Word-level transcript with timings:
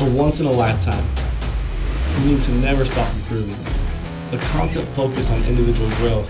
a 0.00 0.10
once 0.12 0.40
in 0.40 0.46
a 0.46 0.50
lifetime. 0.50 1.06
You 2.20 2.30
need 2.30 2.42
to 2.44 2.50
never 2.52 2.86
stop 2.86 3.14
improving. 3.16 3.54
A 4.32 4.38
constant 4.44 4.88
focus 4.96 5.28
on 5.28 5.44
individual 5.44 5.90
growth. 5.96 6.26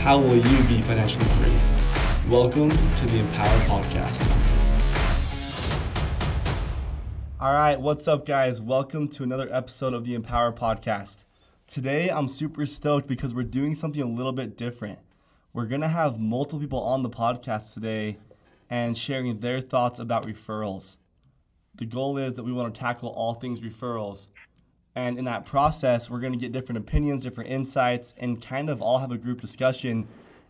How 0.00 0.16
will 0.18 0.36
you 0.36 0.62
be 0.68 0.80
financially 0.80 1.26
free? 1.26 1.52
Welcome 2.30 2.70
to 2.70 3.06
the 3.06 3.18
Empower 3.18 3.58
Podcast. 3.66 4.22
All 7.38 7.52
right, 7.52 7.78
what's 7.78 8.08
up, 8.08 8.24
guys? 8.24 8.58
Welcome 8.58 9.08
to 9.08 9.22
another 9.22 9.52
episode 9.52 9.92
of 9.92 10.06
the 10.06 10.14
Empower 10.14 10.50
Podcast. 10.54 11.24
Today, 11.66 12.08
I'm 12.08 12.26
super 12.26 12.64
stoked 12.64 13.06
because 13.06 13.34
we're 13.34 13.42
doing 13.42 13.74
something 13.74 14.00
a 14.00 14.06
little 14.06 14.32
bit 14.32 14.56
different. 14.56 14.98
We're 15.52 15.66
gonna 15.66 15.88
have 15.88 16.18
multiple 16.18 16.58
people 16.58 16.80
on 16.80 17.02
the 17.02 17.10
podcast 17.10 17.74
today 17.74 18.16
and 18.70 18.96
sharing 18.96 19.40
their 19.40 19.60
thoughts 19.60 19.98
about 19.98 20.26
referrals. 20.26 20.96
The 21.76 21.86
goal 21.86 22.18
is 22.18 22.34
that 22.34 22.44
we 22.44 22.52
want 22.52 22.72
to 22.72 22.78
tackle 22.78 23.10
all 23.10 23.34
things 23.34 23.60
referrals. 23.60 24.28
And 24.94 25.18
in 25.18 25.24
that 25.24 25.44
process, 25.44 26.08
we're 26.08 26.20
going 26.20 26.32
to 26.32 26.38
get 26.38 26.52
different 26.52 26.78
opinions, 26.78 27.22
different 27.22 27.50
insights, 27.50 28.14
and 28.18 28.40
kind 28.40 28.70
of 28.70 28.80
all 28.80 28.98
have 28.98 29.10
a 29.10 29.18
group 29.18 29.40
discussion. 29.40 30.06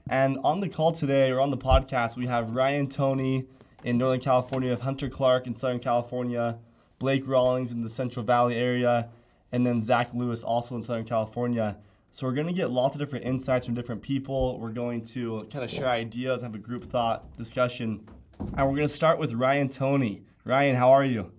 And 0.09 0.39
on 0.45 0.61
the 0.61 0.69
call 0.69 0.93
today, 0.93 1.31
or 1.31 1.41
on 1.41 1.51
the 1.51 1.57
podcast, 1.57 2.17
we 2.17 2.27
have 2.27 2.51
Ryan 2.51 2.89
Toney 2.89 3.47
in 3.85 3.97
Northern 3.97 4.21
California, 4.21 4.69
we 4.69 4.71
have 4.71 4.83
Hunter 4.83 5.09
Clark 5.09 5.47
in 5.47 5.55
Southern 5.55 5.79
California, 5.79 6.59
Blake 6.99 7.27
Rawlings 7.27 7.73
in 7.73 7.83
the 7.83 7.89
Central 7.89 8.25
Valley 8.25 8.57
area, 8.57 9.09
and 9.53 9.67
then 9.67 9.81
Zack 9.81 10.13
Lewis 10.13 10.45
also 10.45 10.75
in 10.75 10.83
Southern 10.83 11.05
California. 11.05 11.79
So 12.11 12.27
we're 12.27 12.35
going 12.35 12.47
to 12.47 12.53
get 12.53 12.71
lots 12.71 12.97
of 12.97 13.01
different 13.01 13.25
insights 13.25 13.67
from 13.67 13.75
different 13.75 14.03
people. 14.03 14.59
We're 14.59 14.71
going 14.71 15.03
to 15.07 15.49
kind 15.51 15.65
of 15.65 15.71
share 15.71 15.89
ideas, 15.89 16.43
have 16.43 16.55
a 16.55 16.59
group 16.59 16.85
thought 16.85 17.35
discussion. 17.37 18.07
And 18.39 18.69
we're 18.69 18.77
going 18.77 18.89
to 18.89 18.95
start 18.95 19.19
with 19.19 19.33
Ryan 19.33 19.69
Toney. 19.69 20.23
Ryan, 20.47 20.77
how 20.77 20.93
are 20.93 21.05
you? 21.05 21.33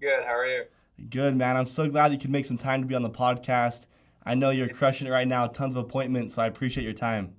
Good. 0.00 0.24
How 0.24 0.34
are 0.34 0.46
you? 0.46 0.64
Good, 1.10 1.36
man. 1.36 1.58
I'm 1.58 1.66
so 1.66 1.90
glad 1.90 2.10
you 2.10 2.18
could 2.18 2.30
make 2.30 2.46
some 2.46 2.56
time 2.56 2.80
to 2.80 2.86
be 2.86 2.94
on 2.94 3.02
the 3.02 3.10
podcast. 3.10 3.86
I 4.24 4.34
know 4.34 4.48
you're 4.48 4.68
crushing 4.68 5.06
it 5.06 5.10
right 5.10 5.28
now, 5.28 5.46
tons 5.46 5.74
of 5.74 5.84
appointments, 5.84 6.34
so 6.34 6.42
I 6.42 6.46
appreciate 6.46 6.84
your 6.84 6.94
time. 6.94 7.34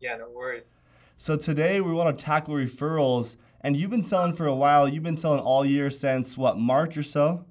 Yeah, 0.00 0.16
no 0.16 0.30
worries. 0.30 0.72
So 1.18 1.36
today 1.36 1.82
we 1.82 1.92
want 1.92 2.16
to 2.16 2.24
tackle 2.24 2.54
referrals, 2.54 3.36
and 3.60 3.76
you've 3.76 3.90
been 3.90 4.02
selling 4.02 4.32
for 4.32 4.46
a 4.46 4.54
while. 4.54 4.88
You've 4.88 5.02
been 5.02 5.18
selling 5.18 5.40
all 5.40 5.66
year 5.66 5.90
since 5.90 6.38
what, 6.38 6.56
March 6.58 6.96
or 6.96 7.02
so? 7.02 7.44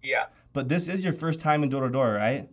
Yeah. 0.00 0.26
But 0.52 0.68
this 0.68 0.86
is 0.86 1.02
your 1.02 1.14
first 1.14 1.40
time 1.40 1.64
in 1.64 1.70
door 1.70 1.82
to 1.82 1.90
door, 1.90 2.12
right? 2.12 2.48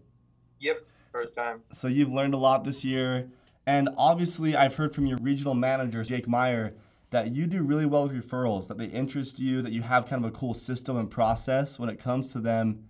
Yep. 0.61 0.79
First 1.11 1.35
time. 1.35 1.61
So 1.71 1.87
you've 1.87 2.11
learned 2.11 2.33
a 2.33 2.37
lot 2.37 2.63
this 2.63 2.83
year. 2.83 3.29
And 3.67 3.89
obviously, 3.97 4.55
I've 4.55 4.75
heard 4.75 4.95
from 4.95 5.05
your 5.05 5.19
regional 5.19 5.53
manager, 5.53 6.03
Jake 6.03 6.27
Meyer, 6.27 6.73
that 7.15 7.33
you 7.33 7.47
do 7.47 7.63
really 7.63 7.85
well 7.85 8.03
with 8.03 8.11
referrals, 8.11 8.67
that 8.67 8.77
they 8.77 8.87
interest 8.87 9.39
you, 9.39 9.61
that 9.61 9.71
you 9.71 9.81
have 9.81 10.05
kind 10.05 10.25
of 10.25 10.29
a 10.29 10.35
cool 10.35 10.53
system 10.53 10.97
and 10.97 11.09
process 11.09 11.79
when 11.79 11.87
it 11.87 11.97
comes 11.97 12.33
to 12.33 12.41
them. 12.41 12.89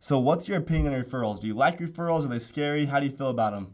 So, 0.00 0.18
what's 0.18 0.48
your 0.48 0.58
opinion 0.58 0.92
on 0.92 1.00
referrals? 1.00 1.38
Do 1.38 1.46
you 1.46 1.54
like 1.54 1.78
referrals? 1.78 2.24
Are 2.24 2.28
they 2.28 2.40
scary? 2.40 2.86
How 2.86 2.98
do 2.98 3.06
you 3.06 3.12
feel 3.12 3.30
about 3.30 3.52
them? 3.52 3.72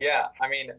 Yeah, 0.00 0.26
I 0.42 0.50
mean, 0.50 0.72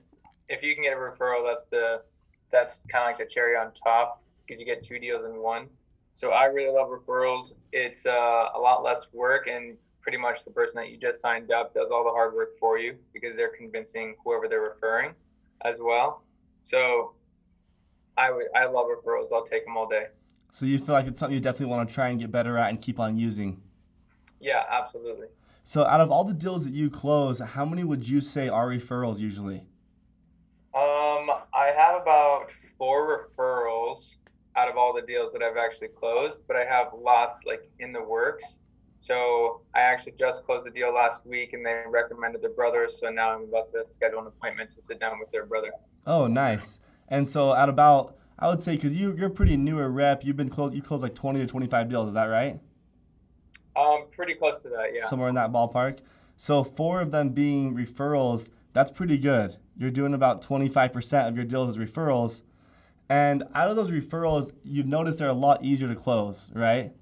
if 0.50 0.62
you 0.62 0.76
can 0.76 0.84
get 0.84 0.94
a 0.94 0.98
referral, 0.98 1.48
that's 1.48 1.66
the 1.66 2.04
that's 2.52 2.84
kind 2.92 3.06
of 3.06 3.08
like 3.08 3.18
the 3.18 3.26
cherry 3.26 3.56
on 3.56 3.72
top 3.72 4.22
because 4.46 4.60
you 4.60 4.68
get 4.68 4.84
two 4.84 5.00
deals 5.00 5.24
in 5.24 5.42
one. 5.42 5.68
So 6.14 6.30
I 6.30 6.46
really 6.46 6.72
love 6.72 6.90
referrals. 6.90 7.54
It's 7.72 8.06
uh, 8.06 8.50
a 8.54 8.60
lot 8.60 8.84
less 8.84 9.08
work, 9.14 9.48
and 9.48 9.78
pretty 10.02 10.20
much 10.20 10.44
the 10.44 10.52
person 10.52 10.76
that 10.76 10.92
you 10.92 10.98
just 10.98 11.22
signed 11.22 11.52
up 11.52 11.74
does 11.74 11.90
all 11.90 12.04
the 12.04 12.12
hard 12.12 12.36
work 12.36 12.56
for 12.60 12.78
you 12.78 12.98
because 13.14 13.36
they're 13.36 13.56
convincing 13.58 14.14
whoever 14.24 14.48
they're 14.48 14.62
referring 14.62 15.16
as 15.66 15.80
well. 15.82 16.22
So 16.62 17.14
I, 18.18 18.28
w- 18.28 18.50
I 18.56 18.66
love 18.66 18.88
referrals. 18.88 19.28
I'll 19.34 19.44
take 19.44 19.66
them 19.66 19.78
all 19.78 19.88
day. 19.88 20.08
So 20.52 20.66
you 20.66 20.78
feel 20.80 20.94
like 20.94 21.08
it's 21.08 21.20
something 21.20 21.34
you 21.34 21.42
definitely 21.42 21.74
want 21.74 21.88
to 21.88 21.96
try 21.96 22.10
and 22.10 22.20
get 22.20 22.32
better 22.32 22.58
at 22.58 22.70
and 22.70 22.82
keep 22.82 23.00
on 23.00 23.18
using? 23.18 23.62
Yeah, 24.40 24.64
absolutely. 24.70 25.28
So 25.64 25.86
out 25.86 26.02
of 26.02 26.12
all 26.12 26.24
the 26.24 26.34
deals 26.34 26.66
that 26.66 26.74
you 26.74 26.90
close, 26.90 27.40
how 27.40 27.66
many 27.66 27.84
would 27.84 28.08
you 28.08 28.20
say 28.20 28.50
are 28.50 28.68
referrals 28.68 29.20
usually? 29.20 29.64
Um, 30.74 31.30
I 31.54 31.74
have 31.76 32.02
about 32.02 32.52
four 32.78 33.28
referrals 33.28 34.18
out 34.56 34.68
of 34.70 34.78
all 34.78 34.94
the 34.94 35.02
deals 35.02 35.32
that 35.34 35.42
I've 35.42 35.58
actually 35.58 35.90
closed, 35.90 36.44
but 36.48 36.56
I 36.58 36.66
have 36.66 36.88
lots 37.00 37.44
like 37.46 37.70
in 37.80 37.94
the 37.94 38.02
works. 38.02 38.60
So 39.00 39.62
I 39.74 39.82
actually 39.82 40.14
just 40.20 40.46
closed 40.46 40.68
a 40.68 40.72
deal 40.72 40.94
last 40.94 41.26
week, 41.26 41.54
and 41.54 41.66
they 41.66 41.82
recommended 41.88 42.42
their 42.42 42.52
brother. 42.52 42.88
So 42.90 43.10
now 43.10 43.32
I'm 43.32 43.44
about 43.44 43.68
to 43.68 43.84
schedule 43.90 44.20
an 44.20 44.28
appointment 44.28 44.70
to 44.72 44.82
sit 44.82 45.00
down 45.00 45.20
with 45.20 45.32
their 45.32 45.46
brother. 45.46 45.72
Oh, 46.06 46.28
nice. 46.28 46.80
And 47.12 47.28
so 47.30 47.54
at 47.54 47.70
about, 47.70 48.16
I 48.40 48.48
would 48.48 48.64
say, 48.64 48.76
because 48.76 48.96
you 48.96 49.16
you're 49.16 49.30
pretty 49.30 49.58
newer 49.58 49.92
rep, 49.92 50.26
you've 50.26 50.38
been 50.38 50.50
close, 50.50 50.74
you 50.74 50.82
closed 50.82 51.04
like 51.04 51.14
20 51.14 51.40
to 51.42 51.46
25 51.46 51.90
deals. 51.90 52.08
Is 52.08 52.14
that 52.16 52.26
right? 52.26 52.60
Um, 53.76 54.06
pretty 54.12 54.34
close 54.34 54.64
to 54.64 54.70
that, 54.70 54.96
yeah. 54.96 55.06
Somewhere 55.06 55.30
in 55.30 55.36
that 55.36 55.52
ballpark. 55.52 56.00
So 56.38 56.64
four 56.64 57.02
of 57.02 57.12
them 57.12 57.30
being 57.30 57.76
referrals, 57.76 58.50
that's 58.74 58.90
pretty 58.90 59.18
good. 59.18 59.58
You're 59.78 59.92
doing 59.92 60.14
about 60.14 60.42
25% 60.42 61.28
of 61.28 61.36
your 61.36 61.46
deals 61.46 61.70
as 61.70 61.78
referrals. 61.78 62.42
And 63.10 63.44
out 63.54 63.70
of 63.70 63.76
those 63.76 63.92
referrals, 63.92 64.54
you've 64.64 64.88
noticed 64.88 65.20
they're 65.20 65.28
a 65.28 65.34
lot 65.34 65.64
easier 65.64 65.88
to 65.90 65.96
close, 65.96 66.50
right? 66.54 66.94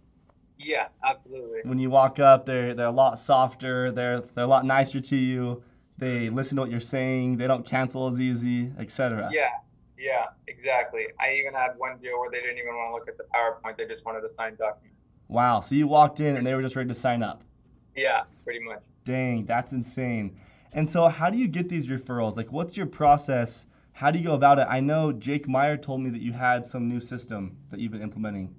Yeah, 0.57 0.87
absolutely. 1.03 1.59
When 1.63 1.79
you 1.79 1.89
walk 1.89 2.19
up, 2.19 2.45
they're 2.45 2.73
they're 2.73 2.87
a 2.87 2.91
lot 2.91 3.17
softer. 3.17 3.91
They're 3.91 4.19
they're 4.19 4.43
a 4.43 4.47
lot 4.47 4.65
nicer 4.65 4.99
to 4.99 5.15
you. 5.15 5.63
They 5.97 6.29
listen 6.29 6.57
to 6.57 6.63
what 6.63 6.71
you're 6.71 6.79
saying. 6.79 7.37
They 7.37 7.47
don't 7.47 7.65
cancel 7.65 8.07
as 8.07 8.19
easy, 8.19 8.71
etc. 8.77 9.29
Yeah, 9.31 9.49
yeah, 9.99 10.27
exactly. 10.47 11.07
I 11.19 11.33
even 11.33 11.53
had 11.53 11.71
one 11.77 11.97
deal 11.97 12.19
where 12.19 12.31
they 12.31 12.39
didn't 12.39 12.57
even 12.57 12.73
want 12.73 12.89
to 12.89 12.93
look 12.93 13.09
at 13.09 13.17
the 13.17 13.25
PowerPoint. 13.35 13.77
They 13.77 13.85
just 13.85 14.05
wanted 14.05 14.21
to 14.21 14.29
sign 14.29 14.55
documents. 14.55 15.15
Wow. 15.27 15.59
So 15.59 15.75
you 15.75 15.87
walked 15.87 16.21
in 16.21 16.37
and 16.37 16.45
they 16.47 16.55
were 16.55 16.61
just 16.61 16.75
ready 16.75 16.87
to 16.87 16.95
sign 16.95 17.21
up. 17.21 17.43
Yeah, 17.95 18.23
pretty 18.45 18.61
much. 18.61 18.85
Dang, 19.03 19.45
that's 19.45 19.73
insane. 19.73 20.35
And 20.71 20.89
so, 20.89 21.07
how 21.07 21.29
do 21.29 21.37
you 21.37 21.47
get 21.47 21.67
these 21.67 21.87
referrals? 21.87 22.37
Like, 22.37 22.51
what's 22.51 22.77
your 22.77 22.85
process? 22.85 23.65
How 23.91 24.11
do 24.11 24.19
you 24.19 24.25
go 24.25 24.35
about 24.35 24.59
it? 24.59 24.67
I 24.69 24.79
know 24.79 25.11
Jake 25.11 25.47
Meyer 25.47 25.75
told 25.75 26.01
me 26.01 26.09
that 26.11 26.21
you 26.21 26.31
had 26.31 26.65
some 26.65 26.87
new 26.87 27.01
system 27.01 27.57
that 27.69 27.79
you've 27.79 27.91
been 27.91 28.01
implementing. 28.01 28.55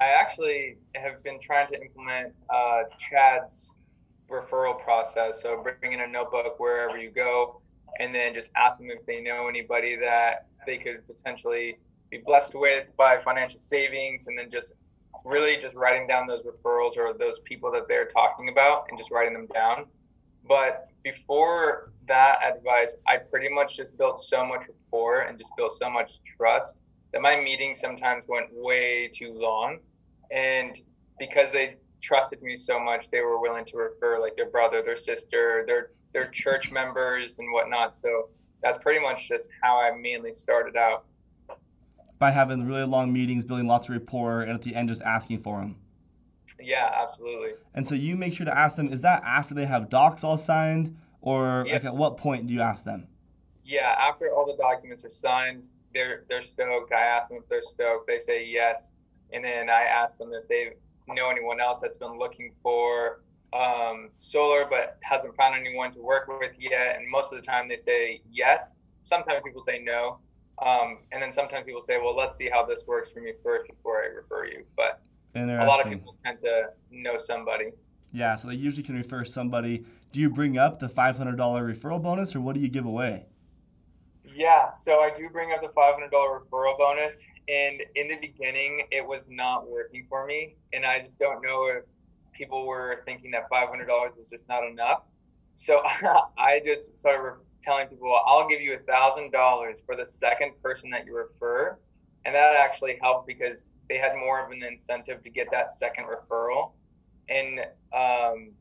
I 0.00 0.06
actually 0.06 0.76
have 0.96 1.22
been 1.22 1.38
trying 1.40 1.68
to 1.68 1.80
implement 1.80 2.34
uh, 2.50 2.82
Chad's 2.98 3.76
referral 4.28 4.82
process. 4.82 5.40
So 5.40 5.64
bring 5.80 5.92
in 5.92 6.00
a 6.00 6.06
notebook 6.06 6.58
wherever 6.58 6.98
you 6.98 7.10
go, 7.10 7.60
and 8.00 8.14
then 8.14 8.34
just 8.34 8.50
ask 8.56 8.78
them 8.78 8.90
if 8.90 9.06
they 9.06 9.20
know 9.20 9.48
anybody 9.48 9.96
that 9.96 10.48
they 10.66 10.78
could 10.78 11.06
potentially 11.06 11.78
be 12.10 12.18
blessed 12.18 12.54
with 12.54 12.86
by 12.96 13.18
financial 13.18 13.60
savings, 13.60 14.26
and 14.26 14.38
then 14.38 14.50
just 14.50 14.72
really 15.24 15.56
just 15.56 15.76
writing 15.76 16.06
down 16.06 16.26
those 16.26 16.44
referrals 16.44 16.96
or 16.96 17.14
those 17.18 17.38
people 17.40 17.70
that 17.72 17.88
they're 17.88 18.06
talking 18.06 18.48
about 18.48 18.86
and 18.88 18.98
just 18.98 19.10
writing 19.10 19.32
them 19.32 19.46
down. 19.54 19.86
But 20.46 20.88
before 21.02 21.92
that 22.06 22.38
advice, 22.44 22.96
I 23.06 23.16
pretty 23.16 23.48
much 23.48 23.76
just 23.76 23.96
built 23.96 24.20
so 24.20 24.44
much 24.44 24.66
rapport 24.68 25.20
and 25.22 25.38
just 25.38 25.50
built 25.56 25.72
so 25.72 25.88
much 25.88 26.20
trust 26.22 26.76
that 27.12 27.22
my 27.22 27.36
meetings 27.36 27.80
sometimes 27.80 28.26
went 28.28 28.46
way 28.52 29.08
too 29.08 29.32
long. 29.32 29.78
And 30.30 30.78
because 31.18 31.52
they 31.52 31.76
trusted 32.02 32.42
me 32.42 32.56
so 32.56 32.78
much, 32.78 33.10
they 33.10 33.20
were 33.20 33.40
willing 33.40 33.64
to 33.66 33.76
refer 33.76 34.20
like 34.20 34.36
their 34.36 34.50
brother, 34.50 34.82
their 34.82 34.96
sister, 34.96 35.64
their 35.66 35.90
their 36.12 36.28
church 36.28 36.70
members 36.70 37.38
and 37.38 37.52
whatnot. 37.52 37.94
So 37.94 38.28
that's 38.64 38.78
pretty 38.78 38.98
much 38.98 39.28
just 39.28 39.50
how 39.62 39.78
I 39.78 39.94
mainly 39.94 40.32
started 40.32 40.74
out. 40.74 41.04
By 42.18 42.30
having 42.30 42.66
really 42.66 42.84
long 42.86 43.12
meetings, 43.12 43.44
building 43.44 43.66
lots 43.66 43.88
of 43.88 43.94
rapport, 43.94 44.42
and 44.42 44.52
at 44.52 44.62
the 44.62 44.74
end 44.74 44.88
just 44.88 45.02
asking 45.02 45.42
for 45.42 45.60
them. 45.60 45.76
Yeah, 46.58 46.90
absolutely. 46.94 47.50
And 47.74 47.86
so 47.86 47.94
you 47.94 48.16
make 48.16 48.32
sure 48.32 48.46
to 48.46 48.58
ask 48.58 48.74
them, 48.76 48.90
is 48.90 49.02
that 49.02 49.22
after 49.24 49.54
they 49.54 49.66
have 49.66 49.90
docs 49.90 50.24
all 50.24 50.38
signed? 50.38 50.96
Or 51.20 51.64
Yeah. 51.66 51.74
like 51.74 51.84
at 51.84 51.94
what 51.94 52.16
point 52.16 52.46
do 52.46 52.54
you 52.54 52.60
ask 52.60 52.84
them? 52.84 53.06
Yeah, 53.64 53.94
after 53.98 54.32
all 54.34 54.46
the 54.46 54.56
documents 54.56 55.04
are 55.04 55.10
signed, 55.10 55.68
they're 55.94 56.24
they're 56.28 56.42
stoked. 56.42 56.92
I 56.92 57.00
ask 57.00 57.28
them 57.28 57.38
if 57.38 57.48
they're 57.48 57.62
stoked. 57.62 58.06
They 58.06 58.18
say 58.18 58.44
yes, 58.44 58.92
and 59.32 59.42
then 59.44 59.70
I 59.70 59.82
ask 59.84 60.18
them 60.18 60.32
if 60.34 60.46
they 60.48 60.72
know 61.08 61.30
anyone 61.30 61.60
else 61.60 61.80
that's 61.80 61.96
been 61.96 62.18
looking 62.18 62.52
for 62.62 63.22
um, 63.52 64.10
solar 64.18 64.66
but 64.68 64.98
hasn't 65.02 65.36
found 65.36 65.54
anyone 65.54 65.90
to 65.92 66.00
work 66.00 66.28
with 66.40 66.56
yet. 66.58 66.96
And 66.96 67.08
most 67.10 67.32
of 67.32 67.40
the 67.40 67.46
time 67.46 67.68
they 67.68 67.76
say 67.76 68.22
yes. 68.30 68.72
Sometimes 69.04 69.42
people 69.44 69.60
say 69.60 69.80
no, 69.80 70.18
um, 70.64 70.98
and 71.12 71.22
then 71.22 71.30
sometimes 71.30 71.64
people 71.66 71.82
say, 71.82 71.98
well, 71.98 72.16
let's 72.16 72.36
see 72.36 72.48
how 72.48 72.64
this 72.64 72.84
works 72.86 73.10
for 73.10 73.20
me 73.20 73.32
first 73.42 73.68
before 73.68 74.02
I 74.02 74.06
refer 74.06 74.46
you. 74.46 74.64
But 74.76 75.02
a 75.34 75.66
lot 75.66 75.80
of 75.84 75.92
people 75.92 76.16
tend 76.24 76.38
to 76.38 76.70
know 76.90 77.18
somebody. 77.18 77.70
Yeah, 78.12 78.36
so 78.36 78.48
they 78.48 78.54
usually 78.54 78.84
can 78.84 78.94
refer 78.94 79.24
somebody. 79.24 79.84
Do 80.12 80.20
you 80.20 80.30
bring 80.30 80.56
up 80.56 80.78
the 80.78 80.88
$500 80.88 81.36
referral 81.36 82.00
bonus 82.00 82.34
or 82.34 82.40
what 82.40 82.54
do 82.54 82.60
you 82.60 82.68
give 82.68 82.86
away? 82.86 83.26
Yeah, 84.34 84.68
so 84.68 85.00
I 85.00 85.10
do 85.10 85.28
bring 85.28 85.52
up 85.52 85.62
the 85.62 85.68
five 85.68 85.94
hundred 85.94 86.10
dollar 86.10 86.40
referral 86.40 86.76
bonus, 86.76 87.24
and 87.48 87.80
in 87.94 88.08
the 88.08 88.16
beginning, 88.16 88.82
it 88.90 89.06
was 89.06 89.30
not 89.30 89.68
working 89.68 90.06
for 90.08 90.26
me, 90.26 90.56
and 90.72 90.84
I 90.84 90.98
just 90.98 91.20
don't 91.20 91.40
know 91.40 91.66
if 91.66 91.84
people 92.34 92.66
were 92.66 93.02
thinking 93.06 93.30
that 93.32 93.48
five 93.50 93.68
hundred 93.68 93.86
dollars 93.86 94.12
is 94.18 94.26
just 94.26 94.48
not 94.48 94.64
enough. 94.64 95.02
So 95.54 95.82
I 96.38 96.60
just 96.64 96.96
started 96.98 97.40
telling 97.62 97.88
people, 97.88 98.14
"I'll 98.26 98.48
give 98.48 98.60
you 98.60 98.74
a 98.74 98.78
thousand 98.78 99.32
dollars 99.32 99.82
for 99.86 99.96
the 99.96 100.06
second 100.06 100.52
person 100.62 100.90
that 100.90 101.06
you 101.06 101.16
refer," 101.16 101.78
and 102.24 102.34
that 102.34 102.56
actually 102.56 102.98
helped 103.00 103.26
because 103.26 103.70
they 103.88 103.98
had 103.98 104.16
more 104.16 104.44
of 104.44 104.50
an 104.50 104.62
incentive 104.62 105.22
to 105.22 105.30
get 105.30 105.50
that 105.52 105.68
second 105.68 106.04
referral, 106.06 106.72
and 107.28 107.60
um, 107.92 108.52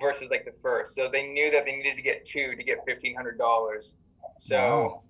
versus 0.00 0.30
like 0.30 0.44
the 0.44 0.54
first. 0.62 0.94
So 0.94 1.08
they 1.10 1.26
knew 1.26 1.50
that 1.50 1.64
they 1.64 1.76
needed 1.76 1.96
to 1.96 2.02
get 2.02 2.24
two 2.24 2.56
to 2.56 2.62
get 2.62 2.78
fifteen 2.86 3.14
hundred 3.14 3.38
dollars. 3.38 3.96
So 4.38 4.56
Wow. 4.56 5.02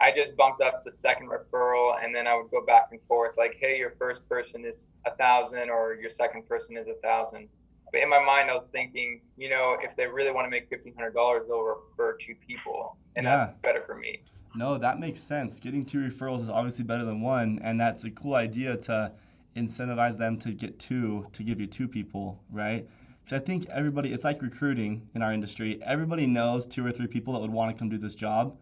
I 0.00 0.10
just 0.12 0.36
bumped 0.36 0.60
up 0.60 0.84
the 0.84 0.90
second 0.90 1.28
referral, 1.28 2.02
and 2.02 2.14
then 2.14 2.26
I 2.26 2.34
would 2.36 2.50
go 2.50 2.64
back 2.64 2.88
and 2.90 3.00
forth, 3.08 3.36
like, 3.38 3.56
"Hey, 3.58 3.78
your 3.78 3.92
first 3.92 4.28
person 4.28 4.64
is 4.64 4.88
a 5.06 5.12
thousand, 5.12 5.70
or 5.70 5.94
your 5.94 6.10
second 6.10 6.48
person 6.48 6.76
is 6.76 6.88
a 6.88 6.94
thousand. 6.94 7.48
But 7.92 8.02
in 8.02 8.10
my 8.10 8.18
mind, 8.18 8.50
I 8.50 8.54
was 8.54 8.66
thinking, 8.66 9.20
you 9.36 9.48
know, 9.48 9.76
if 9.80 9.94
they 9.94 10.06
really 10.08 10.32
want 10.32 10.46
to 10.46 10.50
make 10.50 10.68
fifteen 10.68 10.94
hundred 10.94 11.14
dollars, 11.14 11.46
they'll 11.46 11.62
refer 11.62 12.16
two 12.16 12.34
people, 12.34 12.96
and 13.16 13.24
Yeah. 13.24 13.36
that's 13.36 13.58
better 13.62 13.82
for 13.82 13.94
me. 13.94 14.20
No, 14.56 14.78
that 14.78 14.98
makes 15.00 15.20
sense. 15.20 15.60
Getting 15.60 15.84
two 15.84 15.98
referrals 15.98 16.40
is 16.40 16.50
obviously 16.50 16.84
better 16.84 17.04
than 17.04 17.20
one, 17.20 17.60
and 17.62 17.80
that's 17.80 18.04
a 18.04 18.10
cool 18.10 18.34
idea 18.34 18.76
to 18.76 19.12
incentivize 19.56 20.18
them 20.18 20.36
to 20.38 20.52
get 20.52 20.78
two 20.80 21.26
to 21.32 21.42
give 21.44 21.60
you 21.60 21.66
two 21.68 21.86
people, 21.86 22.40
right? 22.50 22.88
Because 23.24 23.40
I 23.40 23.44
think 23.44 23.66
everybody, 23.70 24.12
it's 24.12 24.24
like 24.24 24.42
recruiting 24.42 25.08
in 25.14 25.22
our 25.22 25.32
industry. 25.32 25.80
Everybody 25.82 26.26
knows 26.26 26.66
two 26.66 26.84
or 26.84 26.92
three 26.92 27.06
people 27.06 27.32
that 27.34 27.40
would 27.40 27.50
want 27.52 27.74
to 27.74 27.78
come 27.78 27.88
do 27.88 27.96
this 27.98 28.14
job. 28.14 28.56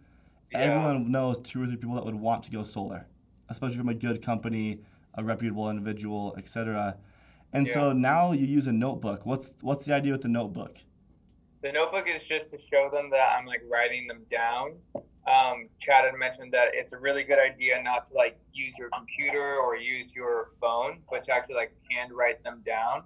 Yeah. 0.53 0.59
Everyone 0.59 1.11
knows 1.11 1.39
two 1.41 1.63
or 1.63 1.67
three 1.67 1.77
people 1.77 1.95
that 1.95 2.05
would 2.05 2.15
want 2.15 2.45
to 2.45 2.51
go 2.51 2.63
solar, 2.63 3.07
especially 3.49 3.79
from 3.79 3.89
a 3.89 3.95
good 3.95 4.23
company, 4.23 4.81
a 5.15 5.25
reputable 5.25 5.71
individual, 5.71 6.35
etc. 6.37 6.97
And 7.53 7.69
so 7.69 7.93
now 7.93 8.33
you 8.33 8.47
use 8.47 8.67
a 8.67 8.73
notebook. 8.73 9.27
What's 9.27 9.53
what's 9.61 9.85
the 9.85 9.95
idea 9.95 10.13
with 10.13 10.23
the 10.23 10.29
notebook? 10.29 10.77
The 11.63 11.71
notebook 11.71 12.09
is 12.09 12.25
just 12.25 12.51
to 12.51 12.59
show 12.59 12.91
them 12.93 13.11
that 13.11 13.37
I'm 13.39 13.47
like 13.47 13.63
writing 13.71 14.07
them 14.07 14.23
down. 14.31 14.77
Um, 15.27 15.69
Chad 15.79 16.05
had 16.05 16.15
mentioned 16.19 16.53
that 16.53 16.71
it's 16.73 16.93
a 16.93 16.99
really 16.99 17.23
good 17.23 17.39
idea 17.39 17.81
not 17.81 18.05
to 18.07 18.15
like 18.15 18.37
use 18.53 18.77
your 18.77 18.89
computer 18.89 19.57
or 19.57 19.77
use 19.77 20.15
your 20.15 20.49
phone, 20.61 21.01
but 21.11 21.23
to 21.25 21.33
actually 21.33 21.55
like 21.55 21.73
handwrite 21.91 22.43
them 22.43 22.63
down. 22.67 23.05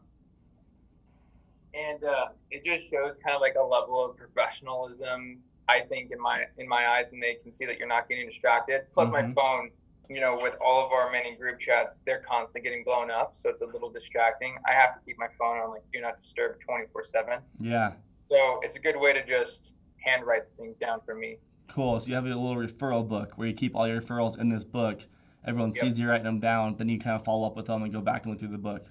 And 1.75 2.04
uh, 2.04 2.28
it 2.50 2.64
just 2.64 2.90
shows 2.90 3.19
kind 3.19 3.34
of 3.34 3.42
like 3.42 3.56
a 3.56 3.62
level 3.62 4.02
of 4.02 4.16
professionalism, 4.16 5.40
I 5.68 5.80
think, 5.80 6.10
in 6.12 6.20
my 6.20 6.44
in 6.58 6.68
my 6.68 6.88
eyes, 6.88 7.12
and 7.12 7.22
they 7.22 7.34
can 7.34 7.50
see 7.52 7.66
that 7.66 7.78
you're 7.78 7.88
not 7.88 8.08
getting 8.08 8.26
distracted. 8.26 8.82
Plus, 8.94 9.10
my 9.10 9.22
Mhm. 9.22 9.34
phone, 9.34 9.70
you 10.08 10.20
know, 10.20 10.34
with 10.34 10.56
all 10.64 10.84
of 10.84 10.92
our 10.92 11.10
many 11.10 11.34
group 11.34 11.58
chats, 11.58 12.02
they're 12.06 12.20
constantly 12.20 12.68
getting 12.68 12.84
blown 12.84 13.10
up, 13.10 13.34
so 13.34 13.50
it's 13.50 13.62
a 13.62 13.66
little 13.66 13.90
distracting. 13.90 14.56
I 14.66 14.72
have 14.72 14.94
to 14.94 15.00
keep 15.04 15.18
my 15.18 15.28
phone 15.38 15.58
on 15.58 15.70
like 15.70 15.82
do 15.92 16.00
not 16.00 16.20
disturb 16.22 16.60
24 16.60 17.02
seven. 17.02 17.40
Yeah, 17.58 17.94
So 18.30 18.60
it's 18.62 18.76
a 18.76 18.80
good 18.80 18.96
way 18.96 19.12
to 19.12 19.24
just 19.24 19.72
handwrite 19.98 20.44
things 20.56 20.78
down 20.78 21.00
for 21.04 21.14
me. 21.14 21.38
Cool. 21.68 21.98
So 21.98 22.08
you 22.08 22.14
have 22.14 22.24
a 22.26 22.28
little 22.28 22.54
referral 22.54 23.06
book 23.06 23.32
where 23.36 23.48
you 23.48 23.54
keep 23.54 23.74
all 23.74 23.88
your 23.88 24.00
referrals 24.00 24.38
in 24.38 24.48
this 24.48 24.62
book. 24.62 25.00
Everyone 25.44 25.72
Yep. 25.72 25.80
sees 25.82 25.98
you 25.98 26.08
writing 26.08 26.24
them 26.24 26.38
down. 26.38 26.76
Then 26.76 26.88
you 26.88 26.98
kind 26.98 27.16
of 27.16 27.24
follow 27.24 27.44
up 27.46 27.56
with 27.56 27.66
them 27.66 27.82
and 27.82 27.92
go 27.92 28.00
back 28.00 28.22
and 28.24 28.30
look 28.32 28.38
through 28.38 28.48
the 28.50 28.58
book. 28.58 28.86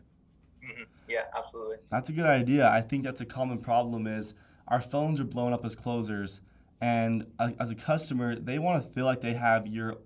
hmm 0.62 0.84
Yeah, 1.08 1.24
absolutely. 1.38 1.78
That's 1.90 2.10
a 2.10 2.14
good 2.14 2.26
idea. 2.26 2.68
I 2.70 2.82
think 2.82 3.04
that's 3.04 3.22
a 3.22 3.26
common 3.26 3.60
problem 3.60 4.08
is 4.08 4.34
our 4.68 4.82
phones 4.82 5.20
are 5.22 5.26
blown 5.26 5.54
up 5.54 5.64
as 5.64 5.76
closers, 5.76 6.42
and 6.82 7.26
as 7.60 7.70
a 7.70 7.76
customer, 7.76 8.36
they 8.36 8.60
want 8.60 8.84
to 8.84 8.90
feel 8.92 9.06
like 9.06 9.22
they 9.22 9.34
have 9.34 9.68
your 9.68 9.98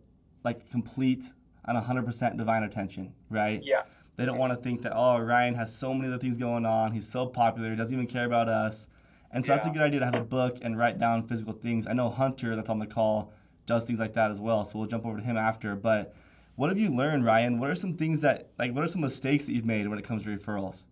like 0.43 0.69
complete 0.69 1.25
and 1.65 1.77
100% 1.77 2.37
divine 2.37 2.63
attention, 2.63 3.13
right? 3.29 3.61
Yeah, 3.63 3.83
They 4.17 4.25
don't 4.25 4.37
want 4.37 4.53
to 4.53 4.57
think 4.57 4.81
that 4.83 4.93
oh 4.95 5.19
Ryan 5.19 5.55
has 5.55 5.75
so 5.75 5.93
many 5.93 6.07
other 6.07 6.19
things 6.19 6.37
going 6.37 6.65
on. 6.65 6.91
He's 6.91 7.07
so 7.07 7.25
popular. 7.27 7.69
He 7.71 7.75
doesn't 7.75 7.93
even 7.93 8.07
care 8.07 8.25
about 8.25 8.49
us. 8.49 8.87
And 9.31 9.45
so 9.45 9.51
that's 9.53 9.65
a 9.65 9.69
good 9.69 9.81
idea 9.81 9.99
to 9.99 10.05
have 10.05 10.15
a 10.15 10.23
book 10.23 10.57
and 10.61 10.77
write 10.77 10.97
down 10.99 11.27
physical 11.27 11.53
things. 11.53 11.87
I 11.87 11.93
know 11.93 12.09
Hunter 12.09 12.55
that's 12.55 12.69
on 12.69 12.79
the 12.79 12.87
call 12.87 13.33
does 13.65 13.85
things 13.85 13.99
like 13.99 14.13
that 14.13 14.31
as 14.31 14.39
well. 14.41 14.65
So 14.65 14.79
we'll 14.79 14.87
jump 14.87 15.05
over 15.05 15.17
to 15.19 15.23
him 15.23 15.37
after. 15.37 15.75
But 15.75 16.13
what 16.55 16.69
have 16.69 16.79
you 16.79 16.89
learned, 16.89 17.25
Ryan? 17.25 17.59
What 17.59 17.69
are 17.69 17.75
some 17.75 17.95
things 17.95 18.21
that 18.21 18.51
like 18.59 18.73
what 18.73 18.83
are 18.83 18.87
some 18.87 19.01
mistakes 19.01 19.45
that 19.45 19.53
you've 19.53 19.65
made 19.65 19.87
when 19.87 19.99
it 19.99 20.05
comes 20.05 20.23
to 20.23 20.29
referrals? 20.29 20.87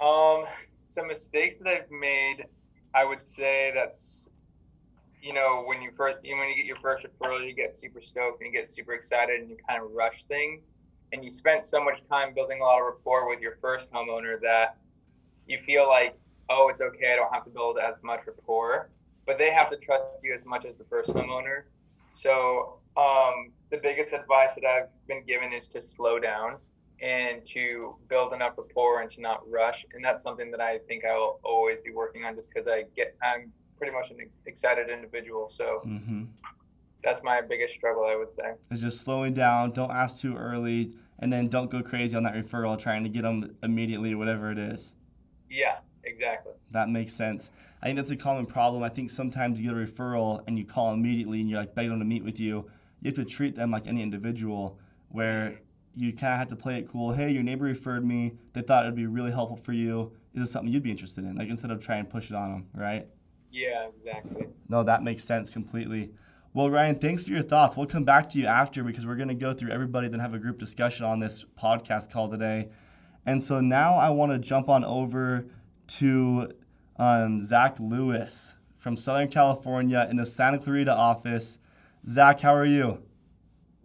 Um, 0.00 0.44
some 0.82 1.06
mistakes 1.08 1.58
that 1.58 1.68
I've 1.68 1.90
made, 1.90 2.46
I 2.94 3.04
would 3.04 3.22
say 3.22 3.72
that's, 3.74 4.30
you 5.22 5.32
know, 5.32 5.62
when 5.66 5.82
you 5.82 5.90
first, 5.92 6.18
when 6.22 6.48
you 6.48 6.56
get 6.56 6.64
your 6.64 6.76
first 6.76 7.06
referral, 7.06 7.46
you 7.46 7.54
get 7.54 7.72
super 7.72 8.00
stoked 8.00 8.40
and 8.40 8.52
you 8.52 8.58
get 8.58 8.68
super 8.68 8.92
excited 8.92 9.40
and 9.40 9.50
you 9.50 9.56
kind 9.68 9.82
of 9.82 9.90
rush 9.92 10.24
things, 10.24 10.70
and 11.12 11.22
you 11.24 11.30
spent 11.30 11.66
so 11.66 11.82
much 11.82 12.02
time 12.02 12.34
building 12.34 12.60
a 12.60 12.64
lot 12.64 12.78
of 12.78 12.86
rapport 12.86 13.28
with 13.28 13.40
your 13.40 13.56
first 13.56 13.90
homeowner 13.92 14.40
that 14.40 14.76
you 15.46 15.58
feel 15.58 15.88
like, 15.88 16.16
oh, 16.48 16.68
it's 16.68 16.80
okay, 16.80 17.12
I 17.12 17.16
don't 17.16 17.32
have 17.32 17.44
to 17.44 17.50
build 17.50 17.78
as 17.78 18.02
much 18.02 18.26
rapport, 18.26 18.90
but 19.26 19.38
they 19.38 19.50
have 19.50 19.68
to 19.70 19.76
trust 19.76 20.20
you 20.22 20.34
as 20.34 20.44
much 20.46 20.64
as 20.64 20.76
the 20.76 20.84
first 20.84 21.10
homeowner. 21.10 21.62
So, 22.14 22.78
um, 22.96 23.52
the 23.70 23.78
biggest 23.78 24.12
advice 24.12 24.54
that 24.56 24.64
I've 24.64 24.88
been 25.06 25.24
given 25.24 25.52
is 25.52 25.68
to 25.68 25.82
slow 25.82 26.18
down 26.18 26.56
and 27.00 27.44
to 27.46 27.96
build 28.08 28.32
enough 28.32 28.58
rapport 28.58 29.00
and 29.00 29.10
to 29.12 29.20
not 29.20 29.48
rush. 29.48 29.86
And 29.94 30.04
that's 30.04 30.22
something 30.22 30.50
that 30.50 30.60
I 30.60 30.78
think 30.88 31.04
I 31.04 31.16
will 31.16 31.40
always 31.44 31.80
be 31.80 31.92
working 31.92 32.24
on 32.24 32.34
just 32.34 32.50
because 32.52 32.66
I 32.68 32.84
get, 32.96 33.16
I'm 33.22 33.52
pretty 33.80 33.94
much 33.94 34.10
an 34.10 34.18
ex- 34.20 34.38
excited 34.46 34.90
individual. 34.90 35.48
So 35.48 35.80
Mm-hmm. 35.86 36.24
that's 37.02 37.22
my 37.22 37.40
biggest 37.40 37.72
struggle, 37.74 38.04
I 38.04 38.14
would 38.14 38.28
say. 38.30 38.52
It's 38.70 38.80
just 38.82 39.00
slowing 39.00 39.32
down. 39.32 39.72
Don't 39.72 39.90
ask 39.90 40.18
too 40.20 40.36
early, 40.36 40.92
and 41.20 41.32
then 41.32 41.48
don't 41.48 41.70
go 41.70 41.82
crazy 41.82 42.14
on 42.16 42.22
that 42.24 42.34
referral, 42.34 42.78
trying 42.78 43.02
to 43.04 43.08
get 43.08 43.22
them 43.22 43.56
immediately, 43.62 44.14
whatever 44.14 44.52
it 44.52 44.58
is. 44.58 44.94
Yeah, 45.48 45.78
exactly. 46.04 46.52
That 46.72 46.90
makes 46.90 47.14
sense. 47.14 47.50
I 47.82 47.86
think 47.86 47.96
that's 47.96 48.10
a 48.10 48.16
common 48.16 48.44
problem. 48.44 48.82
I 48.82 48.90
think 48.90 49.08
sometimes 49.08 49.58
you 49.58 49.70
get 49.72 49.76
a 49.80 49.86
referral 49.86 50.42
and 50.46 50.58
you 50.58 50.66
call 50.66 50.92
immediately 50.92 51.40
and 51.40 51.48
you're 51.48 51.58
like 51.58 51.74
begging 51.74 51.90
them 51.92 52.00
to 52.00 52.04
meet 52.04 52.22
with 52.22 52.38
you. 52.38 52.70
You 53.00 53.08
have 53.08 53.14
to 53.14 53.24
treat 53.24 53.56
them 53.56 53.70
like 53.70 53.86
any 53.86 54.02
individual, 54.02 54.78
where 55.08 55.58
you 55.96 56.12
kind 56.12 56.34
of 56.34 56.38
have 56.38 56.48
to 56.48 56.56
play 56.56 56.76
it 56.76 56.88
cool. 56.92 57.10
Hey, 57.12 57.30
your 57.30 57.42
neighbor 57.42 57.64
referred 57.64 58.04
me. 58.04 58.34
They 58.52 58.60
thought 58.60 58.84
it 58.84 58.88
would 58.88 58.94
be 58.94 59.06
really 59.06 59.30
helpful 59.32 59.56
for 59.56 59.72
you. 59.72 60.12
Is 60.34 60.42
this 60.42 60.52
something 60.52 60.70
you'd 60.72 60.82
be 60.82 60.90
interested 60.90 61.24
in? 61.24 61.34
Like 61.36 61.48
instead 61.48 61.70
of 61.70 61.82
trying 61.84 62.04
to 62.04 62.10
push 62.10 62.30
it 62.30 62.36
on 62.36 62.52
them, 62.52 62.66
right? 62.74 63.08
Yeah, 63.50 63.88
exactly. 63.88 64.46
No, 64.68 64.82
that 64.84 65.02
makes 65.02 65.24
sense 65.24 65.52
completely. 65.52 66.10
Well, 66.52 66.70
Ryan, 66.70 66.98
thanks 66.98 67.24
for 67.24 67.30
your 67.30 67.42
thoughts. 67.42 67.76
We'll 67.76 67.86
come 67.86 68.04
back 68.04 68.28
to 68.30 68.38
you 68.38 68.46
after 68.46 68.82
because 68.82 69.06
we're 69.06 69.16
going 69.16 69.28
to 69.28 69.34
go 69.34 69.52
through 69.52 69.70
everybody, 69.70 70.08
then 70.08 70.20
have 70.20 70.34
a 70.34 70.38
group 70.38 70.58
discussion 70.58 71.06
on 71.06 71.20
this 71.20 71.44
podcast 71.60 72.10
call 72.10 72.28
today. 72.28 72.68
And 73.24 73.42
so 73.42 73.60
now 73.60 73.94
I 73.94 74.10
want 74.10 74.32
to 74.32 74.38
jump 74.38 74.68
on 74.68 74.84
over 74.84 75.46
to 75.98 76.52
um, 76.96 77.40
Zack 77.40 77.78
Lewis 77.78 78.56
from 78.78 78.96
Southern 78.96 79.28
California 79.28 80.06
in 80.10 80.16
the 80.16 80.26
Santa 80.26 80.58
Clarita 80.58 80.92
office. 80.92 81.58
Zack, 82.08 82.40
how 82.40 82.54
are 82.54 82.66
you? 82.66 83.02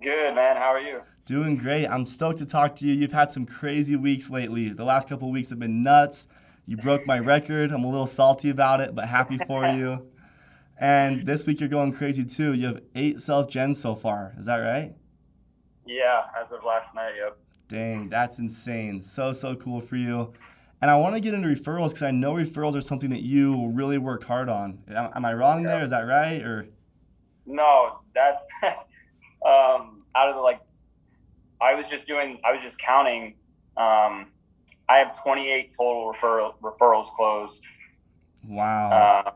Good, 0.01 0.33
man. 0.35 0.55
How 0.55 0.73
are 0.73 0.79
you? 0.79 1.01
Doing 1.25 1.57
great. 1.57 1.87
I'm 1.87 2.05
stoked 2.05 2.39
to 2.39 2.45
talk 2.45 2.75
to 2.77 2.85
you. 2.85 2.93
You've 2.93 3.11
had 3.11 3.31
some 3.31 3.45
crazy 3.45 3.95
weeks 3.95 4.29
lately. 4.29 4.69
The 4.69 4.85
last 4.85 5.09
couple 5.09 5.31
weeks 5.31 5.49
have 5.49 5.59
been 5.59 5.83
nuts. 5.83 6.27
You 6.67 6.77
broke 6.77 7.05
my 7.05 7.19
record. 7.19 7.71
I'm 7.71 7.83
a 7.83 7.89
little 7.89 8.07
salty 8.07 8.49
about 8.49 8.81
it, 8.81 8.95
but 8.95 9.07
happy 9.07 9.37
for 9.37 9.65
you. 9.75 10.07
And 10.79 11.25
this 11.25 11.45
week 11.45 11.59
you're 11.59 11.69
going 11.69 11.93
crazy 11.93 12.23
too. 12.23 12.53
You 12.53 12.67
have 12.67 12.81
eight 12.95 13.21
self 13.21 13.49
gens 13.49 13.79
so 13.79 13.95
far. 13.95 14.33
Is 14.37 14.45
that 14.45 14.57
right? 14.57 14.93
Yeah, 15.85 16.23
as 16.39 16.51
of 16.51 16.65
last 16.65 16.95
night, 16.95 17.13
yep. 17.17 17.37
Dang, 17.67 18.09
that's 18.09 18.39
insane. 18.39 19.01
So, 19.01 19.33
so 19.33 19.55
cool 19.55 19.81
for 19.81 19.95
you. 19.95 20.33
And 20.81 20.91
I 20.91 20.97
want 20.97 21.15
to 21.15 21.21
get 21.21 21.33
into 21.33 21.47
referrals 21.47 21.89
because 21.89 22.03
I 22.03 22.11
know 22.11 22.33
referrals 22.33 22.75
are 22.75 22.81
something 22.81 23.09
that 23.11 23.21
you 23.21 23.69
really 23.69 23.97
work 23.97 24.23
hard 24.23 24.49
on. 24.49 24.79
Am, 24.89 25.11
am 25.15 25.25
I 25.25 25.33
wrong 25.33 25.63
there? 25.63 25.83
Is 25.83 25.91
that 25.91 26.01
right? 26.01 26.41
Or 26.41 26.67
No, 27.45 27.99
that's 28.13 28.45
um, 28.63 30.03
out 30.15 30.29
of 30.29 30.35
the 30.35 30.41
like. 30.41 30.59
I 31.61 31.73
was 31.75 31.89
just 31.89 32.05
doing. 32.05 32.39
I 32.43 32.51
was 32.51 32.61
just 32.61 32.77
counting. 32.77 33.35
Um, 33.77 34.31
I 34.87 34.97
have 34.97 35.21
28 35.21 35.73
total 35.77 36.11
referral 36.13 36.53
referrals 36.61 37.07
closed. 37.15 37.63
wow. 38.47 39.23
Uh, 39.25 39.31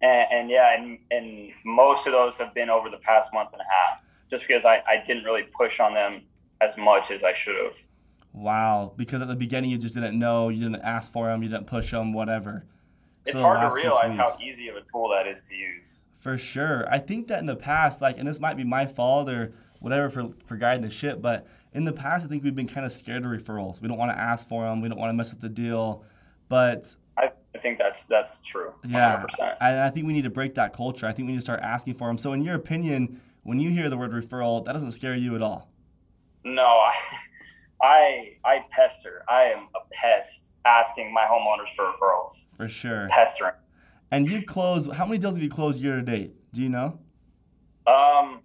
and, 0.00 0.26
and 0.30 0.50
yeah, 0.50 0.74
and, 0.76 0.98
and 1.10 1.50
most 1.64 2.06
of 2.06 2.12
those 2.12 2.38
have 2.38 2.54
been 2.54 2.70
over 2.70 2.88
the 2.88 2.98
past 2.98 3.32
month 3.34 3.50
and 3.52 3.60
a 3.60 3.64
half, 3.64 4.06
just 4.30 4.46
because 4.46 4.64
I, 4.64 4.82
I 4.86 5.02
didn't 5.04 5.24
really 5.24 5.42
push 5.42 5.80
on 5.80 5.94
them 5.94 6.22
as 6.60 6.76
much 6.76 7.10
as 7.10 7.24
I 7.24 7.32
should 7.32 7.56
have. 7.56 7.76
Wow. 8.32 8.92
Because 8.96 9.22
at 9.22 9.28
the 9.28 9.36
beginning 9.36 9.70
you 9.70 9.78
just 9.78 9.94
didn't 9.94 10.18
know, 10.18 10.48
you 10.48 10.62
didn't 10.62 10.82
ask 10.82 11.10
for 11.12 11.26
them, 11.26 11.42
you 11.42 11.48
didn't 11.48 11.66
push 11.66 11.90
them, 11.90 12.12
whatever. 12.12 12.64
It's 13.26 13.36
So 13.36 13.42
hard 13.42 13.68
to 13.68 13.74
realize 13.74 14.14
how 14.16 14.36
easy 14.40 14.68
of 14.68 14.76
a 14.76 14.82
tool 14.82 15.10
that 15.10 15.26
is 15.26 15.42
to 15.48 15.56
use. 15.56 16.04
For 16.20 16.38
sure. 16.38 16.86
I 16.90 16.98
think 16.98 17.26
that 17.28 17.40
in 17.40 17.46
the 17.46 17.56
past, 17.56 18.00
like, 18.00 18.18
and 18.18 18.26
this 18.26 18.38
might 18.38 18.56
be 18.56 18.64
my 18.64 18.86
fault 18.86 19.28
or 19.28 19.52
whatever 19.80 20.10
for, 20.10 20.30
for 20.46 20.56
guiding 20.56 20.82
the 20.82 20.90
ship, 20.90 21.20
but 21.20 21.46
in 21.72 21.84
the 21.84 21.92
past, 21.92 22.24
I 22.24 22.28
think 22.28 22.44
we've 22.44 22.54
been 22.54 22.68
kind 22.68 22.86
of 22.86 22.92
scared 22.92 23.24
of 23.24 23.30
referrals. 23.30 23.80
We 23.80 23.88
don't 23.88 23.98
want 23.98 24.10
to 24.10 24.18
ask 24.18 24.48
for 24.48 24.64
them. 24.64 24.80
We 24.80 24.88
don't 24.88 24.98
want 24.98 25.10
to 25.10 25.14
mess 25.14 25.32
up 25.32 25.40
the 25.40 25.48
deal. 25.48 26.04
But 26.48 26.94
I, 27.16 27.30
I 27.54 27.58
think 27.58 27.78
that's 27.78 28.04
that's 28.04 28.40
true. 28.40 28.72
yeah, 28.86 29.22
100%. 29.22 29.56
I, 29.60 29.86
I 29.86 29.90
think 29.90 30.06
we 30.06 30.12
need 30.12 30.22
to 30.22 30.30
break 30.30 30.54
that 30.54 30.72
culture. 30.72 31.06
I 31.06 31.12
think 31.12 31.26
we 31.26 31.32
need 31.32 31.38
to 31.38 31.44
start 31.44 31.60
asking 31.60 31.94
for 31.94 32.08
them. 32.08 32.18
So, 32.18 32.32
in 32.32 32.42
your 32.42 32.54
opinion, 32.54 33.20
when 33.42 33.60
you 33.60 33.70
hear 33.70 33.90
the 33.90 33.96
word 33.96 34.12
referral, 34.12 34.64
that 34.64 34.72
doesn't 34.72 34.92
scare 34.92 35.14
you 35.14 35.34
at 35.34 35.42
all. 35.42 35.70
No, 36.44 36.62
I, 36.62 36.92
I, 37.82 38.36
I 38.44 38.64
pester. 38.70 39.24
I 39.28 39.44
am 39.44 39.68
a 39.74 39.80
pest 39.92 40.54
asking 40.64 41.12
my 41.12 41.26
homeowners 41.30 41.74
for 41.74 41.92
referrals. 41.92 42.56
For 42.56 42.68
sure. 42.68 43.08
Pestering. 43.10 43.54
And 44.10 44.30
you've 44.30 44.46
closed, 44.46 44.90
how 44.92 45.04
many 45.04 45.18
deals 45.18 45.34
have 45.34 45.42
you 45.42 45.50
closed 45.50 45.82
year 45.82 45.96
to 45.96 46.02
date? 46.02 46.34
Do 46.52 46.62
you 46.62 46.70
know? 46.70 46.98
Um, 47.86 48.40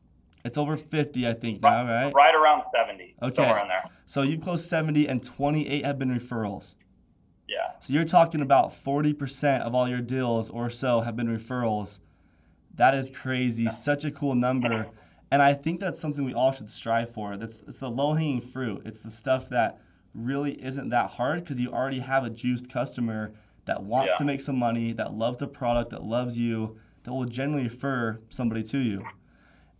It's 0.46 0.58
over 0.58 0.76
50, 0.76 1.28
I 1.28 1.34
think 1.34 1.62
now, 1.62 1.86
right? 1.86 2.14
Right 2.14 2.36
around 2.36 2.64
70, 2.64 3.16
Okay. 3.22 3.34
somewhere 3.34 3.62
in 3.62 3.68
there. 3.70 3.84
So 4.06 4.24
you've 4.24 4.42
closed 4.42 4.66
70 4.68 5.08
and 5.08 5.24
28 5.24 5.86
have 5.86 5.98
been 5.98 6.10
referrals. 6.10 6.76
Yeah. 7.48 7.72
So 7.80 7.94
you're 7.94 8.04
talking 8.06 8.42
about 8.42 8.74
40% 8.74 9.62
of 9.62 9.74
all 9.74 9.88
your 9.88 10.02
deals 10.02 10.50
or 10.50 10.70
so 10.70 11.02
have 11.02 11.16
been 11.16 11.28
referrals. 11.28 12.00
That 12.76 12.94
is 12.94 13.10
crazy. 13.10 13.70
Such 13.70 14.04
a 14.04 14.12
cool 14.12 14.36
number. 14.36 14.88
And 15.32 15.42
I 15.42 15.54
think 15.54 15.80
that's 15.80 16.00
something 16.00 16.26
we 16.26 16.34
all 16.34 16.52
should 16.52 16.70
strive 16.70 17.10
for. 17.12 17.38
That's 17.38 17.62
it's 17.68 17.80
the 17.80 17.90
low-hanging 17.90 18.42
fruit. 18.42 18.82
It's 18.86 19.00
the 19.00 19.12
stuff 19.12 19.50
that 19.50 19.80
really 20.14 20.62
isn't 20.64 20.90
that 20.90 21.10
hard 21.12 21.40
because 21.44 21.60
you 21.60 21.72
already 21.72 22.00
have 22.00 22.24
a 22.24 22.30
juiced 22.30 22.70
customer 22.70 23.34
that 23.66 23.82
wants 23.82 24.12
Yeah. 24.12 24.18
to 24.18 24.26
make 24.26 24.42
some 24.42 24.58
money, 24.58 24.92
that 24.94 25.14
loves 25.14 25.38
the 25.38 25.48
product, 25.48 25.90
that 25.92 26.04
loves 26.04 26.38
you, 26.38 26.78
that 27.04 27.14
will 27.14 27.26
generally 27.26 27.64
refer 27.64 28.20
somebody 28.30 28.62
to 28.64 28.78
you. 28.78 29.04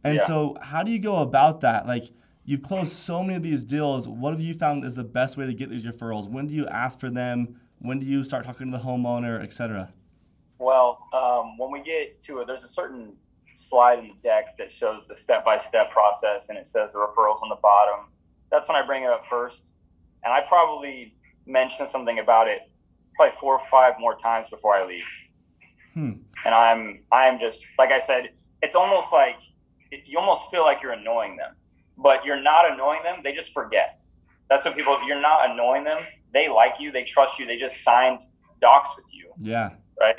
And 0.04 0.16
Yeah. 0.16 0.28
so 0.28 0.58
how 0.62 0.84
do 0.84 0.92
you 0.92 1.00
go 1.00 1.18
about 1.18 1.62
that? 1.62 1.88
Like 1.88 2.12
you've 2.46 2.62
closed 2.62 2.92
so 2.92 3.22
many 3.22 3.36
of 3.36 3.44
these 3.44 3.64
deals. 3.64 4.08
What 4.08 4.32
have 4.32 4.42
you 4.42 4.54
found 4.54 4.84
is 4.86 4.96
the 4.96 5.04
best 5.04 5.38
way 5.38 5.46
to 5.46 5.54
get 5.54 5.70
these 5.70 5.86
referrals? 5.86 6.28
When 6.30 6.48
do 6.48 6.54
you 6.54 6.68
ask 6.68 7.00
for 7.00 7.10
them? 7.10 7.60
When 7.80 8.00
do 8.00 8.06
you 8.06 8.24
start 8.24 8.46
talking 8.46 8.72
to 8.72 8.78
the 8.78 8.84
homeowner, 8.84 9.44
et 9.44 9.54
cetera? 9.54 9.94
Well, 10.60 11.00
um, 11.14 11.58
when 11.58 11.72
we 11.72 11.82
get 11.84 12.22
to 12.22 12.40
it, 12.40 12.48
there's 12.48 12.64
a 12.64 12.70
certain 12.70 13.14
slide 13.56 14.00
in 14.00 14.08
the 14.08 14.14
deck 14.24 14.58
that 14.58 14.72
shows 14.72 15.08
the 15.08 15.16
step 15.16 15.46
by 15.46 15.58
step 15.58 15.92
process 15.92 16.50
and 16.50 16.58
it 16.58 16.66
says 16.66 16.94
the 16.94 17.00
referrals 17.00 17.42
on 17.44 17.50
the 17.50 17.60
bottom. 17.62 18.08
That's 18.52 18.68
when 18.68 18.76
I 18.76 18.86
bring 18.86 19.04
it 19.04 19.10
up 19.10 19.26
first. 19.26 19.72
And 20.24 20.34
I 20.34 20.42
probably 20.48 21.16
mention 21.46 21.86
something 21.86 22.20
about 22.20 22.48
it 22.48 22.62
probably 23.16 23.36
four 23.40 23.56
or 23.56 23.62
five 23.70 23.94
more 24.00 24.16
times 24.16 24.50
before 24.50 24.74
I 24.74 24.86
leave. 24.86 25.06
Hmm. 25.94 26.12
And 26.46 26.56
I'm, 26.56 27.04
I'm 27.12 27.40
just, 27.40 27.66
like 27.78 27.92
I 27.92 28.00
said, 28.00 28.30
it's 28.62 28.76
almost 28.76 29.14
like 29.14 29.36
you 30.06 30.20
almost 30.20 30.50
feel 30.52 30.64
like 30.64 30.82
you're 30.82 30.92
annoying 30.94 31.38
them, 31.38 31.56
but 31.98 32.26
you're 32.26 32.42
not 32.42 32.72
annoying 32.72 33.04
them. 33.04 33.22
They 33.24 33.34
just 33.34 33.54
forget. 33.54 34.00
That's 34.50 34.66
what 34.66 34.76
people, 34.76 35.00
you're 35.08 35.22
not 35.22 35.50
annoying 35.50 35.84
them. 35.84 36.00
They 36.34 36.50
like 36.50 36.80
you, 36.80 36.92
they 36.92 37.04
trust 37.04 37.40
you, 37.40 37.46
they 37.46 37.58
just 37.58 37.84
signed 37.84 38.22
docs 38.62 38.92
with 38.96 39.06
you 39.14 39.32
Yeah. 39.42 39.72
right? 40.00 40.16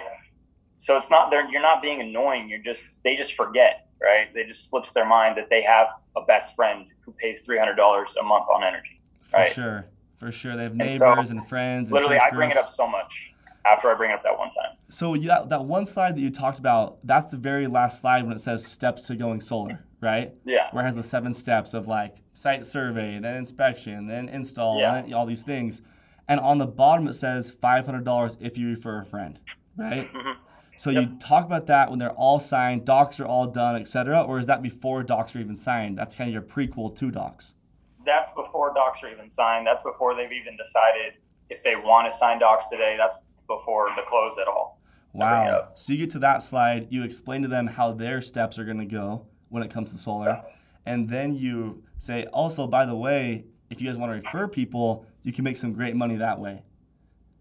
So 0.77 0.97
it's 0.99 1.09
not 1.11 1.31
they're 1.31 1.49
you're 1.51 1.63
not 1.63 1.81
being 1.81 2.01
annoying. 2.03 2.49
You're 2.49 2.63
just 2.63 3.03
they 3.05 3.17
just 3.17 3.35
forget, 3.35 3.89
right? 4.03 4.33
They 4.35 4.45
just 4.45 4.69
slips 4.69 4.93
their 4.93 5.07
mind 5.07 5.37
that 5.39 5.49
they 5.49 5.63
have 5.63 5.89
a 6.17 6.23
best 6.23 6.55
friend 6.55 6.87
who 7.05 7.13
pays 7.13 7.41
three 7.41 7.59
hundred 7.59 7.77
dollars 7.77 8.17
a 8.21 8.23
month 8.23 8.47
on 8.55 8.63
energy. 8.63 9.01
For 9.31 9.39
Right. 9.39 9.53
sure. 9.53 9.87
For 10.19 10.31
sure. 10.31 10.57
They 10.57 10.65
have 10.65 10.73
And 10.73 10.81
neighbors 10.81 11.29
so, 11.29 11.33
and 11.33 11.49
friends. 11.49 11.89
And 11.91 11.95
Literally, 11.95 12.19
I 12.19 12.31
bring 12.31 12.51
it 12.51 12.57
up 12.59 12.69
so 12.69 12.87
much 12.87 13.34
after 13.67 13.91
I 13.91 13.95
bring 13.95 14.11
it 14.11 14.15
up 14.15 14.23
that 14.23 14.39
one 14.39 14.51
time. 14.51 14.77
So 14.91 15.15
you, 15.15 15.29
that, 15.29 15.49
that 15.49 15.65
one 15.65 15.87
slide 15.87 16.17
that 16.17 16.21
you 16.21 16.31
talked 16.31 16.59
about, 16.59 16.99
that's 17.05 17.27
the 17.27 17.37
very 17.37 17.67
last 17.67 18.01
slide 18.01 18.23
when 18.25 18.33
it 18.35 18.41
says 18.41 18.65
steps 18.65 19.05
to 19.05 19.17
going 19.17 19.41
solar, 19.41 19.85
right? 20.01 20.33
Yeah, 20.45 20.69
Where 20.73 20.83
it 20.85 20.87
has 20.87 20.95
the 20.95 21.03
seven 21.03 21.33
steps 21.33 21.75
of 21.75 21.89
like 21.89 22.17
site 22.35 22.67
survey, 22.67 23.19
then 23.21 23.37
inspection, 23.37 24.07
then 24.07 24.29
install, 24.29 24.79
Yeah. 24.79 24.95
and 24.97 25.07
then 25.07 25.15
all 25.15 25.27
these 25.27 25.43
things. 25.45 25.83
And 26.29 26.41
on 26.41 26.59
the 26.59 26.67
bottom 26.67 27.09
it 27.09 27.15
says 27.15 27.53
$500 27.53 28.37
if 28.41 28.57
you 28.59 28.69
refer 28.71 29.01
a 29.01 29.05
friend, 29.05 29.39
right? 29.77 30.11
Mhm. 30.13 30.37
So 30.77 30.91
you 30.91 31.07
talk 31.21 31.47
about 31.47 31.67
that 31.67 31.89
when 31.89 31.99
they're 32.01 32.11
all 32.13 32.41
signed, 32.41 32.85
docs 32.85 33.21
are 33.21 33.27
all 33.27 33.47
done, 33.47 33.77
etc. 33.77 34.23
Or 34.23 34.39
is 34.39 34.47
that 34.47 34.61
before 34.61 35.03
docs 35.05 35.35
are 35.37 35.39
even 35.39 35.55
signed? 35.57 35.97
That's 35.97 36.15
kind 36.17 36.29
of 36.29 36.33
your 36.35 36.43
prequel 36.43 36.95
to 36.97 37.11
docs. 37.11 37.55
that's 38.05 38.31
before 38.35 38.71
docs 38.75 39.03
are 39.03 39.09
even 39.11 39.31
signed. 39.31 39.67
That's 39.67 39.83
before 39.83 40.15
they've 40.15 40.31
even 40.31 40.59
decided 40.59 41.15
if 41.49 41.63
they 41.63 41.75
want 41.75 42.11
to 42.11 42.15
sign 42.15 42.39
docs 42.39 42.69
today. 42.69 42.97
That's 42.99 43.17
before 43.47 43.89
the 43.97 44.03
close 44.07 44.39
at 44.39 44.49
all. 44.49 44.81
Wow. 45.13 45.69
So 45.75 45.93
you 45.93 45.99
get 46.01 46.11
to 46.11 46.19
that 46.21 46.43
slide, 46.43 46.89
you 46.91 47.05
explain 47.05 47.43
to 47.43 47.49
them 47.49 47.67
how 47.67 47.93
their 47.93 48.21
steps 48.21 48.59
are 48.59 48.65
going 48.65 48.79
to 48.79 48.85
go 48.85 49.27
when 49.49 49.63
it 49.63 49.71
comes 49.71 49.93
to 49.93 49.97
solar. 49.97 50.43
And 50.87 51.09
then 51.09 51.35
you 51.35 51.83
say, 51.99 52.27
also, 52.27 52.67
by 52.67 52.85
the 52.85 52.97
way, 52.97 53.45
if 53.71 53.81
you 53.81 53.89
guys 53.89 53.97
want 53.97 54.13
to 54.13 54.17
refer 54.21 54.49
people, 54.49 55.07
you 55.23 55.33
can 55.33 55.45
make 55.45 55.57
some 55.57 55.73
great 55.73 55.95
money 55.95 56.17
that 56.17 56.39
way. 56.39 56.63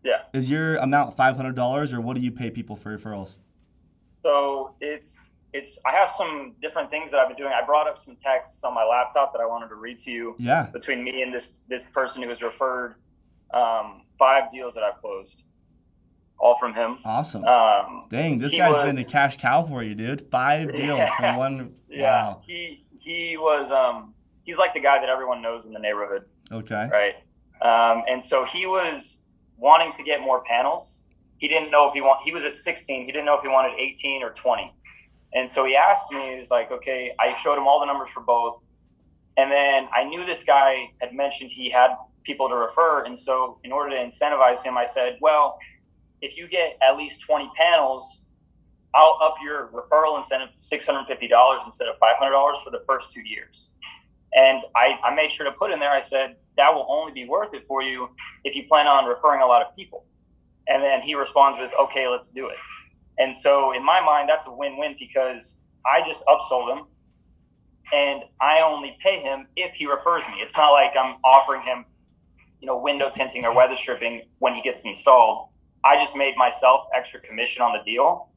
Yeah. 0.04 0.22
Is 0.34 0.50
your 0.50 0.76
amount 0.78 1.18
$500 1.18 1.94
or 1.94 2.02
what 2.02 2.16
do 2.16 2.22
you 2.22 2.32
pay 2.32 2.50
people 2.52 2.76
for 2.76 2.98
referrals? 2.98 3.38
So 4.22 4.76
it's 4.80 5.32
it's 5.54 5.80
I 5.86 5.96
have 5.96 6.10
some 6.10 6.56
different 6.62 6.90
things 6.90 7.12
that 7.12 7.20
I've 7.20 7.28
been 7.28 7.38
doing. 7.38 7.54
I 7.54 7.64
brought 7.66 7.88
up 7.88 7.98
some 7.98 8.16
texts 8.16 8.64
on 8.64 8.74
my 8.74 8.84
laptop 8.84 9.34
that 9.34 9.40
I 9.40 9.46
wanted 9.46 9.70
to 9.70 9.76
read 9.76 10.00
to 10.00 10.12
you. 10.12 10.36
Yeah. 10.40 10.70
between 10.74 11.04
me 11.04 11.22
and 11.22 11.34
this 11.34 11.52
this 11.68 11.86
person 11.86 12.24
who 12.24 12.30
has 12.30 12.42
referred 12.42 12.96
um, 13.54 14.04
five 14.18 14.52
deals 14.52 14.74
that 14.74 14.84
I've 14.84 15.00
closed, 15.00 15.46
all 16.40 16.58
from 16.60 16.74
him. 16.74 16.98
Awesome. 17.06 17.44
Um, 17.46 18.06
Dang, 18.10 18.40
this 18.40 18.54
guy's 18.54 18.76
been 18.86 18.98
a 18.98 19.04
cash 19.06 19.38
cow 19.38 19.64
for 19.66 19.82
you, 19.84 19.96
dude. 19.96 20.28
Five 20.30 20.72
deals 20.74 20.98
Yeah. 21.00 21.16
from 21.16 21.38
one. 21.38 21.74
yeah, 21.90 22.02
Wow. 22.30 22.42
he 22.46 22.86
he 23.00 23.38
was 23.38 23.72
um, 23.72 24.14
he's 24.44 24.58
like 24.58 24.74
the 24.74 24.80
guy 24.80 25.00
that 25.00 25.10
everyone 25.10 25.42
knows 25.42 25.66
in 25.66 25.74
the 25.74 25.80
neighborhood, 25.80 26.24
Okay. 26.52 26.90
right? 26.92 27.16
Um, 27.62 28.04
and 28.10 28.22
so 28.24 28.46
he 28.46 28.66
was 28.66 29.22
wanting 29.58 29.94
to 29.94 30.04
get 30.04 30.20
more 30.22 30.44
panels. 30.44 31.04
He 31.38 31.48
didn't 31.48 31.72
know 31.72 31.88
if 31.88 31.94
he 31.94 32.02
want. 32.02 32.22
He 32.24 32.32
was 32.34 32.44
at 32.46 32.56
16. 32.56 33.06
He 33.06 33.12
didn't 33.12 33.26
know 33.26 33.36
if 33.36 33.42
he 33.42 33.48
wanted 33.50 33.74
18 33.80 34.22
or 34.24 34.32
20. 34.32 34.74
And 35.34 35.50
so 35.50 35.66
he 35.66 35.76
asked 35.76 36.12
me, 36.12 36.38
he's 36.38 36.52
like, 36.52 36.72
okay, 36.72 37.12
I 37.20 37.34
showed 37.36 37.58
him 37.58 37.68
all 37.68 37.80
the 37.80 37.86
numbers 37.86 38.10
for 38.10 38.22
both. 38.22 38.66
And 39.36 39.52
then 39.52 39.88
I 39.92 40.04
knew 40.04 40.26
this 40.26 40.44
guy 40.44 40.92
had 41.02 41.14
mentioned 41.14 41.50
he 41.52 41.70
had 41.70 41.92
people 42.24 42.48
to 42.50 42.56
refer. 42.56 43.04
And 43.04 43.18
so, 43.18 43.60
in 43.64 43.72
order 43.72 43.90
to 43.92 43.96
incentivize 43.96 44.62
him, 44.64 44.78
I 44.78 44.86
said, 44.86 45.18
well, 45.22 45.58
if 46.24 46.38
you 46.38 46.48
get 46.48 46.78
at 46.82 46.96
least 46.96 47.22
20 47.22 47.52
panels, 47.56 48.24
I'll 48.96 49.20
up 49.22 49.36
your 49.44 49.68
referral 49.68 50.18
incentive 50.18 50.52
to 50.52 50.58
$650 50.58 51.66
instead 51.66 51.88
of 51.90 51.96
$500 52.00 52.64
for 52.64 52.70
the 52.72 52.82
first 52.88 53.12
two 53.12 53.22
years. 53.28 53.72
And 54.34 54.64
I, 54.76 54.98
I 55.04 55.14
made 55.14 55.32
sure 55.32 55.46
to 55.46 55.52
put 55.52 55.70
in 55.70 55.80
there, 55.80 55.92
I 55.92 56.00
said, 56.00 56.38
that 56.56 56.74
will 56.74 56.88
only 56.90 57.12
be 57.12 57.28
worth 57.28 57.54
it 57.54 57.66
for 57.66 57.84
you 57.84 58.10
if 58.46 58.56
you 58.56 58.64
plan 58.68 58.88
on 58.88 59.06
referring 59.06 59.42
a 59.42 59.46
lot 59.46 59.62
of 59.62 59.76
people. 59.76 60.06
And 60.68 60.82
then 60.82 61.02
he 61.02 61.14
responds 61.14 61.60
with, 61.60 61.74
okay, 61.78 62.08
let's 62.08 62.30
do 62.30 62.48
it. 62.48 62.58
And 63.20 63.36
so, 63.36 63.74
in 63.76 63.86
my 63.86 64.00
mind, 64.00 64.30
that's 64.30 64.48
a 64.48 64.52
win 64.52 64.78
win 64.78 64.96
because 64.98 65.60
I 65.86 66.00
just 66.08 66.24
upsold 66.26 66.76
him 66.76 66.86
and 67.94 68.24
I 68.40 68.62
only 68.62 68.98
pay 69.04 69.20
him 69.20 69.48
if 69.56 69.74
he 69.74 69.88
refers 69.88 70.24
me. 70.30 70.36
It's 70.38 70.56
not 70.56 70.72
like 70.72 70.94
I'm 70.98 71.18
offering 71.24 71.62
him, 71.62 71.86
you 72.60 72.68
know, 72.68 72.78
window 72.78 73.10
tinting 73.12 73.44
or 73.46 73.54
weather 73.54 73.76
stripping 73.76 74.22
when 74.40 74.56
he 74.56 74.62
gets 74.62 74.86
installed. 74.86 75.50
I 75.84 75.98
just 75.98 76.16
made 76.16 76.36
myself 76.38 76.88
extra 76.96 77.20
commission 77.20 77.62
on 77.62 77.74
the 77.74 77.84
deal. 77.84 78.30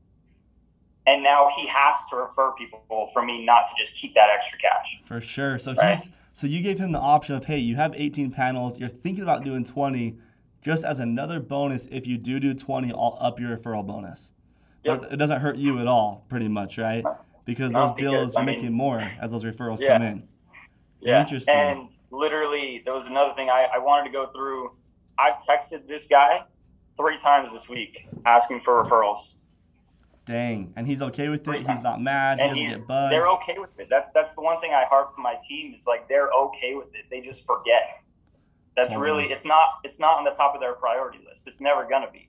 And 1.07 1.23
now 1.23 1.49
he 1.55 1.67
has 1.69 1.97
to 2.11 2.17
refer 2.17 2.53
people 2.53 2.83
for 3.13 3.25
me 3.25 3.45
not 3.45 3.67
to 3.67 3.73
just 3.79 3.97
keep 3.97 4.15
that 4.15 4.29
extra 4.31 4.59
cash. 4.59 5.01
For 5.05 5.21
sure. 5.21 5.59
So 5.59 5.73
Right. 5.75 5.97
he's 5.99 6.09
so 6.33 6.47
you 6.47 6.61
gave 6.61 6.79
him 6.79 6.93
the 6.93 6.99
option 6.99 7.35
of 7.37 7.45
hey, 7.47 7.59
you 7.59 7.77
have 7.77 7.95
18 7.97 8.31
panels, 8.33 8.79
you're 8.79 8.89
thinking 8.91 9.23
about 9.23 9.43
doing 9.45 9.65
20, 9.65 10.19
just 10.63 10.85
as 10.85 10.99
another 10.99 11.39
bonus. 11.41 11.87
If 11.91 12.07
you 12.07 12.19
do 12.19 12.41
do 12.41 12.53
20, 12.55 12.93
I'll 12.93 13.17
up 13.21 13.39
your 13.41 13.57
referral 13.57 13.87
bonus. 13.87 14.33
Yep. 14.85 15.01
But 15.03 15.13
it 15.13 15.17
doesn't 15.17 15.41
hurt 15.41 15.57
you 15.57 15.79
at 15.81 15.87
all, 15.87 16.25
pretty 16.29 16.49
much, 16.49 16.77
right? 16.77 17.05
Because 17.45 17.73
No, 17.73 17.87
those 17.87 17.93
because, 17.93 18.11
deals 18.13 18.37
I 18.37 18.41
are 18.41 18.45
mean- 18.45 18.57
making 18.57 18.73
more 18.73 18.99
as 19.21 19.31
those 19.31 19.45
referrals 19.45 19.81
Yeah. 19.81 19.95
come 19.95 20.03
in. 20.03 20.29
Yeah. 21.01 21.21
Interesting. 21.21 21.55
And 21.55 21.91
literally, 22.11 22.83
there 22.85 22.93
was 22.95 23.07
another 23.07 23.33
thing 23.35 23.49
I, 23.49 23.69
I 23.73 23.79
wanted 23.79 24.05
to 24.05 24.11
go 24.13 24.27
through. 24.27 24.73
I've 25.17 25.39
texted 25.39 25.87
this 25.87 26.07
guy 26.09 26.43
three 26.97 27.19
times 27.19 27.53
this 27.53 27.69
week 27.69 28.07
asking 28.25 28.61
for 28.61 28.83
referrals. 28.83 29.37
Dang, 30.25 30.73
and 30.75 30.87
he's 30.89 31.01
okay 31.03 31.29
with 31.29 31.47
it. 31.47 31.69
He's 31.69 31.83
not 31.83 32.03
mad. 32.03 32.39
He 32.39 32.43
and 32.45 32.51
doesn't 32.51 32.65
he's 32.67 32.79
get 32.79 32.89
bugged. 32.89 33.13
they're 33.13 33.29
okay 33.29 33.59
with 33.59 33.79
it. 33.79 33.87
That's 33.89 34.11
that's 34.13 34.35
the 34.35 34.41
one 34.41 34.59
thing 34.61 34.73
I 34.73 34.85
harp 34.89 35.15
to 35.15 35.21
my 35.21 35.37
team. 35.47 35.73
It's 35.75 35.87
like 35.87 36.09
they're 36.09 36.31
okay 36.31 36.75
with 36.75 36.95
it. 36.97 37.05
They 37.11 37.21
just 37.21 37.47
forget. 37.47 38.03
That's 38.77 38.95
really 38.95 39.27
it's 39.27 39.45
not 39.45 39.69
it's 39.85 40.01
not 40.01 40.19
on 40.19 40.25
the 40.25 40.33
top 40.33 40.55
of 40.55 40.61
their 40.61 40.75
priority 40.75 41.19
list. 41.29 41.47
It's 41.47 41.61
never 41.61 41.87
gonna 41.89 42.11
be. 42.13 42.29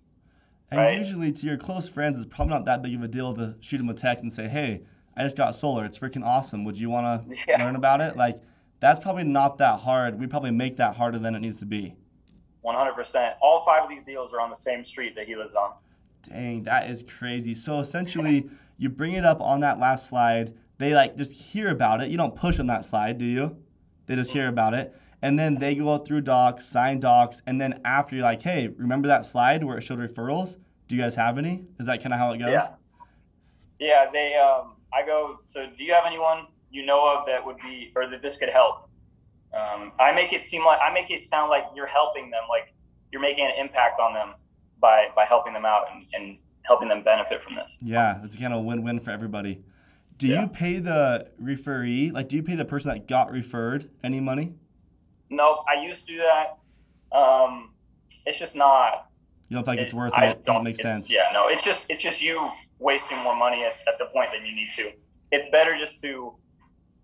And 0.69 0.79
right? 0.79 0.97
usually 0.97 1.31
to 1.31 1.45
your 1.47 1.57
close 1.57 1.87
friends, 1.89 2.17
it's 2.17 2.25
probably 2.25 2.53
not 2.53 2.65
that 2.65 2.81
big 2.83 2.93
of 2.93 3.01
a 3.01 3.07
deal 3.07 3.33
to 3.33 3.55
shoot 3.61 3.79
them 3.79 3.89
a 3.89 3.93
text 3.95 4.21
and 4.23 4.31
say, 4.31 4.47
"Hey, 4.47 4.81
I 5.15 5.23
just 5.23 5.35
got 5.35 5.55
solar. 5.55 5.83
It's 5.83 5.97
freaking 5.97 6.23
awesome. 6.23 6.63
Would 6.65 6.77
you 6.79 6.89
want 6.91 7.25
to 7.25 7.35
Yeah. 7.47 7.63
learn 7.65 7.75
about 7.75 7.99
it?" 8.01 8.15
Like 8.15 8.39
that's 8.79 8.99
probably 8.99 9.23
not 9.23 9.57
that 9.57 9.79
hard. 9.79 10.19
We 10.19 10.27
probably 10.27 10.51
make 10.51 10.77
that 10.77 10.95
harder 10.97 11.17
than 11.17 11.33
it 11.33 11.39
needs 11.39 11.57
to 11.59 11.65
be. 11.65 11.95
One 12.67 12.75
hundred 12.75 12.95
percent. 12.95 13.35
All 13.41 13.63
five 13.63 13.83
of 13.83 13.89
these 13.89 14.03
deals 14.03 14.33
are 14.33 14.41
on 14.41 14.49
the 14.49 14.55
same 14.57 14.83
street 14.83 15.15
that 15.15 15.25
he 15.25 15.37
lives 15.37 15.55
on. 15.55 15.71
Dang, 16.21 16.63
that 16.63 16.89
is 16.89 17.01
crazy. 17.01 17.53
So 17.53 17.79
essentially, 17.79 18.49
you 18.77 18.89
bring 18.89 19.13
it 19.13 19.23
up 19.23 19.39
on 19.39 19.61
that 19.61 19.79
last 19.79 20.09
slide. 20.09 20.53
They 20.77 20.93
like 20.93 21.15
just 21.15 21.31
hear 21.31 21.69
about 21.69 22.01
it. 22.01 22.09
You 22.09 22.17
don't 22.17 22.35
push 22.35 22.59
on 22.59 22.67
that 22.67 22.83
slide, 22.83 23.19
do 23.19 23.23
you? 23.23 23.55
They 24.07 24.17
just 24.17 24.31
hear 24.31 24.49
about 24.49 24.73
it. 24.73 24.93
And 25.21 25.39
then 25.39 25.55
they 25.55 25.75
go 25.75 25.97
through 25.99 26.21
docs, 26.21 26.65
sign 26.65 26.99
docs, 26.99 27.41
and 27.47 27.61
then 27.61 27.79
after 27.85 28.17
you're 28.17 28.25
like, 28.25 28.41
hey, 28.41 28.67
remember 28.67 29.07
that 29.07 29.25
slide 29.25 29.63
where 29.63 29.77
it 29.77 29.81
showed 29.81 29.99
referrals? 29.99 30.57
Do 30.89 30.97
you 30.97 31.01
guys 31.01 31.15
have 31.15 31.37
any? 31.37 31.63
Is 31.79 31.85
that 31.85 32.03
kind 32.03 32.11
of 32.11 32.19
how 32.19 32.33
it 32.33 32.37
goes? 32.39 32.49
Yeah. 32.49 32.67
Yeah, 33.79 34.11
they 34.11 34.35
um 34.35 34.73
I 34.93 35.05
go, 35.05 35.39
so 35.45 35.67
do 35.77 35.85
you 35.85 35.93
have 35.93 36.03
anyone 36.05 36.47
you 36.69 36.85
know 36.85 37.15
of 37.15 37.27
that 37.27 37.45
would 37.45 37.59
be 37.63 37.93
or 37.95 38.09
that 38.09 38.21
this 38.21 38.35
could 38.35 38.49
help? 38.49 38.86
Um, 39.53 39.91
I 39.99 40.11
make 40.13 40.33
it 40.33 40.43
seem 40.43 40.65
like 40.65 40.79
I 40.81 40.93
make 40.93 41.09
it 41.09 41.25
sound 41.25 41.49
like 41.49 41.63
you're 41.75 41.87
helping 41.87 42.29
them, 42.29 42.43
like 42.49 42.73
you're 43.11 43.21
making 43.21 43.45
an 43.45 43.51
impact 43.59 43.99
on 43.99 44.13
them 44.13 44.33
by 44.79 45.07
by 45.15 45.25
helping 45.25 45.53
them 45.53 45.65
out 45.65 45.85
and, 45.91 46.03
and 46.13 46.37
helping 46.63 46.89
them 46.89 47.03
benefit 47.03 47.41
from 47.41 47.55
this. 47.55 47.77
Yeah, 47.81 48.21
it's 48.23 48.35
kind 48.35 48.53
of 48.53 48.59
a 48.59 48.61
win-win 48.63 48.99
for 48.99 49.11
everybody. 49.11 49.63
Do 50.17 50.27
Yeah. 50.27 50.41
you 50.41 50.47
pay 50.47 50.79
the 50.79 51.27
referee? 51.39 52.11
Like, 52.11 52.27
do 52.27 52.35
you 52.35 52.43
pay 52.43 52.55
the 52.55 52.65
person 52.65 52.89
that 52.91 53.07
got 53.07 53.31
referred 53.31 53.89
any 54.03 54.19
money? 54.19 54.53
No, 55.29 55.63
I 55.67 55.81
used 55.83 56.07
to 56.07 56.13
do 56.13 56.19
that. 56.19 56.57
Um, 57.17 57.73
it's 58.25 58.37
just 58.39 58.55
not. 58.55 59.09
You 59.49 59.55
don't 59.55 59.63
think 59.63 59.79
it's 59.79 59.93
it- 59.93 59.95
worth 59.95 60.13
I 60.13 60.25
it? 60.27 60.43
Doesn't 60.43 60.53
don't- 60.55 60.63
make 60.65 60.75
sense. 60.75 61.09
Yeah, 61.09 61.29
no, 61.33 61.47
it's 61.47 61.63
just 61.63 61.85
it's 61.89 62.03
just 62.03 62.21
you 62.21 62.49
wasting 62.79 63.17
more 63.19 63.35
money 63.35 63.63
at, 63.63 63.73
at 63.87 63.97
the 63.97 64.05
point 64.07 64.29
that 64.31 64.45
you 64.45 64.53
need 64.55 64.67
to. 64.75 64.91
It's 65.31 65.49
better 65.49 65.77
just 65.77 66.01
to 66.01 66.33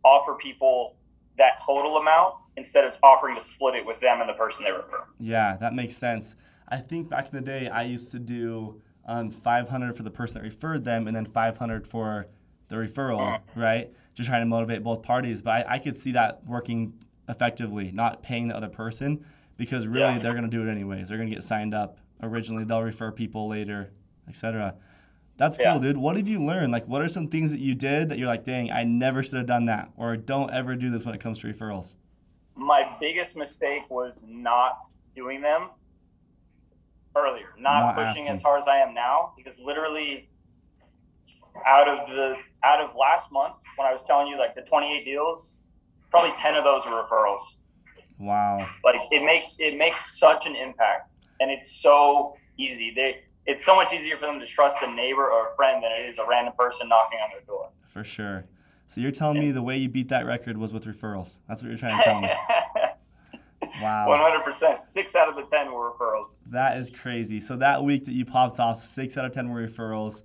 offer 0.04 0.36
people 0.36 0.98
that 1.38 1.60
total 1.66 1.98
amount 1.98 2.36
instead 2.58 2.86
of 2.86 2.98
offering 3.04 3.36
to 3.36 3.42
split 3.42 3.76
it 3.76 3.86
with 3.86 4.00
them 4.00 4.20
and 4.22 4.30
the 4.30 4.34
person 4.34 4.64
they 4.64 4.72
refer. 4.72 5.04
Yeah, 5.20 5.58
that 5.58 5.74
makes 5.74 5.98
sense. 5.98 6.36
I 6.70 6.78
think 6.78 7.10
back 7.10 7.26
in 7.26 7.36
the 7.36 7.42
day, 7.42 7.68
I 7.68 7.84
used 7.84 8.12
to 8.12 8.20
do 8.20 8.82
um, 9.06 9.32
500 9.32 9.98
for 9.98 10.04
the 10.04 10.12
person 10.12 10.36
that 10.36 10.44
referred 10.44 10.84
them, 10.86 11.08
and 11.08 11.16
then 11.16 11.26
500 11.26 11.88
for 11.88 12.28
the 12.70 12.76
referral, 12.76 13.42
right? 13.56 13.92
Just 14.14 14.30
trying 14.30 14.42
to 14.42 14.46
motivate 14.46 14.84
both 14.84 15.02
parties. 15.04 15.42
But 15.42 15.68
I, 15.68 15.76
I 15.76 15.80
could 15.80 15.98
see 15.98 16.12
that 16.14 16.46
working 16.46 16.94
effectively, 17.28 17.92
not 17.92 18.22
paying 18.24 18.48
the 18.48 18.56
other 18.56 18.70
person, 18.70 19.26
because 19.58 19.88
really 19.88 20.00
Yeah. 20.14 20.20
they're 20.20 20.34
going 20.34 20.50
to 20.50 20.56
do 20.58 20.68
it 20.68 20.72
anyways. 20.72 21.10
They're 21.10 21.18
going 21.18 21.30
to 21.30 21.36
get 21.36 21.44
signed 21.44 21.74
up 21.74 21.98
originally. 22.22 22.64
They'll 22.64 22.82
refer 22.82 23.12
people 23.12 23.48
later, 23.50 23.92
etc. 24.30 24.76
That's 25.38 25.58
Yeah. 25.58 25.74
cool, 25.74 25.82
dude. 25.82 25.98
What 25.98 26.16
have 26.16 26.28
you 26.28 26.44
learned? 26.44 26.72
Like, 26.72 26.86
what 26.88 27.02
are 27.02 27.08
some 27.08 27.28
things 27.28 27.52
that 27.52 27.60
you 27.60 27.74
did 27.76 28.10
that 28.10 28.18
you're 28.20 28.28
like, 28.28 28.44
dang, 28.44 28.72
I 28.72 28.84
never 28.84 29.24
should 29.24 29.36
have 29.36 29.48
done 29.48 29.66
that, 29.66 29.90
or 29.98 30.16
don't 30.16 30.52
ever 30.52 30.76
do 30.76 30.90
this 30.90 31.06
when 31.06 31.16
it 31.16 31.22
comes 31.22 31.40
to 31.40 31.48
referrals? 31.52 31.96
My 32.56 32.96
biggest 33.00 33.36
mistake 33.36 33.90
was 33.90 34.24
not 34.28 34.80
doing 35.16 35.42
them 35.42 35.70
earlier, 37.16 37.48
not, 37.58 37.96
Not 37.96 38.08
pushing 38.08 38.28
as 38.28 38.42
hard 38.42 38.62
as 38.62 38.68
I 38.68 38.78
am 38.78 38.94
now, 38.94 39.34
because 39.36 39.60
literally 39.60 40.30
out 41.66 41.88
of 41.88 42.08
the 42.10 42.36
out 42.64 42.80
of 42.82 42.96
last 42.96 43.32
month 43.32 43.56
when 43.76 43.88
I 43.88 43.94
was 43.94 44.04
telling 44.06 44.28
you 44.28 44.38
like 44.38 44.56
the 44.56 44.62
28 44.64 45.04
deals, 45.06 45.56
probably 46.10 46.32
10 46.38 46.56
of 46.56 46.64
those 46.64 46.86
were 46.86 47.04
referrals. 47.04 47.42
Wow. 48.20 48.68
Like 48.84 49.02
it 49.12 49.24
makes 49.24 49.58
it 49.60 49.78
makes 49.78 50.20
such 50.20 50.46
an 50.46 50.56
impact, 50.56 51.12
and 51.40 51.52
it's 51.52 51.82
so 51.82 52.36
easy. 52.58 52.92
They 52.96 53.22
it's 53.46 53.66
so 53.66 53.76
much 53.76 53.94
easier 53.94 54.18
for 54.18 54.26
them 54.26 54.40
to 54.40 54.46
trust 54.46 54.78
a 54.82 54.92
neighbor 54.94 55.30
or 55.30 55.48
a 55.48 55.56
friend 55.56 55.84
than 55.84 55.92
it 55.92 56.08
is 56.08 56.18
a 56.18 56.26
random 56.28 56.54
person 56.58 56.88
knocking 56.90 57.20
on 57.20 57.30
their 57.32 57.42
door. 57.42 57.70
For 57.88 58.04
sure. 58.04 58.46
So 58.88 59.02
you're 59.02 59.12
telling 59.12 59.40
me 59.40 59.52
the 59.52 59.62
way 59.62 59.78
you 59.78 59.90
beat 59.90 60.10
that 60.10 60.26
record 60.26 60.58
was 60.58 60.72
with 60.72 60.86
referrals. 60.86 61.38
That's 61.48 61.62
what 61.62 61.70
you're 61.70 61.78
trying 61.78 61.98
to 61.98 62.04
tell 62.04 62.22
me. 62.22 62.30
Wow. 63.82 64.08
100%. 64.46 64.84
Six 64.84 65.16
out 65.16 65.30
of 65.30 65.36
the 65.36 65.44
10 65.44 65.72
were 65.72 65.92
referrals. 65.92 66.40
That 66.52 66.78
is 66.78 66.90
crazy. 66.90 67.40
So 67.40 67.56
that 67.58 67.84
week 67.84 68.06
that 68.06 68.12
you 68.14 68.26
popped 68.26 68.60
off, 68.60 68.84
six 68.84 69.18
out 69.18 69.26
of 69.26 69.32
10 69.32 69.50
were 69.50 69.68
referrals. 69.68 70.24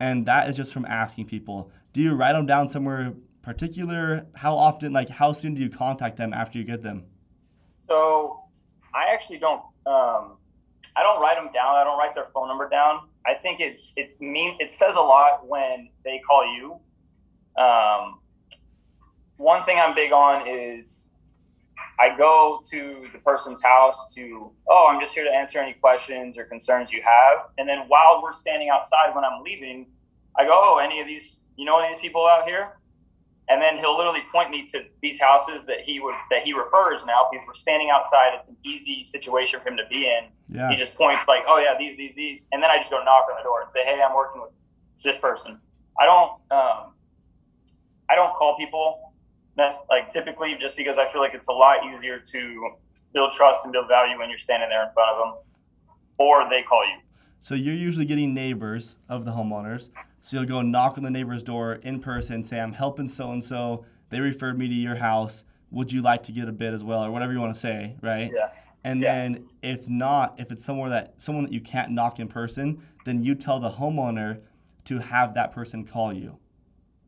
And 0.00 0.26
that 0.26 0.48
is 0.48 0.56
just 0.56 0.72
from 0.72 0.84
asking 0.86 1.26
people. 1.26 1.70
Do 1.92 2.00
you 2.00 2.14
write 2.14 2.32
them 2.32 2.46
down 2.46 2.68
somewhere 2.68 3.14
particular? 3.42 4.26
How 4.34 4.54
often, 4.54 4.92
like, 4.92 5.08
how 5.08 5.32
soon 5.32 5.54
do 5.54 5.62
you 5.62 5.70
contact 5.70 6.16
them 6.16 6.32
after 6.32 6.58
you 6.58 6.64
get 6.64 6.82
them? 6.82 7.04
So 7.88 8.40
I 8.94 9.12
actually 9.12 9.38
don't. 9.38 9.62
Um, 9.86 10.36
I 10.96 11.02
don't 11.02 11.20
write 11.20 11.36
them 11.36 11.52
down. 11.52 11.76
I 11.76 11.84
don't 11.84 11.98
write 11.98 12.14
their 12.14 12.24
phone 12.26 12.48
number 12.48 12.68
down. 12.68 13.08
I 13.26 13.34
think 13.34 13.60
it's 13.60 13.92
it's 13.96 14.18
mean. 14.20 14.56
It 14.60 14.72
says 14.72 14.96
a 14.96 15.00
lot 15.00 15.46
when 15.46 15.90
they 16.04 16.20
call 16.26 16.44
you. 16.56 16.80
Um, 17.62 18.20
one 19.36 19.62
thing 19.64 19.78
I'm 19.78 19.94
big 19.94 20.12
on 20.12 20.48
is 20.48 21.10
I 22.00 22.16
go 22.16 22.60
to 22.70 23.06
the 23.12 23.18
person's 23.18 23.62
house 23.62 24.14
to. 24.14 24.52
Oh, 24.68 24.88
I'm 24.90 25.00
just 25.00 25.12
here 25.12 25.24
to 25.24 25.30
answer 25.30 25.58
any 25.58 25.74
questions 25.74 26.38
or 26.38 26.44
concerns 26.44 26.92
you 26.92 27.02
have. 27.02 27.48
And 27.58 27.68
then 27.68 27.80
while 27.88 28.20
we're 28.22 28.32
standing 28.32 28.70
outside 28.70 29.14
when 29.14 29.24
I'm 29.24 29.42
leaving, 29.42 29.86
I 30.38 30.44
go, 30.44 30.52
"Oh, 30.52 30.78
any 30.78 31.00
of 31.00 31.06
these? 31.06 31.40
You 31.56 31.66
know 31.66 31.78
any 31.78 31.92
of 31.92 31.98
these 31.98 32.02
people 32.02 32.26
out 32.26 32.46
here?" 32.46 32.78
And 33.48 33.62
then 33.62 33.78
he'll 33.78 33.96
literally 33.96 34.22
point 34.32 34.50
me 34.50 34.66
to 34.66 34.84
these 35.02 35.20
houses 35.20 35.64
that 35.66 35.80
he 35.84 36.00
would 36.00 36.14
that 36.30 36.42
he 36.42 36.52
refers 36.52 37.04
now 37.06 37.28
because 37.30 37.46
we're 37.46 37.54
standing 37.54 37.90
outside. 37.90 38.30
It's 38.34 38.48
an 38.48 38.56
easy 38.64 39.04
situation 39.04 39.60
for 39.60 39.68
him 39.68 39.76
to 39.76 39.84
be 39.90 40.06
in. 40.06 40.24
Yeah. 40.48 40.70
He 40.70 40.76
just 40.76 40.94
points 40.94 41.26
like, 41.28 41.42
"Oh 41.46 41.58
yeah, 41.58 41.76
these, 41.78 41.96
these, 41.96 42.14
these," 42.14 42.48
and 42.52 42.62
then 42.62 42.70
I 42.70 42.78
just 42.78 42.90
go 42.90 43.02
knock 43.04 43.26
on 43.30 43.36
the 43.38 43.44
door 43.44 43.62
and 43.62 43.70
say, 43.70 43.84
"Hey, 43.84 44.00
I'm 44.02 44.14
working 44.14 44.42
with 44.42 44.50
this 45.02 45.18
person." 45.18 45.60
I 45.98 46.04
don't, 46.04 46.32
um, 46.50 46.92
I 48.10 48.14
don't 48.14 48.34
call 48.34 48.56
people 48.56 49.14
that's 49.56 49.76
like 49.88 50.10
typically 50.10 50.56
just 50.60 50.76
because 50.76 50.98
I 50.98 51.10
feel 51.10 51.20
like 51.20 51.34
it's 51.34 51.48
a 51.48 51.52
lot 51.52 51.78
easier 51.86 52.18
to 52.18 52.70
build 53.14 53.32
trust 53.32 53.64
and 53.64 53.72
build 53.72 53.88
value 53.88 54.18
when 54.18 54.28
you're 54.28 54.38
standing 54.38 54.68
there 54.68 54.86
in 54.86 54.92
front 54.92 55.16
of 55.16 55.18
them, 55.18 55.44
or 56.18 56.48
they 56.50 56.62
call 56.62 56.84
you. 56.86 56.98
So 57.40 57.54
you're 57.54 57.74
usually 57.74 58.04
getting 58.04 58.34
neighbors 58.34 58.96
of 59.08 59.24
the 59.24 59.30
homeowners. 59.30 59.88
So 60.26 60.38
you'll 60.38 60.46
go 60.46 60.60
knock 60.60 60.98
on 60.98 61.04
the 61.04 61.10
neighbor's 61.10 61.44
door 61.44 61.74
in 61.84 62.00
person, 62.00 62.42
say, 62.42 62.58
I'm 62.58 62.72
helping 62.72 63.08
so 63.08 63.30
and 63.30 63.40
so. 63.40 63.84
They 64.10 64.18
referred 64.18 64.58
me 64.58 64.66
to 64.66 64.74
your 64.74 64.96
house. 64.96 65.44
Would 65.70 65.92
you 65.92 66.02
like 66.02 66.24
to 66.24 66.32
get 66.32 66.48
a 66.48 66.52
bid 66.52 66.74
as 66.74 66.82
well? 66.82 67.04
Or 67.04 67.12
whatever 67.12 67.32
you 67.32 67.38
want 67.38 67.54
to 67.54 67.60
say, 67.60 67.94
right? 68.02 68.32
Yeah. 68.34 68.50
And 68.82 69.00
Yeah. 69.00 69.14
then 69.14 69.44
if 69.62 69.88
not, 69.88 70.34
if 70.40 70.50
it's 70.50 70.64
somewhere 70.64 70.90
that 70.90 71.14
someone 71.18 71.44
that 71.44 71.52
you 71.52 71.60
can't 71.60 71.92
knock 71.92 72.18
in 72.18 72.26
person, 72.26 72.82
then 73.04 73.22
you 73.22 73.36
tell 73.36 73.60
the 73.60 73.70
homeowner 73.70 74.40
to 74.86 74.98
have 74.98 75.32
that 75.34 75.52
person 75.52 75.84
call 75.84 76.12
you. 76.12 76.36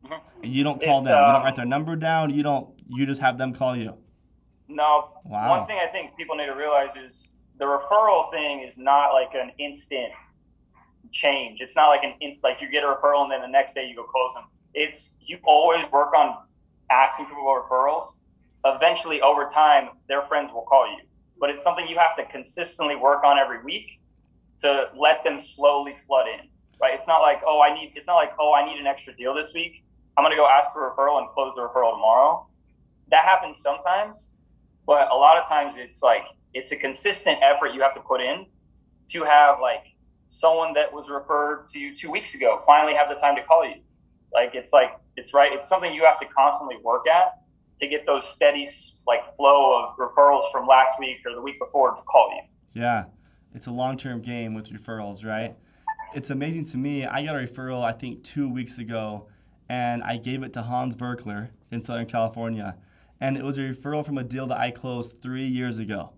Mhm. 0.05 0.21
You 0.41 0.63
don't 0.63 0.81
call 0.81 0.99
It's, 0.99 1.07
them. 1.07 1.19
you 1.19 1.25
don't 1.27 1.35
um, 1.35 1.43
write 1.43 1.57
their 1.57 1.65
number 1.65 1.97
down. 1.97 2.29
You 2.29 2.41
don't. 2.41 2.69
You 2.87 3.05
just 3.05 3.19
have 3.19 3.37
them 3.37 3.51
call 3.53 3.75
you. 3.75 3.97
No. 4.69 5.09
Wow. 5.25 5.57
One 5.57 5.67
thing 5.67 5.77
I 5.83 5.87
think 5.87 6.15
people 6.15 6.37
need 6.37 6.45
to 6.45 6.55
realize 6.55 6.95
is 6.95 7.33
the 7.57 7.65
referral 7.65 8.31
thing 8.31 8.61
is 8.61 8.77
not 8.77 9.11
like 9.11 9.33
an 9.35 9.51
instant 9.57 10.13
change. 11.11 11.61
It's 11.61 11.75
not 11.75 11.87
like 11.87 12.03
an 12.03 12.13
inst 12.21 12.43
like 12.43 12.61
you 12.61 12.69
get 12.69 12.83
a 12.83 12.87
referral 12.87 13.23
and 13.23 13.31
then 13.31 13.41
the 13.41 13.47
next 13.47 13.73
day 13.73 13.87
you 13.87 13.95
go 13.95 14.03
close 14.03 14.33
them. 14.33 14.45
It's 14.73 15.11
you 15.19 15.37
always 15.43 15.89
work 15.91 16.13
on 16.13 16.37
asking 16.91 17.25
people 17.25 17.43
for 17.43 17.63
referrals. 17.63 18.15
Eventually, 18.65 19.21
over 19.21 19.45
time, 19.45 19.89
their 20.07 20.21
friends 20.23 20.51
will 20.53 20.63
call 20.63 20.87
you. 20.87 20.99
But 21.39 21.49
it's 21.49 21.63
something 21.63 21.87
you 21.87 21.97
have 21.97 22.15
to 22.17 22.25
consistently 22.25 22.95
work 22.95 23.23
on 23.23 23.37
every 23.37 23.63
week 23.63 24.01
to 24.59 24.89
let 24.97 25.23
them 25.23 25.39
slowly 25.39 25.95
flood 26.05 26.27
in. 26.27 26.49
Right? 26.81 26.93
It's 26.93 27.07
not 27.07 27.21
like 27.21 27.41
oh 27.45 27.61
I 27.61 27.73
need. 27.73 27.93
It's 27.95 28.07
not 28.07 28.15
like 28.15 28.31
oh 28.39 28.53
I 28.53 28.65
need 28.65 28.79
an 28.79 28.87
extra 28.87 29.15
deal 29.15 29.33
this 29.33 29.53
week. 29.53 29.83
I'm 30.17 30.23
gonna 30.23 30.35
go 30.35 30.47
ask 30.47 30.71
for 30.73 30.89
a 30.89 30.93
referral 30.93 31.19
and 31.19 31.29
close 31.29 31.55
the 31.55 31.61
referral 31.61 31.93
tomorrow. 31.93 32.47
That 33.09 33.23
happens 33.23 33.61
sometimes, 33.61 34.31
but 34.85 35.09
a 35.11 35.15
lot 35.15 35.37
of 35.37 35.47
times 35.47 35.75
it's 35.77 36.01
like 36.01 36.23
it's 36.53 36.71
a 36.71 36.75
consistent 36.75 37.39
effort 37.41 37.73
you 37.73 37.81
have 37.81 37.95
to 37.95 38.01
put 38.01 38.21
in 38.21 38.45
to 39.11 39.23
have 39.23 39.59
like 39.61 39.83
someone 40.29 40.73
that 40.73 40.93
was 40.93 41.09
referred 41.09 41.67
to 41.73 41.79
you 41.79 41.95
two 41.95 42.09
weeks 42.11 42.35
ago 42.35 42.61
finally 42.65 42.93
have 42.93 43.09
the 43.09 43.15
time 43.15 43.35
to 43.35 43.43
call 43.43 43.65
you. 43.65 43.75
Like 44.33 44.51
it's 44.53 44.71
like 44.71 44.91
it's 45.17 45.33
right. 45.33 45.51
It's 45.51 45.67
something 45.67 45.93
you 45.93 46.05
have 46.05 46.19
to 46.19 46.25
constantly 46.27 46.77
work 46.83 47.07
at 47.07 47.41
to 47.79 47.87
get 47.87 48.05
those 48.05 48.27
steady 48.27 48.67
like 49.07 49.35
flow 49.35 49.83
of 49.83 49.95
referrals 49.97 50.51
from 50.51 50.67
last 50.67 50.93
week 50.99 51.17
or 51.25 51.33
the 51.33 51.41
week 51.41 51.59
before 51.59 51.91
to 51.95 52.01
call 52.03 52.29
you. 52.35 52.81
Yeah, 52.81 53.05
it's 53.55 53.67
a 53.67 53.71
long-term 53.71 54.21
game 54.21 54.53
with 54.53 54.69
referrals, 54.69 55.25
right? 55.25 55.55
It's 56.13 56.29
amazing 56.29 56.65
to 56.65 56.77
me. 56.77 57.05
I 57.05 57.25
got 57.25 57.35
a 57.35 57.39
referral 57.39 57.83
I 57.83 57.91
think 57.91 58.23
two 58.23 58.47
weeks 58.49 58.77
ago, 58.77 59.27
and 59.67 60.03
I 60.03 60.17
gave 60.17 60.43
it 60.43 60.53
to 60.53 60.61
Hans 60.61 60.95
Berkler 60.95 61.49
in 61.71 61.81
Southern 61.81 62.05
California, 62.05 62.77
and 63.19 63.35
it 63.35 63.43
was 63.43 63.57
a 63.57 63.61
referral 63.61 64.05
from 64.05 64.17
a 64.19 64.23
deal 64.23 64.45
that 64.47 64.57
I 64.59 64.69
closed 64.71 65.21
three 65.21 65.47
years 65.47 65.79
ago, 65.79 66.13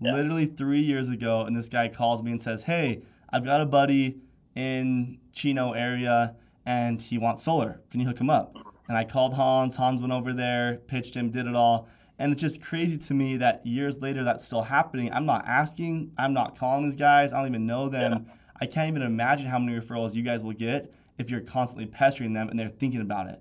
Yeah. 0.00 0.12
literally 0.14 0.46
three 0.46 0.80
years 0.80 1.08
ago. 1.08 1.40
And 1.42 1.56
this 1.56 1.68
guy 1.68 1.88
calls 1.88 2.22
me 2.22 2.30
and 2.30 2.40
says, 2.40 2.64
"Hey, 2.64 3.02
I've 3.30 3.44
got 3.44 3.60
a 3.60 3.66
buddy 3.66 4.18
in 4.54 5.18
Chino 5.32 5.72
area, 5.72 6.34
and 6.66 7.00
he 7.00 7.18
wants 7.18 7.42
solar. 7.42 7.80
Can 7.90 8.00
you 8.00 8.06
hook 8.06 8.20
him 8.20 8.30
up?" 8.30 8.56
And 8.88 8.96
I 8.96 9.04
called 9.04 9.34
Hans. 9.34 9.76
Hans 9.76 10.00
went 10.00 10.12
over 10.12 10.32
there, 10.32 10.80
pitched 10.86 11.14
him, 11.14 11.30
did 11.30 11.46
it 11.46 11.54
all. 11.54 11.88
And 12.18 12.32
it's 12.32 12.40
just 12.40 12.60
crazy 12.60 12.96
to 12.96 13.14
me 13.14 13.36
that 13.36 13.64
years 13.64 13.98
later 13.98 14.24
that's 14.24 14.44
still 14.44 14.62
happening. 14.62 15.12
I'm 15.12 15.26
not 15.26 15.46
asking. 15.46 16.12
I'm 16.18 16.32
not 16.32 16.58
calling 16.58 16.84
these 16.84 16.96
guys. 16.96 17.32
I 17.32 17.38
don't 17.38 17.48
even 17.48 17.66
know 17.66 17.88
them. 17.88 18.26
I 18.60 18.66
can't 18.66 18.88
even 18.88 19.02
imagine 19.02 19.46
how 19.46 19.58
many 19.58 19.78
referrals 19.78 20.14
you 20.14 20.22
guys 20.22 20.42
will 20.42 20.52
get 20.52 20.92
if 21.18 21.30
you're 21.30 21.40
constantly 21.40 21.86
pestering 21.86 22.32
them 22.32 22.48
and 22.48 22.58
they're 22.58 22.68
thinking 22.68 23.00
about 23.00 23.28
it. 23.28 23.40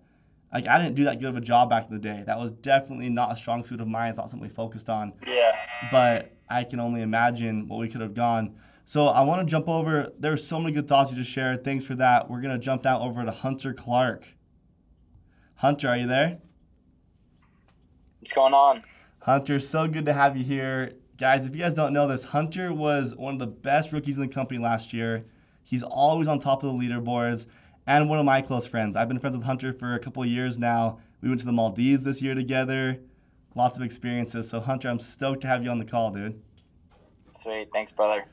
Like 0.54 0.68
I 0.68 0.78
didn't 0.78 0.96
do 0.96 1.06
that 1.06 1.20
good 1.20 1.30
of 1.30 1.38
a 1.38 1.42
job 1.42 1.70
back 1.70 1.88
in 1.88 1.94
the 1.94 2.00
day. 2.00 2.24
That 2.26 2.38
was 2.38 2.52
definitely 2.52 3.10
not 3.10 3.32
a 3.32 3.36
strong 3.36 3.64
suit 3.64 3.82
of 3.82 3.88
mine. 3.88 4.10
It's 4.10 4.18
not 4.18 4.30
something 4.30 4.48
we 4.48 4.54
focused 4.54 4.90
on. 4.90 5.14
Yeah. 5.26 5.58
But 5.92 6.34
I 6.50 6.64
can 6.64 6.80
only 6.80 7.02
imagine 7.02 7.68
what 7.68 7.80
we 7.80 7.90
could 7.90 8.02
have 8.02 8.14
gone. 8.14 8.56
So 8.88 9.08
I 9.08 9.20
want 9.24 9.46
to 9.46 9.52
jump 9.52 9.68
over. 9.68 10.14
There's 10.18 10.48
so 10.48 10.62
many 10.62 10.74
good 10.74 10.88
thoughts 10.88 11.12
you 11.12 11.18
just 11.18 11.30
shared. 11.30 11.66
Thanks 11.66 11.84
for 11.84 11.94
that. 11.96 12.30
We're 12.30 12.40
gonna 12.40 12.58
jump 12.58 12.84
down 12.84 13.02
over 13.02 13.26
to 13.26 13.32
Hunter 13.32 13.74
Clark. 13.74 14.24
Hunter, 15.56 15.90
are 15.90 15.98
you 15.98 16.08
there? 16.08 16.38
What's 18.20 18.32
going 18.32 18.54
on? 18.54 18.84
Hunter, 19.20 19.60
so 19.60 19.90
good 19.90 20.06
to 20.06 20.14
have 20.14 20.38
you 20.38 20.46
here. 20.46 20.94
Guys, 21.18 21.46
if 21.46 21.54
you 21.54 21.64
guys 21.64 21.74
don't 21.74 21.92
know 21.92 22.08
this, 22.08 22.24
Hunter 22.24 22.74
was 22.74 23.14
one 23.14 23.34
of 23.34 23.40
the 23.40 23.48
best 23.48 23.92
rookies 23.92 24.16
in 24.16 24.22
the 24.22 24.30
company 24.30 24.58
last 24.58 24.94
year. 24.94 25.26
He's 25.64 25.84
always 25.84 26.30
on 26.30 26.40
top 26.40 26.64
of 26.64 26.72
the 26.72 26.80
leaderboards 26.80 27.46
and 27.88 28.10
one 28.10 28.20
of 28.20 28.26
my 28.26 28.42
close 28.42 28.66
friends. 28.66 28.96
I've 28.96 29.10
been 29.10 29.20
friends 29.20 29.36
with 29.36 29.46
Hunter 29.46 29.74
for 29.74 29.96
a 29.96 30.00
couple 30.00 30.24
of 30.24 30.30
years 30.30 30.58
now. 30.58 31.00
We 31.22 31.28
went 31.28 31.42
to 31.42 31.46
the 31.46 31.52
Maldives 31.52 32.06
this 32.06 32.22
year 32.22 32.36
together. 32.36 33.02
Lots 33.54 33.76
of 33.76 33.84
experiences. 33.84 34.50
So, 34.50 34.62
Hunter, 34.62 34.88
I'm 34.88 35.02
stoked 35.02 35.42
to 35.42 35.50
have 35.50 35.62
you 35.62 35.72
on 35.72 35.78
the 35.78 35.84
call, 35.84 36.12
dude. 36.12 36.42
Sweet, 37.34 37.68
thanks, 37.74 37.92
brother. 37.92 38.24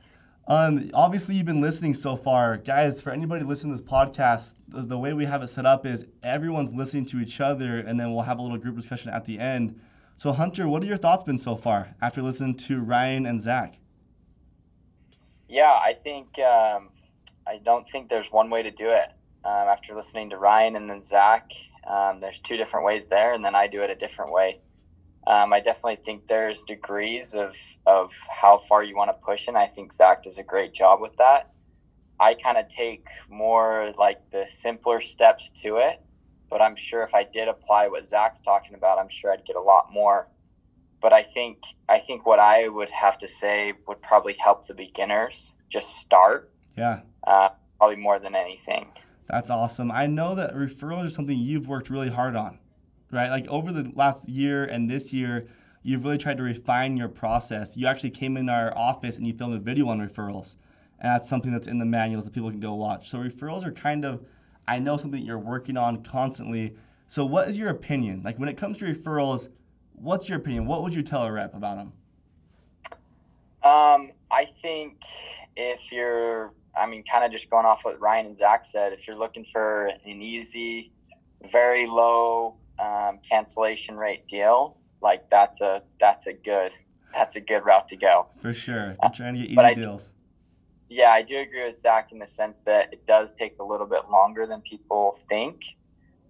Um, 0.47 0.91
obviously, 0.93 1.37
you've 1.37 1.47
been 1.47 1.63
listening 1.63 1.95
so 1.95 2.17
far, 2.17 2.59
guys. 2.59 3.01
For 3.01 3.11
anybody 3.11 3.45
listening 3.45 3.75
to 3.75 3.83
this 3.83 3.91
podcast, 3.91 4.55
the, 4.69 4.83
the 4.83 4.99
way 4.99 5.15
we 5.15 5.25
have 5.25 5.43
it 5.43 5.49
set 5.49 5.65
up 5.65 5.87
is 5.87 6.05
everyone's 6.23 6.73
listening 6.73 7.07
to 7.07 7.21
each 7.21 7.41
other, 7.41 7.79
and 7.79 7.99
then 7.99 8.13
we'll 8.13 8.25
have 8.25 8.39
a 8.39 8.43
little 8.43 8.59
group 8.59 8.77
discussion 8.77 9.11
at 9.11 9.25
the 9.25 9.39
end. 9.39 9.81
So, 10.17 10.33
Hunter, 10.33 10.69
what 10.69 10.83
are 10.83 10.87
your 10.87 10.99
thoughts 10.99 11.23
been 11.23 11.39
so 11.39 11.57
far 11.57 11.97
after 12.03 12.21
listening 12.21 12.57
to 12.57 12.81
Ryan 12.81 13.25
and 13.25 13.41
Zack? 13.41 13.79
Yeah, 15.49 15.79
I 15.83 15.95
think 15.95 16.39
um, 16.39 16.91
I 17.47 17.59
don't 17.63 17.89
think 17.89 18.11
there's 18.11 18.31
one 18.31 18.51
way 18.51 18.63
to 18.63 18.71
do 18.71 18.91
it. 18.91 19.13
Um, 19.45 19.69
after 19.69 19.95
listening 19.95 20.31
to 20.31 20.39
Ryan 20.39 20.77
and 20.77 20.89
then 20.89 21.01
Zack, 21.01 21.53
um, 21.87 22.21
there's 22.21 22.39
two 22.39 22.57
different 22.57 22.85
ways 22.85 23.07
there, 23.07 23.33
and 23.33 23.43
then 23.43 23.55
I 23.55 23.67
do 23.67 23.83
it 23.83 23.91
a 23.91 23.95
different 23.95 24.33
way. 24.33 24.61
Um, 25.27 25.53
I 25.53 25.61
definitely 25.61 26.03
think 26.05 26.27
there's 26.27 26.63
degrees 26.63 27.35
of 27.35 27.57
of 27.87 28.13
how 28.29 28.59
far 28.59 28.83
you 28.83 28.97
want 28.97 29.11
to 29.11 29.19
push, 29.25 29.49
and 29.49 29.57
I 29.57 29.67
think 29.67 29.93
Zack 29.93 30.23
does 30.23 30.39
a 30.39 30.43
great 30.43 30.75
job 30.75 31.01
with 31.01 31.17
that. 31.17 31.51
I 32.21 32.35
kind 32.35 32.59
of 32.59 32.69
take 32.69 33.07
more 33.29 33.93
like 33.99 34.31
the 34.31 34.47
simpler 34.47 35.01
steps 35.01 35.51
to 35.63 35.79
it, 35.79 36.01
but 36.49 36.61
I'm 36.61 36.77
sure 36.77 37.03
if 37.03 37.15
I 37.15 37.25
did 37.25 37.49
apply 37.49 37.89
what 37.89 38.05
Zack's 38.05 38.41
talking 38.41 38.75
about, 38.75 38.99
I'm 38.99 39.09
sure 39.09 39.33
I'd 39.33 39.45
get 39.45 39.57
a 39.57 39.61
lot 39.63 39.93
more. 39.93 40.29
But 41.01 41.13
I 41.13 41.23
think 41.23 41.63
I 41.89 41.99
think 41.99 42.25
what 42.27 42.39
I 42.39 42.69
would 42.69 42.91
have 42.91 43.19
to 43.19 43.29
say 43.29 43.73
would 43.89 44.03
probably 44.03 44.35
help 44.35 44.67
the 44.67 44.75
beginners 44.75 45.55
just 45.69 45.97
start. 45.97 46.53
Yeah. 46.77 47.01
Uh, 47.27 47.51
probably 47.79 47.97
more 47.97 48.19
than 48.19 48.35
anything. 48.35 48.91
That's 49.29 49.51
awesome. 49.51 49.91
I 49.91 50.07
know 50.07 50.35
that 50.35 50.55
referrals 50.55 51.07
are 51.07 51.11
something 51.11 51.39
you've 51.39 51.67
worked 51.67 51.91
really 51.91 52.11
hard 52.11 52.37
on, 52.37 52.59
right? 53.15 53.31
Like 53.31 53.47
over 53.49 53.73
the 53.73 53.91
last 53.95 54.29
year 54.29 54.65
and 54.65 54.91
this 54.91 55.13
year, 55.13 55.47
you've 55.83 56.05
really 56.05 56.19
tried 56.19 56.37
to 56.39 56.43
refine 56.43 56.97
your 56.97 57.09
process. 57.09 57.77
You 57.77 57.87
actually 57.87 58.11
came 58.11 58.37
in 58.37 58.49
our 58.49 58.77
office 58.77 59.17
and 59.17 59.27
you 59.27 59.33
filmed 59.33 59.55
a 59.55 59.59
video 59.59 59.89
on 59.89 60.01
referrals. 60.01 60.57
And 61.01 61.11
that's 61.11 61.29
something 61.29 61.53
that's 61.53 61.67
in 61.67 61.79
the 61.79 61.85
manuals 61.85 62.25
that 62.25 62.33
people 62.33 62.51
can 62.51 62.61
go 62.61 62.75
watch. 62.75 63.09
So 63.09 63.19
referrals 63.19 63.65
are 63.65 63.73
kind 63.73 64.05
of, 64.05 64.25
I 64.67 64.79
know 64.79 64.97
something 64.97 65.23
you're 65.23 65.39
working 65.39 65.77
on 65.77 66.03
constantly. 66.03 66.75
So 67.07 67.25
what 67.25 67.49
is 67.49 67.59
your 67.59 67.69
opinion? 67.71 68.23
Like 68.25 68.39
when 68.39 68.49
it 68.49 68.57
comes 68.57 68.79
to 68.79 68.87
referrals, 68.87 69.49
what's 69.95 70.29
your 70.29 70.39
opinion? 70.39 70.67
What 70.67 70.83
would 70.83 70.95
you 70.95 71.03
tell 71.03 71.23
a 71.23 71.33
rep 71.33 71.55
about 71.55 71.77
them? 71.77 71.93
Um, 73.63 74.11
I 74.31 74.45
think 74.45 75.03
if 75.57 75.91
you're 75.91 76.53
I 76.77 76.87
mean, 76.87 77.05
kind 77.05 77.25
of 77.25 77.31
just 77.31 77.51
going 77.51 77.67
off 77.67 77.85
what 77.85 78.01
Ryan 78.01 78.27
and 78.27 78.37
Zack 78.37 78.65
said, 78.65 78.93
if 78.93 79.07
you're 79.07 79.17
looking 79.17 79.45
for 79.45 79.91
an 80.05 80.21
easy, 80.23 80.93
very 81.51 81.87
low 81.87 82.57
um, 82.79 83.19
cancellation 83.29 83.97
rate 83.97 84.27
deal, 84.27 84.79
like 85.01 85.29
that's 85.29 85.61
a 85.61 85.83
that's 85.99 86.27
a 86.27 86.33
good 86.33 86.73
that's 87.13 87.37
a 87.37 87.41
good 87.41 87.65
route 87.65 87.89
to 87.89 87.97
go. 87.97 88.29
For 88.41 88.55
sure, 88.55 88.97
I'm 89.03 89.13
trying 89.13 89.35
to 89.35 89.41
get 89.47 89.51
easy 89.51 89.81
deals. 89.81 90.13
yeah, 90.89 91.11
I 91.11 91.23
do 91.23 91.39
agree 91.39 91.65
with 91.65 91.79
Zack 91.79 92.13
in 92.13 92.19
the 92.19 92.27
sense 92.27 92.61
that 92.67 92.93
it 92.93 93.07
does 93.07 93.33
take 93.33 93.59
a 93.61 93.65
little 93.65 93.87
bit 93.87 94.11
longer 94.11 94.47
than 94.47 94.61
people 94.63 95.17
think, 95.29 95.77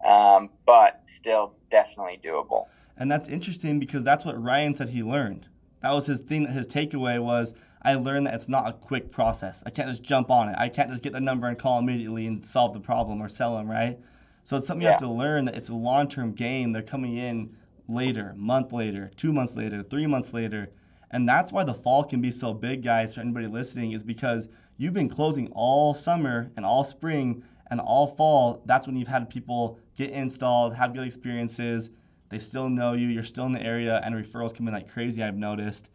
um, 0.05 0.51
but 0.67 1.01
still 1.05 1.55
definitely 1.71 2.19
doable. 2.23 2.67
And 2.97 3.11
that's 3.11 3.29
interesting 3.29 3.81
because 3.81 4.05
that's 4.05 4.25
what 4.25 4.41
Ryan 4.41 4.75
said 4.75 4.91
he 4.91 5.03
learned. 5.03 5.49
That 5.83 5.93
was 5.93 6.07
his 6.07 6.21
thing. 6.21 6.45
That 6.45 6.53
his 6.53 6.67
takeaway 6.67 7.21
was 7.23 7.55
I 7.85 7.95
learned 7.95 8.27
that 8.27 8.35
it's 8.35 8.49
not 8.49 8.67
a 8.67 8.73
quick 8.73 9.11
process. 9.11 9.63
I 9.67 9.71
can't 9.71 9.89
just 9.89 10.03
jump 10.03 10.31
on 10.31 10.49
it. 10.49 10.57
I 10.59 10.71
can't 10.71 10.91
just 10.91 11.03
get 11.03 11.13
the 11.13 11.21
number 11.21 11.47
and 11.47 11.59
call 11.59 11.79
immediately 11.79 12.27
and 12.27 12.45
solve 12.45 12.73
the 12.73 12.81
problem 12.81 13.21
or 13.21 13.29
sell 13.29 13.57
them, 13.57 13.71
right? 13.71 13.99
So 14.45 14.57
it's 14.59 14.67
something 14.67 14.83
yeah. 14.83 14.91
you 14.91 14.93
have 14.93 15.01
to 15.01 15.11
learn 15.11 15.47
that 15.47 15.57
it's 15.57 15.71
a 15.71 15.75
long 15.75 16.09
term 16.09 16.33
game. 16.33 16.73
They're 16.73 16.83
coming 16.83 17.17
in 17.17 17.57
later, 17.89 18.35
month 18.37 18.73
later, 18.73 19.11
two 19.17 19.33
months 19.33 19.57
later, 19.57 19.83
three 19.83 20.07
months 20.07 20.33
later. 20.33 20.71
And 21.11 21.29
that's 21.29 21.53
why 21.53 21.65
the 21.65 21.75
fall 21.75 22.05
can 22.05 22.21
be 22.21 22.31
so 22.31 22.53
big, 22.53 22.83
guys, 22.83 23.15
for 23.15 23.21
anybody 23.21 23.47
listening, 23.47 23.93
is 23.93 24.03
because 24.03 24.49
you've 24.77 24.95
been 24.95 25.09
closing 25.09 25.49
all 25.53 25.95
summer 25.95 26.51
and 26.57 26.67
all 26.67 26.85
spring 26.85 27.43
and 27.71 27.81
all 27.81 28.07
fall. 28.07 28.63
That's 28.67 28.87
when 28.87 28.97
you've 28.97 29.09
had 29.09 29.31
people 29.31 29.79
get 29.97 30.11
installed, 30.11 30.75
have 30.75 30.93
good 30.93 31.07
experiences. 31.07 31.91
They 32.29 32.39
still 32.39 32.69
know 32.69 32.95
you, 32.95 33.09
you're 33.09 33.23
still 33.23 33.47
in 33.47 33.53
the 33.53 33.63
area, 33.63 34.01
and 34.05 34.15
referrals 34.15 34.55
come 34.55 34.67
in 34.67 34.75
like 34.75 34.91
crazy, 34.91 35.23
I've 35.23 35.37
noticed. 35.37 35.91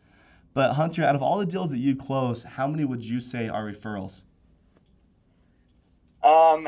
But 0.54 0.74
Hunter, 0.74 1.04
out 1.04 1.16
of 1.16 1.22
all 1.22 1.38
the 1.38 1.46
deals 1.46 1.70
that 1.72 1.78
you 1.78 1.96
close, 1.96 2.44
how 2.44 2.68
many 2.68 2.86
would 2.86 3.04
you 3.04 3.20
say 3.20 3.50
are 3.50 3.64
referrals? 3.64 4.24
Um, 6.30 6.68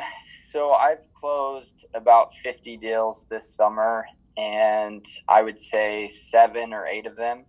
so 0.50 0.72
I've 0.72 1.12
closed 1.14 1.86
about 1.94 2.34
50 2.34 2.78
deals 2.78 3.28
this 3.30 3.56
summer, 3.56 4.06
and 4.36 5.06
I 5.28 5.44
would 5.44 5.60
say 5.60 6.08
seven 6.08 6.74
or 6.74 6.88
eight 6.88 7.06
of 7.06 7.16
them 7.16 7.46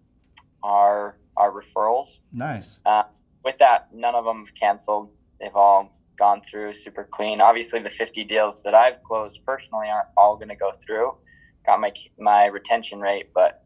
are 0.63 1.17
are 1.37 1.51
referrals. 1.51 2.21
Nice. 2.31 2.79
Uh, 2.85 3.05
with 3.43 3.57
that, 3.59 3.89
none 3.95 4.15
of 4.15 4.27
them 4.27 4.45
have 4.45 4.55
canceled. 4.55 5.11
They've 5.41 5.57
all 5.57 5.99
gone 6.17 6.43
through 6.43 6.75
super 6.75 7.05
clean. 7.11 7.41
Obviously, 7.41 7.81
the 7.81 7.89
50 7.89 8.25
deals 8.25 8.63
that 8.65 8.75
I've 8.75 9.01
closed 9.01 9.41
personally 9.47 9.89
aren't 9.89 10.09
all 10.19 10.37
going 10.37 10.51
to 10.51 10.57
go 10.57 10.71
through. 10.73 11.17
Got 11.65 11.81
my 11.81 11.93
my 12.19 12.47
retention 12.47 13.01
rate, 13.01 13.31
but 13.35 13.65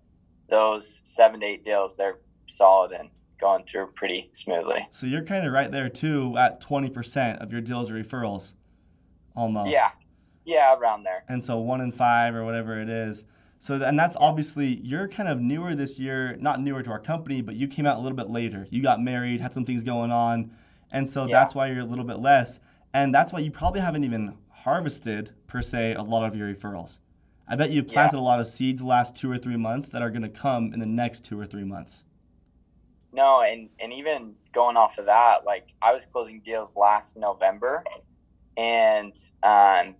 those 0.48 1.00
seven 1.02 1.40
to 1.40 1.46
eight 1.46 1.64
deals, 1.64 1.96
they're 1.96 2.20
solid 2.46 2.92
and 2.92 3.10
going 3.38 3.64
through 3.64 3.88
pretty 3.88 4.28
smoothly. 4.32 4.86
So 4.90 5.06
you're 5.06 5.24
kind 5.24 5.46
of 5.46 5.52
right 5.52 5.70
there 5.70 5.88
too 5.88 6.34
at 6.38 6.60
20% 6.60 7.38
of 7.42 7.52
your 7.52 7.60
deals 7.60 7.90
are 7.90 7.94
referrals 7.94 8.54
almost. 9.34 9.70
Yeah. 9.70 9.90
Yeah, 10.44 10.74
around 10.76 11.02
there. 11.02 11.24
And 11.28 11.42
so 11.42 11.58
one 11.58 11.80
in 11.80 11.90
five 11.92 12.34
or 12.34 12.44
whatever 12.44 12.80
it 12.80 12.88
is. 12.88 13.24
So, 13.58 13.82
and 13.82 13.98
that's 13.98 14.16
obviously, 14.16 14.80
you're 14.84 15.08
kind 15.08 15.28
of 15.28 15.40
newer 15.40 15.74
this 15.74 15.98
year, 15.98 16.36
not 16.40 16.60
newer 16.60 16.82
to 16.82 16.90
our 16.90 17.00
company, 17.00 17.40
but 17.40 17.56
you 17.56 17.66
came 17.66 17.84
out 17.84 17.96
a 17.96 18.00
little 18.00 18.16
bit 18.16 18.30
later. 18.30 18.66
You 18.70 18.80
got 18.82 19.00
married, 19.00 19.40
had 19.40 19.52
some 19.52 19.64
things 19.64 19.82
going 19.82 20.12
on. 20.12 20.52
And 20.92 21.08
so 21.08 21.26
yeah. 21.26 21.40
that's 21.40 21.54
why 21.54 21.66
you're 21.68 21.80
a 21.80 21.84
little 21.84 22.04
bit 22.04 22.18
less. 22.18 22.60
And 22.94 23.12
that's 23.12 23.32
why 23.32 23.40
you 23.40 23.50
probably 23.50 23.80
haven't 23.80 24.04
even 24.04 24.36
harvested, 24.50 25.32
per 25.48 25.62
se, 25.62 25.94
a 25.94 26.02
lot 26.02 26.26
of 26.26 26.36
your 26.36 26.52
referrals. 26.54 27.00
I 27.48 27.56
bet 27.56 27.70
you 27.70 27.82
planted 27.82 28.16
yeah. 28.16 28.22
a 28.22 28.24
lot 28.24 28.40
of 28.40 28.46
seeds 28.46 28.80
the 28.80 28.86
last 28.86 29.16
two 29.16 29.30
or 29.30 29.38
three 29.38 29.56
months 29.56 29.88
that 29.90 30.02
are 30.02 30.10
going 30.10 30.22
to 30.22 30.28
come 30.28 30.72
in 30.72 30.80
the 30.80 30.86
next 30.86 31.24
two 31.24 31.38
or 31.38 31.46
three 31.46 31.64
months. 31.64 32.04
No, 33.16 33.40
and 33.40 33.70
and 33.80 33.94
even 33.94 34.34
going 34.52 34.76
off 34.76 34.98
of 34.98 35.06
that, 35.06 35.46
like 35.46 35.72
I 35.80 35.94
was 35.94 36.04
closing 36.04 36.40
deals 36.40 36.76
last 36.76 37.16
November, 37.16 37.82
and 38.58 39.16
um, 39.42 39.94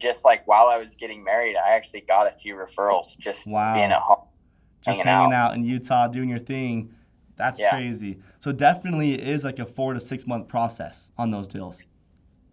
just 0.00 0.24
like 0.24 0.46
while 0.46 0.68
I 0.68 0.78
was 0.78 0.94
getting 0.94 1.24
married, 1.24 1.56
I 1.56 1.74
actually 1.74 2.02
got 2.02 2.28
a 2.28 2.30
few 2.30 2.54
referrals 2.54 3.18
just 3.18 3.48
wow. 3.48 3.74
being 3.74 3.90
at 3.90 4.00
home, 4.00 4.28
just 4.82 4.98
hanging, 4.98 5.12
hanging 5.12 5.32
out. 5.32 5.50
out. 5.50 5.56
in 5.56 5.64
Utah, 5.64 6.06
doing 6.06 6.28
your 6.28 6.38
thing. 6.38 6.94
That's 7.36 7.58
yeah. 7.58 7.70
crazy. 7.70 8.20
So 8.38 8.52
definitely 8.52 9.14
it 9.14 9.28
is 9.28 9.42
like 9.42 9.58
a 9.58 9.66
four 9.66 9.92
to 9.92 9.98
six 9.98 10.24
month 10.24 10.46
process 10.46 11.10
on 11.18 11.32
those 11.32 11.48
deals. 11.48 11.82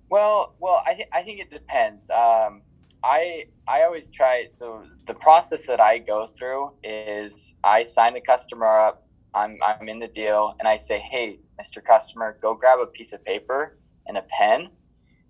Well, 0.09 0.55
well, 0.59 0.81
I 0.87 0.95
th- 0.95 1.09
I 1.13 1.21
think 1.21 1.41
it 1.41 1.51
depends. 1.51 2.09
Um, 2.09 2.63
I 3.03 3.45
I 3.67 3.83
always 3.83 4.07
try. 4.07 4.47
So 4.47 4.83
the 5.05 5.13
process 5.13 5.67
that 5.67 5.79
I 5.79 5.99
go 5.99 6.25
through 6.25 6.71
is 6.83 7.53
I 7.63 7.83
sign 7.83 8.15
the 8.15 8.21
customer 8.21 8.65
up 8.65 9.06
I'm 9.37 9.57
I'm 9.63 9.87
in 9.87 9.99
the 9.99 10.07
deal 10.07 10.55
and 10.59 10.67
I 10.67 10.77
say, 10.77 10.99
"Hey, 10.99 11.39
Mr. 11.61 11.83
Customer, 11.83 12.37
go 12.41 12.55
grab 12.55 12.79
a 12.79 12.87
piece 12.87 13.13
of 13.13 13.23
paper 13.23 13.77
and 14.07 14.17
a 14.17 14.23
pen." 14.23 14.69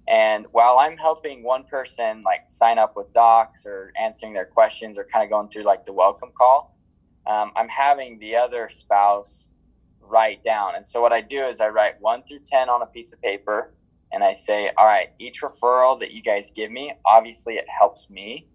And 0.08 0.46
while 0.52 0.80
I'm 0.80 0.96
helping 0.98 1.44
one 1.44 1.66
person 1.66 2.24
like 2.24 2.50
sign 2.50 2.78
up 2.78 2.96
with 2.96 3.12
docs 3.12 3.66
or 3.66 3.92
answering 4.00 4.34
their 4.34 4.46
questions 4.46 4.98
or 4.98 5.04
kind 5.04 5.24
of 5.24 5.30
going 5.30 5.50
through 5.50 5.64
like 5.64 5.84
the 5.84 5.92
welcome 5.92 6.32
call, 6.38 6.78
um, 7.26 7.52
I'm 7.58 7.68
having 7.68 8.18
the 8.20 8.36
other 8.38 8.70
spouse 8.70 9.50
write 10.00 10.44
down. 10.44 10.76
And 10.76 10.86
so 10.86 11.02
what 11.02 11.12
I 11.12 11.20
do 11.20 11.46
is 11.46 11.60
I 11.60 11.68
write 11.68 11.96
one 12.00 12.24
through 12.24 12.40
10 12.46 12.70
on 12.70 12.82
a 12.82 12.86
piece 12.86 13.12
of 13.12 13.22
paper 13.22 13.74
and 14.14 14.24
I 14.24 14.32
say, 14.32 14.72
all 14.78 14.86
right, 14.86 15.10
each 15.20 15.42
referral 15.42 16.00
that 16.00 16.12
you 16.12 16.22
guys 16.22 16.52
give 16.52 16.72
me, 16.72 16.94
obviously 17.06 17.56
it 17.56 17.66
helps 17.68 18.10
me 18.10 18.48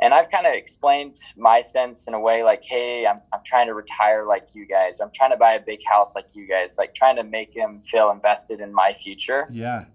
and 0.00 0.14
I've 0.14 0.28
kind 0.28 0.46
of 0.46 0.52
explained 0.52 1.16
my 1.36 1.60
sense 1.60 2.06
in 2.06 2.14
a 2.14 2.20
way 2.20 2.44
like, 2.44 2.62
hey, 2.62 3.06
I'm, 3.06 3.20
I'm 3.32 3.40
trying 3.44 3.66
to 3.66 3.74
retire 3.74 4.24
like 4.24 4.54
you 4.54 4.66
guys. 4.66 5.00
I'm 5.00 5.10
trying 5.12 5.30
to 5.30 5.36
buy 5.36 5.54
a 5.54 5.60
big 5.60 5.80
house 5.84 6.14
like 6.14 6.26
you 6.34 6.46
guys, 6.46 6.76
like 6.78 6.94
trying 6.94 7.16
to 7.16 7.24
make 7.24 7.52
them 7.52 7.82
feel 7.82 8.10
invested 8.10 8.60
in 8.60 8.72
my 8.72 8.92
future. 8.92 9.48
Yeah. 9.50 9.86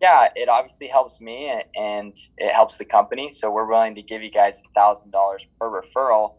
Yeah, 0.00 0.28
it 0.34 0.48
obviously 0.48 0.88
helps 0.88 1.20
me 1.20 1.52
and 1.76 2.16
it 2.38 2.52
helps 2.52 2.78
the 2.78 2.84
company. 2.84 3.28
So 3.30 3.50
we're 3.50 3.68
willing 3.68 3.94
to 3.96 4.02
give 4.02 4.22
you 4.22 4.30
guys 4.30 4.62
thousand 4.74 5.10
dollars 5.10 5.46
per 5.58 5.70
referral. 5.70 6.36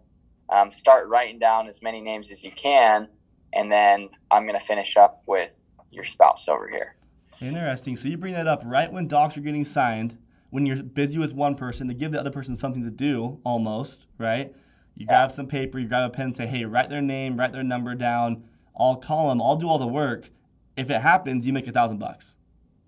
Um, 0.49 0.71
start 0.71 1.07
writing 1.07 1.37
down 1.37 1.67
as 1.67 1.81
many 1.81 2.01
names 2.01 2.31
as 2.31 2.43
you 2.43 2.51
can, 2.51 3.07
and 3.53 3.71
then 3.71 4.09
I'm 4.31 4.47
going 4.47 4.57
to 4.57 4.65
finish 4.65 4.97
up 4.97 5.21
with 5.27 5.69
your 5.91 6.03
spouse 6.03 6.49
over 6.49 6.67
here. 6.67 6.95
Interesting. 7.39 7.95
So 7.95 8.09
you 8.09 8.17
bring 8.17 8.33
that 8.33 8.47
up 8.47 8.61
right 8.65 8.91
when 8.91 9.07
docs 9.07 9.37
are 9.37 9.41
getting 9.41 9.63
signed 9.63 10.17
when 10.49 10.65
you're 10.65 10.81
busy 10.81 11.17
with 11.17 11.33
one 11.33 11.55
person 11.55 11.87
to 11.87 11.93
give 11.93 12.11
the 12.11 12.19
other 12.19 12.31
person 12.31 12.55
something 12.55 12.83
to 12.83 12.89
do 12.89 13.39
almost, 13.43 14.07
right? 14.17 14.55
You 14.95 15.05
grab 15.05 15.31
some 15.31 15.47
paper, 15.47 15.79
you 15.79 15.87
grab 15.87 16.09
a 16.09 16.13
pen, 16.13 16.25
and 16.25 16.35
say, 16.35 16.47
hey, 16.47 16.65
write 16.65 16.89
their 16.89 17.01
name, 17.01 17.37
write 17.37 17.53
their 17.53 17.63
number 17.63 17.95
down. 17.95 18.43
I'll 18.77 18.97
call 18.97 19.29
them, 19.29 19.41
I'll 19.41 19.55
do 19.55 19.69
all 19.69 19.79
the 19.79 19.87
work. 19.87 20.29
If 20.75 20.89
it 20.89 21.01
happens, 21.01 21.45
you 21.47 21.53
make 21.53 21.67
a 21.67 21.71
thousand 21.71 21.99
bucks. 21.99 22.35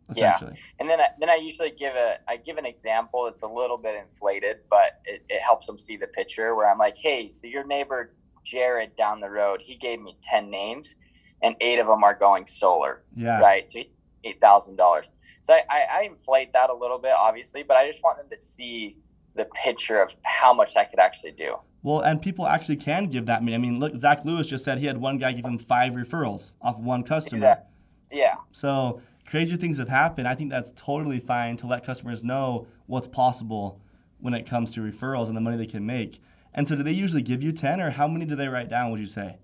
Essentially. 0.09 0.51
Yeah. 0.53 0.59
And 0.79 0.89
then 0.89 0.99
I, 0.99 1.07
then 1.19 1.29
I 1.29 1.35
usually 1.35 1.71
give 1.71 1.93
a 1.95 2.17
I 2.27 2.35
give 2.35 2.57
an 2.57 2.65
example 2.65 3.25
that's 3.25 3.43
a 3.43 3.47
little 3.47 3.77
bit 3.77 3.95
inflated, 3.95 4.57
but 4.69 4.99
it, 5.05 5.23
it 5.29 5.41
helps 5.41 5.65
them 5.65 5.77
see 5.77 5.95
the 5.95 6.07
picture 6.07 6.53
where 6.53 6.69
I'm 6.69 6.77
like, 6.77 6.97
hey, 6.97 7.27
so 7.29 7.47
your 7.47 7.63
neighbor 7.65 8.13
Jared 8.43 8.95
down 8.97 9.21
the 9.21 9.29
road, 9.29 9.61
he 9.61 9.75
gave 9.75 10.01
me 10.01 10.17
ten 10.21 10.49
names. 10.49 10.97
and 11.41 11.55
eight 11.61 11.79
of 11.79 11.87
them 11.87 12.03
are 12.03 12.13
going 12.13 12.45
solar. 12.45 13.03
Yeah. 13.15 13.39
Right. 13.39 13.67
So 13.67 13.81
eight 14.23 14.39
thousand 14.39 14.75
dollars. 14.75 15.11
So 15.41 15.53
I, 15.53 15.63
I, 15.69 15.99
I 15.99 16.01
inflate 16.03 16.53
that 16.53 16.69
a 16.69 16.73
little 16.73 16.99
bit, 16.99 17.13
obviously, 17.13 17.63
but 17.63 17.77
I 17.77 17.87
just 17.87 18.03
want 18.03 18.17
them 18.17 18.29
to 18.29 18.37
see 18.37 18.97
the 19.35 19.45
picture 19.45 20.01
of 20.01 20.15
how 20.23 20.53
much 20.53 20.75
I 20.75 20.83
could 20.83 20.99
actually 20.99 21.31
do. 21.31 21.55
Well, 21.83 22.01
and 22.01 22.21
people 22.21 22.45
actually 22.45 22.75
can 22.75 23.07
give 23.07 23.25
that. 23.25 23.43
Mean, 23.43 23.55
I 23.55 23.57
mean, 23.57 23.79
look, 23.79 23.95
Zack 23.95 24.23
Lewis 24.23 24.45
just 24.45 24.63
said 24.63 24.77
he 24.77 24.85
had 24.85 24.97
one 24.97 25.17
guy 25.17 25.31
give 25.31 25.45
him 25.45 25.57
five 25.57 25.93
referrals 25.93 26.55
off 26.61 26.77
one 26.77 27.03
customer. 27.03 27.37
Exactly. 27.37 27.67
Yeah. 28.11 28.35
So 28.51 29.01
crazy 29.25 29.55
things 29.57 29.77
have 29.77 29.89
happened. 29.89 30.27
I 30.27 30.35
think 30.35 30.51
that's 30.51 30.71
totally 30.75 31.19
fine 31.19 31.57
to 31.57 31.67
let 31.67 31.83
customers 31.83 32.23
know 32.23 32.67
what's 32.85 33.07
possible 33.07 33.81
when 34.19 34.33
it 34.33 34.45
comes 34.45 34.73
to 34.73 34.81
referrals 34.81 35.27
and 35.27 35.35
the 35.35 35.41
money 35.41 35.57
they 35.57 35.65
can 35.65 35.85
make. 35.85 36.19
And 36.53 36.67
so, 36.67 36.75
do 36.75 36.83
they 36.83 36.91
usually 36.91 37.21
give 37.21 37.41
you 37.41 37.51
ten, 37.53 37.79
or 37.79 37.89
how 37.89 38.07
many 38.07 38.25
do 38.25 38.35
they 38.35 38.47
write 38.47 38.69
down? 38.69 38.91
Would 38.91 38.99
you 38.99 39.05
say? 39.05 39.37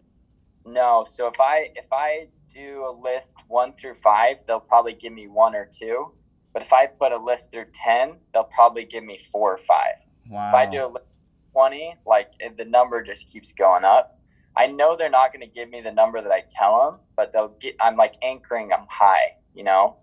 No. 0.66 1.06
So 1.10 1.28
if 1.28 1.40
I 1.40 1.72
if 1.76 1.88
I 1.92 2.28
do 2.58 2.86
a 2.86 2.91
list 2.91 3.36
one 3.48 3.74
through 3.74 3.93
five, 3.96 4.43
they'll 4.48 4.60
probably 4.60 4.93
give 4.93 5.13
me 5.13 5.28
one 5.28 5.56
or 5.56 5.65
two. 5.72 6.12
But 6.54 6.62
if 6.63 6.74
I 6.74 6.88
put 6.88 7.12
a 7.12 7.17
list 7.17 7.52
through 7.52 7.65
ten, 7.74 8.17
they'll 8.34 8.43
probably 8.46 8.86
give 8.86 9.04
me 9.04 9.17
four 9.17 9.54
or 9.54 9.58
five. 9.58 9.96
Wow. 10.30 10.48
If 10.48 10.54
I 10.54 10.65
do 10.65 10.86
a 10.86 10.88
list 10.88 11.06
twenty, 11.54 11.96
like 12.06 12.34
the 12.58 12.65
number 12.65 13.02
just 13.04 13.30
keeps 13.30 13.54
going 13.54 13.84
up. 13.84 14.20
I 14.56 14.65
know 14.65 14.96
they're 14.96 15.10
not 15.10 15.32
going 15.32 15.41
to 15.48 15.54
give 15.54 15.70
me 15.70 15.82
the 15.82 15.91
number 15.91 16.20
that 16.20 16.32
I 16.32 16.43
tell 16.50 16.80
them, 16.91 17.00
but 17.15 17.32
they'll 17.32 17.50
get. 17.60 17.76
I'm 17.80 17.96
like 17.96 18.15
anchoring 18.24 18.70
them 18.70 18.86
high, 18.89 19.36
you 19.54 19.63
know, 19.63 19.98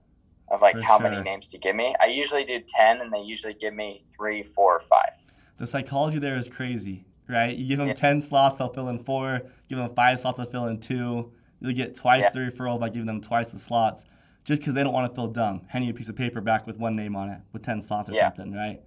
of 0.49 0.63
like 0.63 0.77
For 0.77 0.83
how 0.83 0.99
sure. 1.01 1.11
many 1.11 1.23
names 1.23 1.49
to 1.49 1.59
give 1.59 1.75
me. 1.75 1.95
I 2.01 2.07
usually 2.07 2.45
do 2.45 2.61
ten, 2.67 3.01
and 3.01 3.13
they 3.13 3.21
usually 3.21 3.55
give 3.55 3.75
me 3.75 3.99
three, 4.17 4.43
four, 4.45 4.77
or 4.77 4.81
five. 4.81 5.13
the 5.57 5.67
psychology 5.67 6.21
there 6.21 6.37
is 6.37 6.47
crazy, 6.49 7.05
right? 7.29 7.57
You 7.57 7.67
give 7.67 7.79
them 7.79 7.89
Yeah. 7.89 7.95
10 7.95 8.21
slots, 8.21 8.59
they'll 8.59 8.73
fill 8.73 8.89
in 8.91 9.03
four. 9.03 9.43
Give 9.69 9.79
them 9.79 9.93
five 9.95 10.21
slots, 10.21 10.39
they'll 10.39 10.51
fill 10.51 10.67
in 10.67 10.79
two. 10.79 11.33
You'll 11.65 11.73
get 11.75 11.95
twice 11.95 12.25
Yeah. 12.25 12.29
the 12.31 12.41
referral 12.41 12.79
by 12.79 12.91
giving 12.91 13.07
them 13.07 13.23
twice 13.23 13.51
the 13.51 13.59
slots 13.59 14.05
just 14.45 14.61
because 14.61 14.75
they 14.75 14.83
don't 14.85 14.93
want 14.93 15.11
to 15.11 15.15
feel 15.15 15.29
dumb, 15.29 15.63
handing 15.69 15.89
you 15.89 15.95
a 15.95 15.97
piece 15.97 16.11
of 16.11 16.15
paper 16.17 16.43
back 16.43 16.67
with 16.67 16.79
one 16.79 16.95
name 16.95 17.17
on 17.17 17.31
it 17.31 17.41
with 17.55 17.63
10 17.63 17.81
slots 17.81 18.11
or 18.11 18.13
Yeah. 18.13 18.27
something, 18.35 18.53
right? 18.53 18.83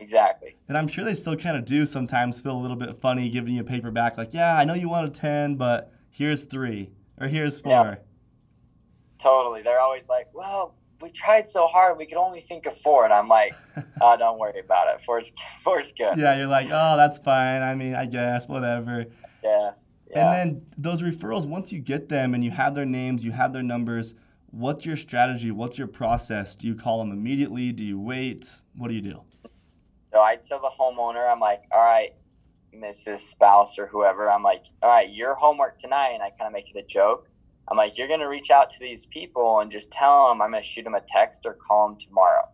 Exactly. 0.00 0.56
And 0.68 0.76
I'm 0.76 0.88
sure 0.88 1.04
they 1.04 1.14
still 1.14 1.36
kind 1.36 1.56
of 1.56 1.64
do 1.64 1.86
sometimes 1.86 2.40
feel 2.40 2.56
a 2.56 2.58
little 2.58 2.76
bit 2.76 3.00
funny 3.00 3.28
giving 3.30 3.54
you 3.54 3.60
a 3.60 3.64
paper 3.64 3.92
back, 3.92 4.18
like, 4.18 4.34
yeah, 4.34 4.56
I 4.56 4.64
know 4.64 4.74
you 4.74 4.88
wanted 4.88 5.14
10, 5.14 5.54
but 5.54 5.92
here's 6.10 6.44
three 6.46 6.90
or 7.20 7.28
here's 7.28 7.60
four. 7.60 7.70
Yeah. 7.72 7.94
Totally. 9.18 9.62
They're 9.62 9.80
always 9.80 10.08
like, 10.08 10.26
well, 10.34 10.74
we 11.00 11.10
tried 11.10 11.48
so 11.48 11.68
hard, 11.68 11.96
we 11.96 12.06
could 12.06 12.18
only 12.18 12.40
think 12.40 12.66
of 12.66 12.76
four. 12.76 13.04
And 13.04 13.12
I'm 13.12 13.28
like, 13.28 13.54
oh, 14.00 14.16
don't 14.18 14.38
worry 14.40 14.58
about 14.58 14.92
it. 14.92 15.00
Four's, 15.00 15.30
four's 15.60 15.92
good. 15.92 16.18
Yeah, 16.18 16.36
you're 16.36 16.48
like, 16.48 16.66
oh, 16.72 16.96
that's 16.96 17.18
fine. 17.18 17.62
I 17.62 17.76
mean, 17.76 17.94
I 17.94 18.06
guess, 18.06 18.48
whatever. 18.48 19.04
Yes. 19.44 19.94
Yeah. 20.10 20.32
And 20.32 20.34
then 20.34 20.66
those 20.76 21.02
referrals, 21.02 21.46
once 21.46 21.72
you 21.72 21.78
get 21.78 22.08
them 22.08 22.34
and 22.34 22.44
you 22.44 22.50
have 22.50 22.74
their 22.74 22.84
names, 22.84 23.24
you 23.24 23.32
have 23.32 23.52
their 23.52 23.62
numbers, 23.62 24.14
what's 24.50 24.84
your 24.84 24.96
strategy? 24.96 25.50
What's 25.50 25.78
your 25.78 25.86
process? 25.86 26.56
Do 26.56 26.66
you 26.66 26.74
call 26.74 26.98
them 26.98 27.12
immediately? 27.12 27.70
Do 27.72 27.84
you 27.84 28.00
wait? 28.00 28.52
What 28.76 28.88
do 28.88 28.94
you 28.94 29.02
do? 29.02 29.22
So 30.12 30.20
I 30.20 30.36
tell 30.36 30.60
the 30.60 30.70
homeowner, 30.76 31.30
I'm 31.30 31.38
like, 31.38 31.62
all 31.70 31.84
right, 31.84 32.14
Mrs. 32.74 33.20
Spouse 33.20 33.78
or 33.78 33.86
whoever, 33.86 34.30
I'm 34.30 34.42
like, 34.42 34.64
all 34.82 34.88
right, 34.88 35.08
your 35.08 35.34
homework 35.34 35.78
tonight, 35.78 36.10
and 36.14 36.22
I 36.22 36.30
kind 36.30 36.46
of 36.46 36.52
make 36.52 36.68
it 36.70 36.76
a 36.76 36.82
joke. 36.82 37.28
I'm 37.68 37.76
like, 37.76 37.96
you're 37.96 38.08
going 38.08 38.20
to 38.20 38.28
reach 38.28 38.50
out 38.50 38.70
to 38.70 38.80
these 38.80 39.06
people 39.06 39.60
and 39.60 39.70
just 39.70 39.92
tell 39.92 40.28
them 40.28 40.42
I'm 40.42 40.50
going 40.50 40.62
to 40.62 40.68
shoot 40.68 40.82
them 40.82 40.94
a 40.94 41.00
text 41.00 41.42
or 41.46 41.54
call 41.54 41.88
them 41.88 41.98
tomorrow. 41.98 42.48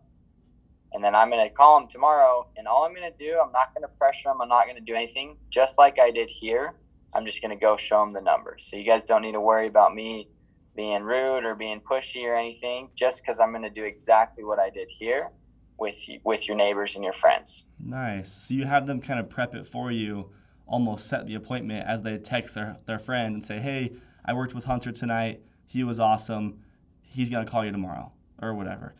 And 0.93 1.03
then 1.03 1.15
I'm 1.15 1.31
going 1.31 1.47
to 1.47 1.53
call 1.53 1.79
them 1.79 1.89
tomorrow, 1.89 2.47
and 2.55 2.67
all 2.67 2.83
I'm 2.83 2.93
going 2.93 3.11
to 3.11 3.17
do, 3.17 3.39
I'm 3.43 3.51
not 3.51 3.73
going 3.73 3.81
to 3.81 3.97
pressure 3.97 4.29
them. 4.29 4.41
I'm 4.41 4.49
not 4.49 4.65
going 4.65 4.77
to 4.77 4.81
do 4.81 4.93
anything, 4.93 5.37
just 5.49 5.79
like 5.79 5.97
I 5.99 6.11
did 6.11 6.29
here. 6.29 6.75
I'm 7.15 7.25
just 7.25 7.41
going 7.41 7.57
to 7.57 7.61
go 7.61 7.77
show 7.77 7.99
them 8.03 8.13
the 8.13 8.21
numbers. 8.21 8.67
So 8.69 8.77
you 8.77 8.83
guys 8.83 9.03
don't 9.03 9.21
need 9.21 9.33
to 9.33 9.41
worry 9.41 9.67
about 9.67 9.93
me 9.95 10.29
being 10.75 11.03
rude 11.03 11.45
or 11.45 11.55
being 11.55 11.79
pushy 11.81 12.23
or 12.25 12.35
anything, 12.35 12.89
just 12.95 13.21
because 13.21 13.39
I'm 13.39 13.51
going 13.51 13.63
to 13.63 13.69
do 13.69 13.83
exactly 13.83 14.43
what 14.43 14.59
I 14.59 14.69
did 14.69 14.89
here 14.91 15.31
with 15.79 16.07
you, 16.07 16.19
with 16.23 16.47
your 16.47 16.57
neighbors 16.57 16.95
and 16.95 17.03
your 17.03 17.13
friends. 17.13 17.65
Nice. 17.79 18.31
So 18.31 18.53
you 18.53 18.65
have 18.65 18.85
them 18.87 19.01
kind 19.01 19.19
of 19.19 19.29
prep 19.29 19.55
it 19.55 19.65
for 19.67 19.91
you, 19.91 20.31
almost 20.67 21.07
set 21.07 21.25
the 21.25 21.35
appointment 21.35 21.87
as 21.87 22.03
they 22.03 22.17
text 22.17 22.53
their, 22.55 22.77
their 22.85 22.99
friend 22.99 23.33
and 23.35 23.43
say, 23.43 23.59
hey, 23.59 23.93
I 24.25 24.33
worked 24.33 24.53
with 24.53 24.65
Hunter 24.65 24.91
tonight. 24.91 25.41
He 25.65 25.83
was 25.83 25.99
awesome. 25.99 26.59
He's 27.01 27.29
going 27.29 27.45
to 27.45 27.51
call 27.51 27.65
you 27.65 27.71
tomorrow 27.71 28.11
or 28.41 28.53
whatever. 28.53 28.93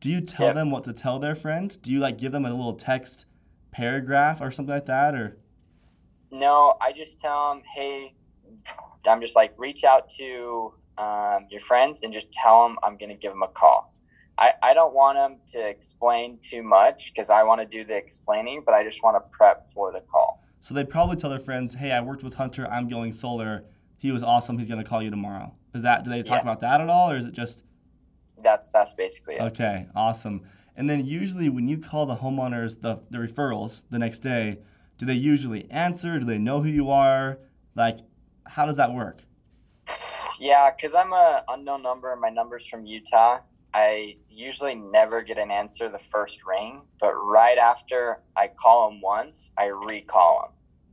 Do 0.00 0.08
you 0.08 0.20
tell 0.22 0.46
Yep. 0.46 0.54
them 0.54 0.70
what 0.70 0.84
to 0.84 0.92
tell 0.94 1.18
their 1.18 1.34
friend? 1.34 1.76
Do 1.82 1.92
you 1.92 1.98
like 1.98 2.16
give 2.16 2.32
them 2.32 2.46
a 2.46 2.50
little 2.50 2.74
text 2.74 3.26
paragraph 3.72 4.40
or 4.40 4.50
something 4.50 4.74
like 4.74 4.86
that? 4.86 5.14
Or 5.14 5.36
No, 6.30 6.74
I 6.80 6.92
just 6.92 7.18
tell 7.18 7.52
them, 7.54 7.62
hey, 7.74 8.14
I'm 9.06 9.20
just 9.20 9.34
like 9.36 9.52
reach 9.56 9.84
out 9.84 10.08
to 10.18 10.72
um, 10.98 11.46
your 11.50 11.60
friends 11.60 12.02
and 12.02 12.12
just 12.12 12.32
tell 12.32 12.62
them 12.68 12.76
I'm 12.82 12.96
going 12.96 13.10
to 13.10 13.16
give 13.16 13.32
them 13.32 13.42
a 13.42 13.48
call. 13.48 13.94
I, 14.38 14.52
I 14.62 14.74
don't 14.74 14.94
want 14.94 15.18
them 15.18 15.38
to 15.52 15.68
explain 15.68 16.38
too 16.40 16.62
much 16.62 17.12
because 17.12 17.30
I 17.30 17.42
want 17.42 17.60
to 17.60 17.66
do 17.66 17.84
the 17.84 17.96
explaining, 17.96 18.62
but 18.64 18.74
I 18.74 18.84
just 18.84 19.02
want 19.02 19.16
to 19.16 19.36
prep 19.36 19.66
for 19.74 19.92
the 19.92 20.00
call. 20.00 20.42
So 20.60 20.72
they 20.74 20.84
probably 20.84 21.16
tell 21.16 21.30
their 21.30 21.38
friends, 21.40 21.74
"Hey, 21.74 21.90
I 21.92 22.00
worked 22.00 22.22
with 22.22 22.34
Hunter. 22.34 22.66
I'm 22.70 22.88
going 22.88 23.12
solar. 23.12 23.64
He 23.98 24.12
was 24.12 24.22
awesome. 24.22 24.58
He's 24.58 24.68
going 24.68 24.82
to 24.82 24.88
call 24.88 25.02
you 25.02 25.10
tomorrow." 25.10 25.54
Is 25.74 25.82
that 25.82 26.04
do 26.04 26.10
they 26.10 26.22
talk 26.22 26.38
Yeah. 26.38 26.42
about 26.42 26.60
that 26.60 26.80
at 26.80 26.88
all, 26.88 27.10
or 27.10 27.16
is 27.16 27.26
it 27.26 27.32
just 27.32 27.64
That's 28.42 28.70
that's 28.70 28.92
basically 28.94 29.36
it. 29.36 29.42
okay? 29.42 29.86
Awesome. 29.94 30.42
And 30.76 30.88
then 30.88 31.04
usually 31.06 31.48
when 31.48 31.66
you 31.68 31.78
call 31.78 32.06
the 32.06 32.16
homeowners 32.16 32.80
the 32.80 33.00
the 33.10 33.18
referrals 33.18 33.82
the 33.90 33.98
next 33.98 34.20
day, 34.20 34.58
do 35.00 35.06
they 35.06 35.14
usually 35.14 35.66
answer? 35.70 36.18
Do 36.18 36.26
they 36.26 36.36
know 36.36 36.60
who 36.60 36.68
you 36.68 36.90
are? 36.90 37.38
Like, 37.74 38.00
how 38.46 38.66
does 38.66 38.76
that 38.76 38.92
work? 38.92 39.22
Yeah, 40.38 40.70
because 40.70 40.94
I'm 40.94 41.14
a 41.14 41.42
unknown 41.48 41.82
number 41.82 42.12
and 42.12 42.20
my 42.20 42.28
number's 42.28 42.66
from 42.66 42.84
Utah. 42.84 43.38
I 43.72 44.16
usually 44.28 44.74
never 44.74 45.22
get 45.22 45.38
an 45.38 45.50
answer 45.50 45.88
the 45.88 45.98
first 45.98 46.40
ring, 46.46 46.82
but 47.00 47.14
right 47.14 47.56
after 47.56 48.20
I 48.36 48.48
call 48.48 48.90
them 48.90 49.00
once, 49.00 49.52
I 49.56 49.66
recall 49.66 50.42
them. 50.42 50.52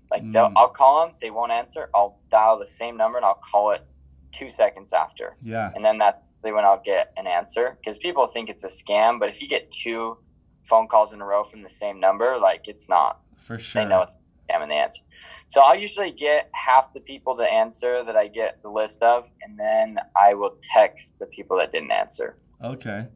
Like 0.09 0.31
they'll, 0.31 0.47
Mm. 0.51 0.53
I'll 0.55 0.69
call 0.69 1.05
them, 1.05 1.15
they 1.19 1.31
won't 1.31 1.51
answer. 1.51 1.89
I'll 1.93 2.17
dial 2.29 2.57
the 2.57 2.65
same 2.65 2.95
number 2.95 3.17
and 3.17 3.25
I'll 3.25 3.41
call 3.51 3.71
it 3.71 3.85
two 4.31 4.49
seconds 4.49 4.93
after, 4.93 5.35
Yeah, 5.41 5.71
and 5.75 5.83
then 5.83 5.97
that's 5.97 6.21
when 6.41 6.63
I'll 6.63 6.81
get 6.81 7.11
an 7.17 7.27
answer. 7.27 7.77
Because 7.77 7.97
people 7.97 8.25
think 8.25 8.49
it's 8.49 8.63
a 8.63 8.67
scam, 8.67 9.19
but 9.19 9.27
if 9.27 9.41
you 9.41 9.49
get 9.49 9.69
two 9.69 10.17
phone 10.63 10.87
calls 10.87 11.11
in 11.11 11.19
a 11.19 11.25
row 11.25 11.43
from 11.43 11.61
the 11.61 11.69
same 11.69 11.99
number, 11.99 12.37
like 12.37 12.69
it's 12.69 12.87
not. 12.87 13.19
For 13.47 13.57
sure. 13.57 13.81
They 13.81 13.89
know 13.89 14.01
it's 14.01 14.17
and 14.49 14.69
they 14.69 14.75
answer. 14.75 15.01
So 15.47 15.62
I'll 15.62 15.75
usually 15.75 16.12
get 16.12 16.49
half 16.53 16.93
the 16.93 16.99
people 16.99 17.36
to 17.38 17.43
answer 17.43 18.03
that 18.03 18.15
I 18.15 18.27
get 18.27 18.62
the 18.62 18.69
list 18.69 19.01
of, 19.01 19.29
and 19.41 19.57
then 19.57 19.97
I 20.15 20.33
will 20.33 20.57
text 20.62 21.17
the 21.19 21.25
people 21.27 21.57
that 21.57 21.71
didn't 21.71 21.91
answer. 21.91 22.38
Okay. 22.63 23.07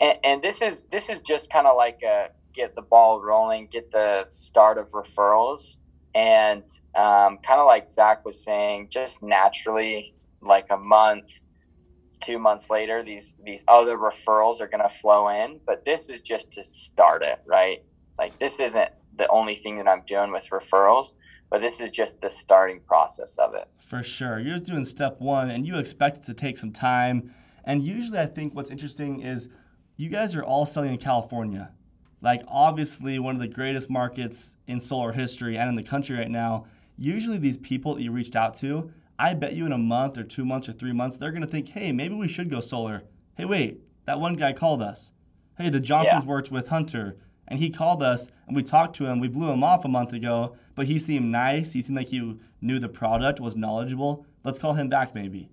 And, 0.00 0.18
and 0.22 0.42
this 0.42 0.62
is 0.62 0.84
this 0.92 1.08
is 1.08 1.20
just 1.20 1.50
kind 1.50 1.66
of 1.66 1.76
like 1.76 2.02
a 2.02 2.28
get 2.54 2.74
the 2.74 2.82
ball 2.82 3.20
rolling, 3.20 3.66
get 3.66 3.90
the 3.90 4.24
start 4.28 4.78
of 4.78 4.88
referrals, 4.90 5.78
and 6.14 6.64
um, 6.94 7.38
kind 7.38 7.60
of 7.60 7.66
like 7.66 7.90
Zack 7.90 8.24
was 8.24 8.44
saying, 8.44 8.88
just 8.90 9.22
naturally, 9.22 10.14
like 10.40 10.66
a 10.70 10.76
month, 10.76 11.30
two 12.20 12.38
months 12.38 12.70
later, 12.70 13.02
these 13.02 13.36
these 13.44 13.64
other 13.66 13.98
referrals 13.98 14.60
are 14.60 14.68
going 14.68 14.82
to 14.82 14.88
flow 14.88 15.28
in. 15.28 15.60
But 15.66 15.84
this 15.84 16.08
is 16.08 16.20
just 16.20 16.52
to 16.52 16.64
start 16.64 17.24
it, 17.24 17.40
right? 17.44 17.82
Like 18.18 18.38
this 18.38 18.60
isn't 18.60 18.90
the 19.18 19.28
only 19.28 19.54
thing 19.54 19.76
that 19.78 19.88
I'm 19.88 20.02
doing 20.06 20.32
with 20.32 20.48
referrals, 20.50 21.12
but 21.50 21.60
this 21.60 21.80
is 21.80 21.90
just 21.90 22.20
the 22.20 22.30
starting 22.30 22.80
process 22.80 23.36
of 23.38 23.54
it. 23.54 23.68
For 23.78 24.02
sure. 24.02 24.38
You're 24.38 24.56
just 24.56 24.70
doing 24.70 24.84
step 24.84 25.20
one 25.20 25.50
and 25.50 25.66
you 25.66 25.78
expect 25.78 26.18
it 26.18 26.24
to 26.24 26.34
take 26.34 26.56
some 26.56 26.72
time. 26.72 27.34
And 27.64 27.82
usually, 27.82 28.18
I 28.18 28.26
think 28.26 28.54
what's 28.54 28.70
interesting 28.70 29.20
is 29.20 29.48
you 29.96 30.08
guys 30.08 30.34
are 30.36 30.44
all 30.44 30.64
selling 30.64 30.92
in 30.92 30.98
California. 30.98 31.72
Like, 32.20 32.42
obviously, 32.48 33.18
one 33.18 33.34
of 33.34 33.40
the 33.40 33.48
greatest 33.48 33.90
markets 33.90 34.56
in 34.66 34.80
solar 34.80 35.12
history 35.12 35.58
and 35.58 35.68
in 35.68 35.74
the 35.74 35.82
country 35.82 36.16
right 36.16 36.30
now. 36.30 36.66
Usually, 36.96 37.38
these 37.38 37.58
people 37.58 37.94
that 37.94 38.02
you 38.02 38.10
reached 38.10 38.36
out 38.36 38.54
to, 38.56 38.90
I 39.18 39.34
bet 39.34 39.54
you 39.54 39.66
in 39.66 39.72
a 39.72 39.78
month 39.78 40.16
or 40.18 40.24
two 40.24 40.44
months 40.44 40.68
or 40.68 40.72
three 40.72 40.92
months, 40.92 41.16
they're 41.16 41.30
going 41.30 41.42
to 41.42 41.48
think, 41.48 41.68
hey, 41.68 41.92
maybe 41.92 42.14
we 42.14 42.28
should 42.28 42.50
go 42.50 42.60
solar. 42.60 43.04
Hey, 43.36 43.44
wait, 43.44 43.80
that 44.06 44.20
one 44.20 44.34
guy 44.34 44.52
called 44.52 44.82
us. 44.82 45.12
Hey, 45.56 45.70
the 45.70 45.80
Johnsons 45.80 46.24
worked 46.24 46.50
with 46.50 46.68
Hunter 46.68 47.16
and 47.48 47.58
he 47.58 47.70
called 47.70 48.02
us 48.02 48.28
and 48.46 48.54
we 48.54 48.62
talked 48.62 48.96
to 48.96 49.06
him. 49.06 49.20
We 49.20 49.28
blew 49.28 49.50
him 49.50 49.64
off 49.64 49.84
a 49.84 49.88
month 49.88 50.12
ago, 50.12 50.56
but 50.74 50.86
he 50.86 50.98
seemed 50.98 51.32
nice. 51.32 51.72
He 51.72 51.82
seemed 51.82 51.98
like 51.98 52.08
he 52.08 52.38
knew 52.60 52.78
the 52.78 52.88
product, 52.88 53.40
was 53.40 53.56
knowledgeable. 53.56 54.26
Let's 54.44 54.58
call 54.58 54.74
him 54.74 54.88
back, 54.88 55.14
maybe. 55.14 55.50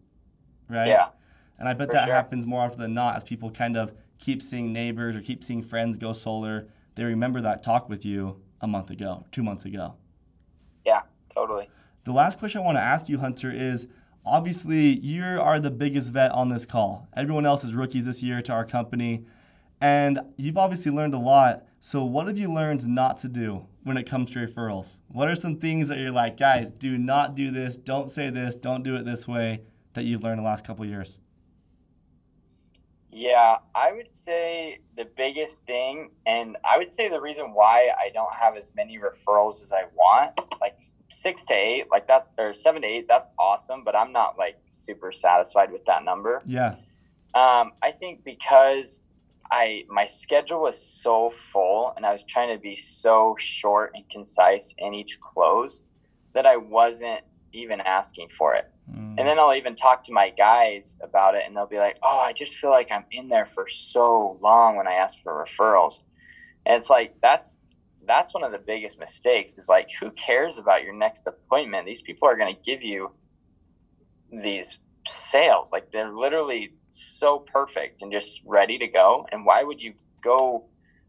Right? 0.70 0.88
Yeah. 0.88 1.10
And 1.58 1.68
I 1.68 1.74
bet 1.74 1.92
that 1.92 2.06
sure. 2.06 2.14
happens 2.14 2.46
more 2.46 2.62
often 2.64 2.80
than 2.80 2.94
not 2.94 3.16
as 3.16 3.24
people 3.24 3.50
kind 3.50 3.78
of 3.78 3.94
keep 4.20 4.44
seeing 4.44 4.74
neighbors 4.74 5.16
or 5.16 5.22
keep 5.22 5.44
seeing 5.44 5.64
friends 5.64 5.98
go 5.98 6.14
solar. 6.14 6.68
They 6.96 7.04
remember 7.04 7.42
that 7.42 7.64
talk 7.64 7.90
with 7.90 8.06
you 8.06 8.42
a 8.62 8.68
month 8.68 8.90
ago, 8.90 9.26
two 9.32 9.44
months 9.44 9.66
ago. 9.66 9.96
Yeah, 10.86 11.02
totally. 11.34 11.70
The 12.04 12.12
last 12.12 12.40
question 12.40 12.62
I 12.62 12.64
want 12.64 12.78
to 12.78 12.84
ask 12.84 13.10
you, 13.10 13.18
Hunter, 13.18 13.52
is 13.52 13.88
obviously 14.26 15.00
you 15.00 15.24
are 15.24 15.60
the 15.60 15.72
biggest 15.72 16.12
vet 16.12 16.32
on 16.32 16.50
this 16.50 16.66
call. 16.66 17.08
Everyone 17.16 17.46
else 17.46 17.64
is 17.64 17.74
rookies 17.74 18.06
this 18.06 18.22
year 18.22 18.42
to 18.44 18.54
our 18.54 18.66
company. 18.66 19.26
And 19.82 20.20
you've 20.38 20.58
obviously 20.58 20.92
learned 20.92 21.14
a 21.14 21.20
lot. 21.20 21.65
So, 21.88 22.04
what 22.04 22.26
have 22.26 22.40
you 22.40 22.52
learned 22.52 22.88
not 22.88 23.20
to 23.20 23.28
do 23.28 23.68
when 23.84 23.96
it 23.96 24.10
comes 24.10 24.32
to 24.32 24.40
referrals? 24.40 24.96
What 25.10 25.28
are 25.28 25.36
some 25.36 25.58
things 25.58 25.88
that 25.90 26.00
you're 26.00 26.10
like, 26.10 26.36
guys, 26.36 26.72
do 26.72 26.98
not 26.98 27.36
do 27.36 27.52
this, 27.52 27.78
don't 27.78 28.10
say 28.10 28.32
this, 28.32 28.56
don't 28.56 28.82
do 28.82 28.96
it 28.96 29.06
this 29.06 29.28
way 29.28 29.62
that 29.94 30.04
you've 30.04 30.24
learned 30.24 30.40
the 30.40 30.44
last 30.44 30.66
couple 30.66 30.84
years? 30.84 31.20
Yeah, 33.12 33.58
I 33.76 33.92
would 33.92 34.12
say 34.12 34.80
the 34.98 35.06
biggest 35.06 35.64
thing, 35.68 36.10
and 36.26 36.58
I 36.68 36.80
would 36.80 36.90
say 36.90 37.08
the 37.08 37.22
reason 37.22 37.54
why 37.54 37.92
I 38.00 38.10
don't 38.10 38.34
have 38.34 38.56
as 38.56 38.74
many 38.76 38.98
referrals 38.98 39.62
as 39.62 39.72
I 39.72 39.84
want, 39.94 40.40
like 40.60 40.80
six 41.10 41.44
to 41.44 41.54
eight, 41.54 41.86
like 41.92 42.08
that's 42.08 42.34
or 42.40 42.52
seven 42.52 42.82
to 42.82 42.88
eight, 42.88 43.08
that's 43.08 43.30
awesome, 43.38 43.84
but 43.84 43.96
I'm 43.96 44.12
not 44.12 44.40
like 44.40 44.58
super 44.66 45.12
satisfied 45.12 45.72
with 45.72 45.86
that 45.86 46.04
number. 46.04 46.42
Yeah. 46.48 46.70
Um, 47.36 47.74
I 47.84 47.92
think 47.92 48.24
because 48.24 49.04
I 49.52 49.86
my 49.90 50.06
schedule 50.06 50.62
was 50.62 50.82
so 50.82 51.30
full 51.30 51.94
and 51.96 52.06
I 52.06 52.12
was 52.12 52.24
trying 52.24 52.56
to 52.56 52.62
be 52.62 52.76
so 52.76 53.36
short 53.38 53.92
and 53.96 54.08
concise 54.10 54.74
in 54.78 54.94
each 54.94 55.20
close 55.20 55.82
that 56.34 56.46
I 56.46 56.58
wasn't 56.58 57.22
even 57.54 57.80
asking 57.82 58.30
for 58.30 58.54
it. 58.54 58.70
Mm. 58.92 59.16
And 59.18 59.28
then 59.28 59.40
I'll 59.40 59.54
even 59.54 59.76
talk 59.76 60.04
to 60.04 60.12
my 60.12 60.30
guys 60.30 60.98
about 61.02 61.36
it, 61.36 61.44
and 61.46 61.56
they'll 61.56 61.66
be 61.66 61.80
like, 61.80 61.98
"Oh, 62.04 62.20
I 62.20 62.34
just 62.34 62.56
feel 62.56 62.70
like 62.70 62.92
I'm 62.92 63.06
in 63.12 63.30
there 63.30 63.46
for 63.46 63.66
so 63.68 64.38
long 64.42 64.76
when 64.76 64.88
I 64.88 64.94
ask 64.94 65.22
for 65.24 65.44
referrals." 65.44 66.04
And 66.66 66.76
it's 66.76 66.90
like 66.90 67.16
that's 67.22 67.62
that's 68.06 68.34
one 68.34 68.44
of 68.44 68.52
the 68.52 68.60
biggest 68.60 69.00
mistakes. 69.00 69.58
Is 69.58 69.70
like, 69.70 69.90
who 70.00 70.12
cares 70.12 70.58
about 70.58 70.84
your 70.84 70.94
next 70.94 71.28
appointment? 71.28 71.86
These 71.86 72.02
people 72.02 72.28
are 72.28 72.38
going 72.38 72.54
to 72.54 72.62
give 72.62 72.84
you 72.84 73.12
these 74.32 74.80
sales. 75.08 75.72
Like 75.72 75.92
they're 75.92 76.14
literally 76.14 76.74
so 76.90 77.40
perfect 77.40 78.02
and 78.02 78.12
just 78.12 78.42
ready 78.46 78.78
to 78.78 78.88
go. 78.88 79.28
And 79.32 79.46
why 79.46 79.64
would 79.64 79.82
you 79.82 79.94
go 80.22 80.66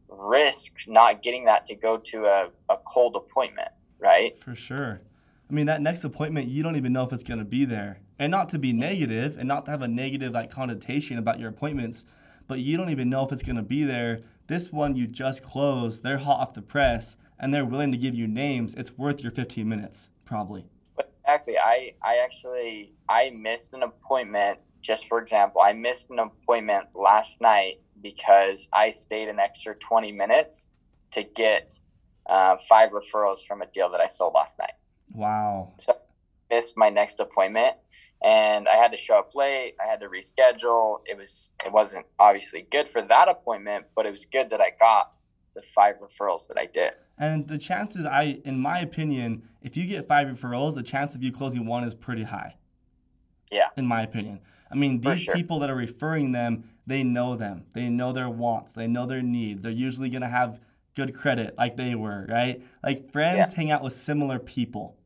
risk 0.08 0.72
not 0.86 1.22
getting 1.22 1.44
that 1.46 1.66
to 1.66 1.74
go 1.74 1.96
to 1.98 2.26
a, 2.26 2.48
a 2.68 2.76
cold 2.86 3.16
appointment, 3.16 3.68
right? 3.98 4.40
For 4.42 4.54
sure. 4.54 5.00
I 5.48 5.52
mean, 5.52 5.66
that 5.66 5.80
next 5.80 6.04
appointment, 6.04 6.48
you 6.48 6.62
don't 6.62 6.76
even 6.76 6.92
know 6.92 7.04
if 7.04 7.12
it's 7.12 7.22
going 7.22 7.38
to 7.38 7.44
be 7.44 7.64
there. 7.64 8.00
And 8.18 8.30
not 8.30 8.48
to 8.50 8.58
be 8.58 8.72
negative 8.72 9.36
and 9.38 9.46
not 9.46 9.66
to 9.66 9.70
have 9.70 9.82
a 9.82 9.88
negative 9.88 10.32
like 10.32 10.50
connotation 10.50 11.18
about 11.18 11.38
your 11.38 11.50
appointments, 11.50 12.04
but 12.48 12.60
you 12.60 12.76
don't 12.76 12.90
even 12.90 13.10
know 13.10 13.24
if 13.24 13.32
it's 13.32 13.42
going 13.42 13.56
to 13.56 13.62
be 13.62 13.84
there. 13.84 14.20
This 14.46 14.72
one 14.72 14.96
you 14.96 15.06
just 15.06 15.42
closed, 15.42 16.02
they're 16.02 16.18
hot 16.18 16.40
off 16.40 16.54
the 16.54 16.62
press 16.62 17.16
and 17.38 17.52
they're 17.52 17.64
willing 17.64 17.92
to 17.92 17.98
give 17.98 18.14
you 18.14 18.26
names. 18.26 18.74
It's 18.74 18.96
worth 18.96 19.22
your 19.22 19.32
15 19.32 19.68
minutes, 19.68 20.08
probably. 20.24 20.66
Exactly, 21.46 21.58
I 21.58 21.92
I 22.02 22.18
actually 22.18 22.92
I 23.08 23.30
missed 23.30 23.72
an 23.72 23.82
appointment. 23.82 24.58
Just 24.80 25.06
for 25.06 25.18
example, 25.18 25.60
I 25.60 25.72
missed 25.72 26.10
an 26.10 26.18
appointment 26.18 26.86
last 26.94 27.40
night 27.40 27.76
because 28.02 28.68
I 28.72 28.90
stayed 28.90 29.28
an 29.28 29.38
extra 29.38 29.74
20 29.74 30.12
minutes 30.12 30.68
to 31.12 31.22
get 31.22 31.80
uh, 32.28 32.56
five 32.68 32.90
referrals 32.90 33.38
from 33.46 33.62
a 33.62 33.66
deal 33.66 33.90
that 33.90 34.00
I 34.00 34.06
sold 34.06 34.34
last 34.34 34.58
night. 34.58 34.74
Wow. 35.12 35.72
So 35.78 35.92
I 35.92 36.54
missed 36.54 36.76
my 36.76 36.90
next 36.90 37.18
appointment 37.20 37.76
and 38.22 38.68
I 38.68 38.76
had 38.76 38.90
to 38.92 38.96
show 38.96 39.18
up 39.18 39.34
late. 39.34 39.74
I 39.82 39.88
had 39.88 40.00
to 40.00 40.08
reschedule. 40.08 41.00
It 41.06 41.16
was 41.16 41.52
it 41.64 41.72
wasn't 41.72 42.06
obviously 42.18 42.66
good 42.70 42.88
for 42.88 43.02
that 43.02 43.28
appointment, 43.28 43.86
but 43.94 44.06
it 44.06 44.10
was 44.10 44.26
good 44.26 44.50
that 44.50 44.60
I 44.60 44.70
got 44.78 45.12
the 45.54 45.62
five 45.62 45.96
referrals 46.00 46.48
that 46.48 46.58
I 46.58 46.66
did. 46.66 46.92
And 47.18 47.48
the 47.48 47.56
chances, 47.58 48.04
I, 48.04 48.40
in 48.44 48.58
my 48.58 48.80
opinion, 48.80 49.48
if 49.62 49.76
you 49.76 49.86
get 49.86 50.06
five 50.06 50.28
referrals, 50.28 50.74
the 50.74 50.82
chance 50.82 51.14
of 51.14 51.22
you 51.22 51.32
closing 51.32 51.64
one 51.66 51.84
is 51.84 51.94
pretty 51.94 52.24
high. 52.24 52.56
Yeah. 53.50 53.68
In 53.76 53.86
my 53.86 54.02
opinion. 54.02 54.40
I 54.70 54.74
mean, 54.74 55.00
these 55.00 55.20
sure. 55.20 55.34
people 55.34 55.60
that 55.60 55.70
are 55.70 55.76
referring 55.76 56.32
them, 56.32 56.68
they 56.86 57.04
know 57.04 57.36
them. 57.36 57.64
They 57.72 57.88
know 57.88 58.12
their 58.12 58.28
wants. 58.28 58.74
They 58.74 58.86
know 58.86 59.06
their 59.06 59.22
needs. 59.22 59.62
They're 59.62 59.72
usually 59.72 60.10
going 60.10 60.22
to 60.22 60.28
have 60.28 60.60
good 60.94 61.14
credit 61.14 61.54
like 61.56 61.76
they 61.76 61.94
were, 61.94 62.26
right? 62.28 62.62
Like 62.82 63.10
friends 63.12 63.52
hang 63.52 63.70
out 63.70 63.82
with 63.82 63.92
similar 63.92 64.38
people. 64.38 64.96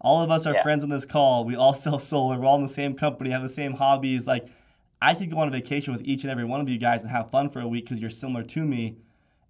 All 0.00 0.22
of 0.22 0.30
us 0.30 0.46
are 0.46 0.54
Yeah. 0.54 0.62
friends 0.62 0.84
on 0.84 0.90
this 0.90 1.06
call. 1.06 1.44
We 1.44 1.56
all 1.56 1.74
sell 1.86 1.98
solar. 1.98 2.38
We're 2.38 2.46
all 2.46 2.56
in 2.56 2.62
the 2.62 2.68
same 2.68 2.94
company, 2.94 3.30
have 3.30 3.42
the 3.42 3.48
same 3.48 3.72
hobbies. 3.72 4.26
Like, 4.26 4.46
I 5.00 5.14
could 5.14 5.30
go 5.30 5.38
on 5.38 5.48
a 5.48 5.50
vacation 5.50 5.92
with 5.92 6.02
each 6.04 6.22
and 6.22 6.30
every 6.30 6.44
one 6.44 6.60
of 6.60 6.68
you 6.68 6.78
guys 6.78 7.02
and 7.02 7.10
have 7.10 7.30
fun 7.30 7.50
for 7.50 7.60
a 7.60 7.66
week 7.66 7.84
because 7.86 8.00
you're 8.00 8.10
similar 8.10 8.44
to 8.44 8.64
me. 8.64 8.96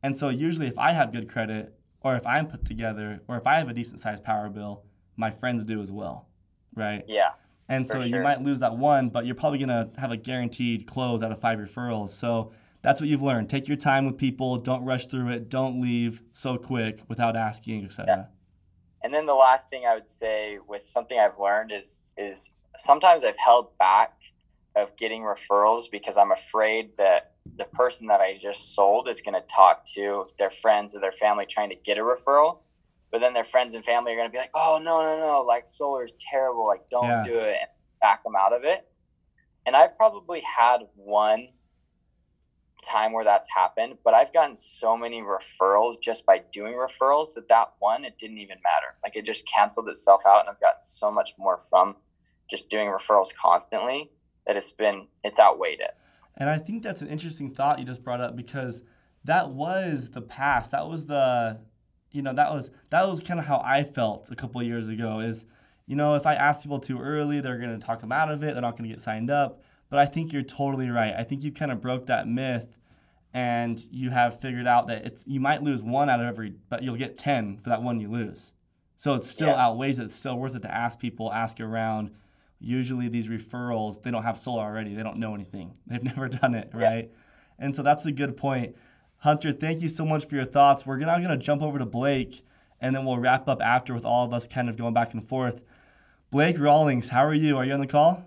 And 0.02 0.16
so, 0.16 0.28
usually, 0.31 0.66
if 0.66 0.78
I 0.78 0.92
have 0.92 1.12
good 1.12 1.28
credit, 1.28 1.74
or 2.04 2.16
if 2.16 2.26
I'm 2.26 2.46
put 2.46 2.64
together, 2.64 3.20
or 3.28 3.36
if 3.36 3.46
I 3.46 3.56
have 3.58 3.68
a 3.68 3.72
decent 3.72 4.00
sized 4.00 4.24
power 4.24 4.48
bill, 4.48 4.84
my 5.16 5.30
friends 5.30 5.64
do 5.64 5.80
as 5.80 5.92
well, 5.92 6.28
right? 6.74 7.04
Yeah. 7.06 7.30
And 7.68 7.86
so 7.86 8.00
you 8.00 8.20
might 8.20 8.42
lose 8.42 8.58
that 8.60 8.76
one, 8.76 9.08
but 9.08 9.24
you're 9.24 9.34
probably 9.34 9.58
gonna 9.58 9.90
have 9.96 10.10
a 10.10 10.16
guaranteed 10.16 10.86
close 10.86 11.22
out 11.22 11.32
of 11.32 11.40
five 11.40 11.58
referrals. 11.58 12.10
So 12.10 12.52
that's 12.82 13.00
what 13.00 13.08
you've 13.08 13.22
learned. 13.22 13.48
Take 13.48 13.68
your 13.68 13.76
time 13.76 14.06
with 14.06 14.18
people. 14.18 14.58
Don't 14.58 14.84
rush 14.84 15.06
through 15.06 15.30
it. 15.30 15.48
Don't 15.48 15.80
leave 15.80 16.22
so 16.32 16.58
quick 16.58 17.00
without 17.08 17.36
asking, 17.36 17.84
etc. 17.84 18.28
And 19.02 19.12
then 19.12 19.26
the 19.26 19.34
last 19.34 19.70
thing 19.70 19.84
I 19.86 19.94
would 19.94 20.08
say 20.08 20.58
with 20.66 20.82
something 20.82 21.18
I've 21.18 21.38
learned 21.38 21.72
is 21.72 22.00
is 22.16 22.52
sometimes 22.76 23.24
I've 23.24 23.38
held 23.38 23.76
back 23.78 24.14
of 24.74 24.96
getting 24.96 25.22
referrals 25.22 25.84
because 25.90 26.16
I'm 26.16 26.32
afraid 26.32 26.96
that 26.96 27.31
the 27.57 27.64
person 27.64 28.07
that 28.07 28.20
I 28.20 28.37
just 28.38 28.74
sold 28.74 29.09
is 29.09 29.20
going 29.20 29.35
to 29.35 29.46
talk 29.46 29.85
to 29.94 30.26
their 30.38 30.50
friends 30.50 30.94
or 30.94 31.00
their 31.00 31.12
family 31.12 31.46
trying 31.48 31.70
to 31.70 31.76
get 31.76 31.98
a 31.98 32.02
referral. 32.02 32.61
But 33.11 33.20
then 33.20 33.35
their 33.35 33.44
friends 33.44 33.74
and 33.74 33.85
family 33.85 34.12
are 34.12 34.16
going 34.16 34.28
to 34.28 34.33
be 34.33 34.38
like, 34.38 34.50
"Oh 34.55 34.81
no, 34.83 35.02
no, 35.02 35.18
no! 35.18 35.42
Like 35.42 35.66
solar 35.66 36.02
is 36.02 36.12
terrible. 36.18 36.66
Like 36.66 36.88
don't 36.88 37.05
Yeah. 37.09 37.24
do 37.24 37.38
it," 37.38 37.59
and 37.61 37.70
back 38.00 38.22
them 38.22 38.35
out 38.35 38.55
of 38.55 38.64
it. 38.64 38.88
And 39.66 39.76
I've 39.76 39.94
probably 39.96 40.40
had 40.40 40.88
one 40.96 41.48
time 42.83 43.12
where 43.12 43.24
that's 43.24 43.46
happened, 43.55 43.98
but 44.02 44.12
I've 44.14 44.33
gotten 44.33 44.55
so 44.55 44.96
many 44.96 45.22
referrals 45.22 46.00
just 46.00 46.26
by 46.26 46.38
doing 46.52 46.74
referrals 46.74 47.35
that 47.35 47.48
that 47.48 47.74
one 47.78 48.05
it 48.05 48.18
didn't 48.18 48.38
even 48.38 48.59
matter. 48.62 48.96
Like 49.05 49.14
it 49.14 49.24
just 49.24 49.46
canceled 49.46 49.88
itself 49.88 50.22
out, 50.26 50.40
and 50.40 50.48
I've 50.48 50.61
gotten 50.61 50.83
so 50.83 51.11
much 51.11 51.35
more 51.38 51.59
from 51.59 51.96
just 52.50 52.68
doing 52.68 52.88
referrals 52.88 53.28
constantly 53.35 54.11
that 54.46 54.57
it's 54.57 54.70
been 54.70 55.09
it's 55.22 55.38
outweighed 55.38 55.81
it. 55.81 55.94
And 56.36 56.48
I 56.48 56.58
think 56.58 56.82
that's 56.82 57.02
an 57.02 57.08
interesting 57.08 57.50
thought 57.50 57.78
you 57.78 57.84
just 57.84 58.02
brought 58.02 58.20
up 58.20 58.36
because 58.36 58.82
that 59.24 59.50
was 59.50 60.10
the 60.10 60.22
past. 60.22 60.70
That 60.70 60.88
was 60.88 61.06
the, 61.06 61.60
you 62.10 62.22
know, 62.22 62.32
that 62.34 62.52
was 62.52 62.70
that 62.90 63.08
was 63.08 63.22
kind 63.22 63.38
of 63.38 63.46
how 63.46 63.60
I 63.64 63.84
felt 63.84 64.30
a 64.30 64.34
couple 64.36 64.60
of 64.60 64.66
years 64.66 64.88
ago. 64.88 65.20
Is, 65.20 65.44
you 65.86 65.96
know, 65.96 66.14
if 66.14 66.26
I 66.26 66.34
ask 66.34 66.62
people 66.62 66.78
too 66.80 66.98
early, 66.98 67.40
they're 67.40 67.58
going 67.58 67.78
to 67.78 67.84
talk 67.84 68.00
them 68.00 68.12
out 68.12 68.30
of 68.30 68.42
it. 68.42 68.54
They're 68.54 68.62
not 68.62 68.76
going 68.76 68.88
to 68.88 68.94
get 68.94 69.02
signed 69.02 69.30
up. 69.30 69.62
But 69.90 69.98
I 69.98 70.06
think 70.06 70.32
you're 70.32 70.42
totally 70.42 70.88
right. 70.88 71.14
I 71.16 71.22
think 71.22 71.44
you 71.44 71.52
kind 71.52 71.70
of 71.70 71.82
broke 71.82 72.06
that 72.06 72.26
myth, 72.26 72.78
and 73.34 73.84
you 73.90 74.08
have 74.08 74.40
figured 74.40 74.66
out 74.66 74.86
that 74.88 75.04
it's 75.04 75.22
you 75.26 75.38
might 75.38 75.62
lose 75.62 75.82
one 75.82 76.08
out 76.08 76.20
of 76.20 76.26
every, 76.26 76.54
but 76.70 76.82
you'll 76.82 76.96
get 76.96 77.18
ten 77.18 77.58
for 77.58 77.68
that 77.68 77.82
one 77.82 78.00
you 78.00 78.10
lose. 78.10 78.52
So 78.96 79.14
it 79.14 79.24
still 79.24 79.48
Yeah. 79.48 79.66
outweighs 79.66 79.98
it. 79.98 80.04
It's 80.04 80.14
still 80.14 80.38
worth 80.38 80.54
it 80.54 80.62
to 80.62 80.74
ask 80.74 80.98
people, 80.98 81.32
ask 81.32 81.60
around 81.60 82.10
usually 82.62 83.09
these 83.09 83.29
referrals 83.29 84.01
they 84.03 84.11
don't 84.11 84.22
have 84.22 84.38
solar 84.38 84.62
already 84.62 84.94
they 84.94 85.03
don't 85.03 85.18
know 85.18 85.35
anything. 85.35 85.75
They've 85.87 86.03
never 86.03 86.29
done 86.29 86.55
it 86.55 86.70
right? 86.72 87.11
And 87.59 87.75
so 87.75 87.83
that's 87.83 88.07
a 88.07 88.12
good 88.12 88.37
point. 88.37 88.77
Hunter 89.18 89.53
thank 89.53 89.83
you 89.83 89.88
so 89.88 90.05
much 90.05 90.27
for 90.29 90.35
your 90.37 90.44
thoughts. 90.44 90.87
We're 90.87 90.96
now 90.98 91.16
going 91.18 91.31
to 91.31 91.37
jump 91.37 91.62
over 91.62 91.79
to 91.79 91.87
blake 91.87 92.42
and 92.81 92.94
then 92.94 93.05
we'll 93.05 93.18
wrap 93.18 93.48
up 93.48 93.61
after 93.62 93.94
with 93.94 94.05
all 94.05 94.25
of 94.25 94.33
us 94.33 94.46
kind 94.48 94.68
of 94.68 94.77
going 94.77 94.94
back 94.94 95.12
and 95.14 95.27
forth. 95.27 95.61
Blake 96.31 96.59
rawlings 96.59 97.09
how 97.09 97.25
are 97.25 97.35
you? 97.35 97.57
Are 97.57 97.64
you 97.64 97.72
on 97.75 97.81
the 97.81 97.87
call? 97.87 98.25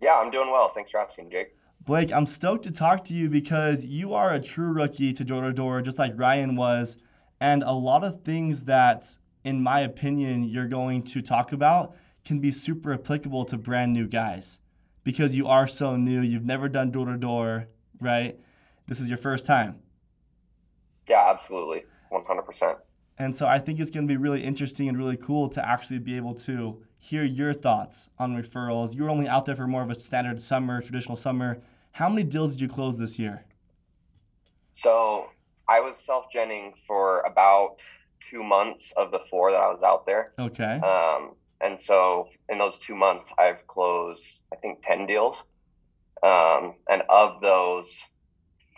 Yeah, 0.00 0.16
I'm 0.16 0.30
doing 0.30 0.50
well. 0.50 0.68
Thanks 0.68 0.90
for 0.90 0.98
asking, 1.00 1.30
Jake. 1.30 1.54
blake 1.84 2.12
i'm 2.12 2.26
stoked 2.26 2.62
to 2.64 2.70
talk 2.70 3.04
to 3.04 3.12
you 3.14 3.28
because 3.28 3.84
you 3.84 4.14
are 4.14 4.30
a 4.32 4.40
true 4.40 4.72
rookie 4.72 5.12
to 5.12 5.24
door 5.24 5.42
to 5.42 5.52
door 5.52 5.82
just 5.82 5.98
like 5.98 6.12
ryan 6.16 6.54
was 6.54 6.96
and 7.40 7.64
a 7.64 7.72
lot 7.72 8.04
of 8.04 8.22
things 8.22 8.64
that 8.64 9.16
in 9.42 9.60
my 9.60 9.80
opinion 9.80 10.44
you're 10.44 10.68
going 10.68 11.02
to 11.02 11.20
talk 11.20 11.52
about 11.52 11.96
can 12.24 12.40
be 12.40 12.50
super 12.50 12.92
applicable 12.92 13.44
to 13.46 13.58
brand 13.58 13.92
new 13.92 14.06
guys 14.06 14.58
because 15.04 15.34
you 15.34 15.46
are 15.48 15.66
so 15.66 15.96
new. 15.96 16.20
You've 16.20 16.44
never 16.44 16.68
done 16.68 16.90
door 16.90 17.06
to 17.06 17.16
door, 17.16 17.68
right? 18.00 18.38
This 18.86 19.00
is 19.00 19.08
your 19.08 19.18
first 19.18 19.46
time. 19.46 19.80
Yeah, 21.08 21.28
absolutely. 21.28 21.84
100%. 22.12 22.76
And 23.18 23.34
so 23.36 23.46
I 23.46 23.58
think 23.58 23.78
it's 23.78 23.90
going 23.90 24.06
to 24.06 24.12
be 24.12 24.16
really 24.16 24.42
interesting 24.42 24.88
and 24.88 24.98
really 24.98 25.16
cool 25.16 25.48
to 25.50 25.68
actually 25.68 25.98
be 25.98 26.16
able 26.16 26.34
to 26.34 26.82
hear 26.98 27.24
your 27.24 27.52
thoughts 27.52 28.08
on 28.18 28.40
referrals. 28.40 28.94
You 28.94 29.04
were 29.04 29.10
only 29.10 29.28
out 29.28 29.44
there 29.44 29.56
for 29.56 29.66
more 29.66 29.82
of 29.82 29.90
a 29.90 29.98
standard 29.98 30.40
summer, 30.40 30.80
traditional 30.80 31.16
summer. 31.16 31.60
How 31.92 32.08
many 32.08 32.22
deals 32.22 32.52
did 32.52 32.60
you 32.60 32.68
close 32.68 32.98
this 32.98 33.18
year? 33.18 33.44
So 34.72 35.26
I 35.68 35.80
was 35.80 35.96
self 35.96 36.26
genning 36.34 36.76
for 36.86 37.20
about 37.20 37.82
two 38.20 38.42
months 38.42 38.92
of 38.96 39.10
the 39.10 39.18
four 39.18 39.50
that 39.50 39.60
I 39.60 39.68
was 39.68 39.82
out 39.82 40.06
there. 40.06 40.32
Okay. 40.38 40.78
Um, 40.78 41.32
and 41.62 41.78
so 41.78 42.28
in 42.48 42.58
those 42.58 42.78
two 42.78 42.94
months, 42.94 43.32
I've 43.38 43.66
closed, 43.66 44.40
I 44.52 44.56
think, 44.56 44.80
10 44.82 45.06
deals. 45.06 45.44
Um, 46.22 46.74
and 46.90 47.02
of 47.08 47.40
those, 47.40 47.98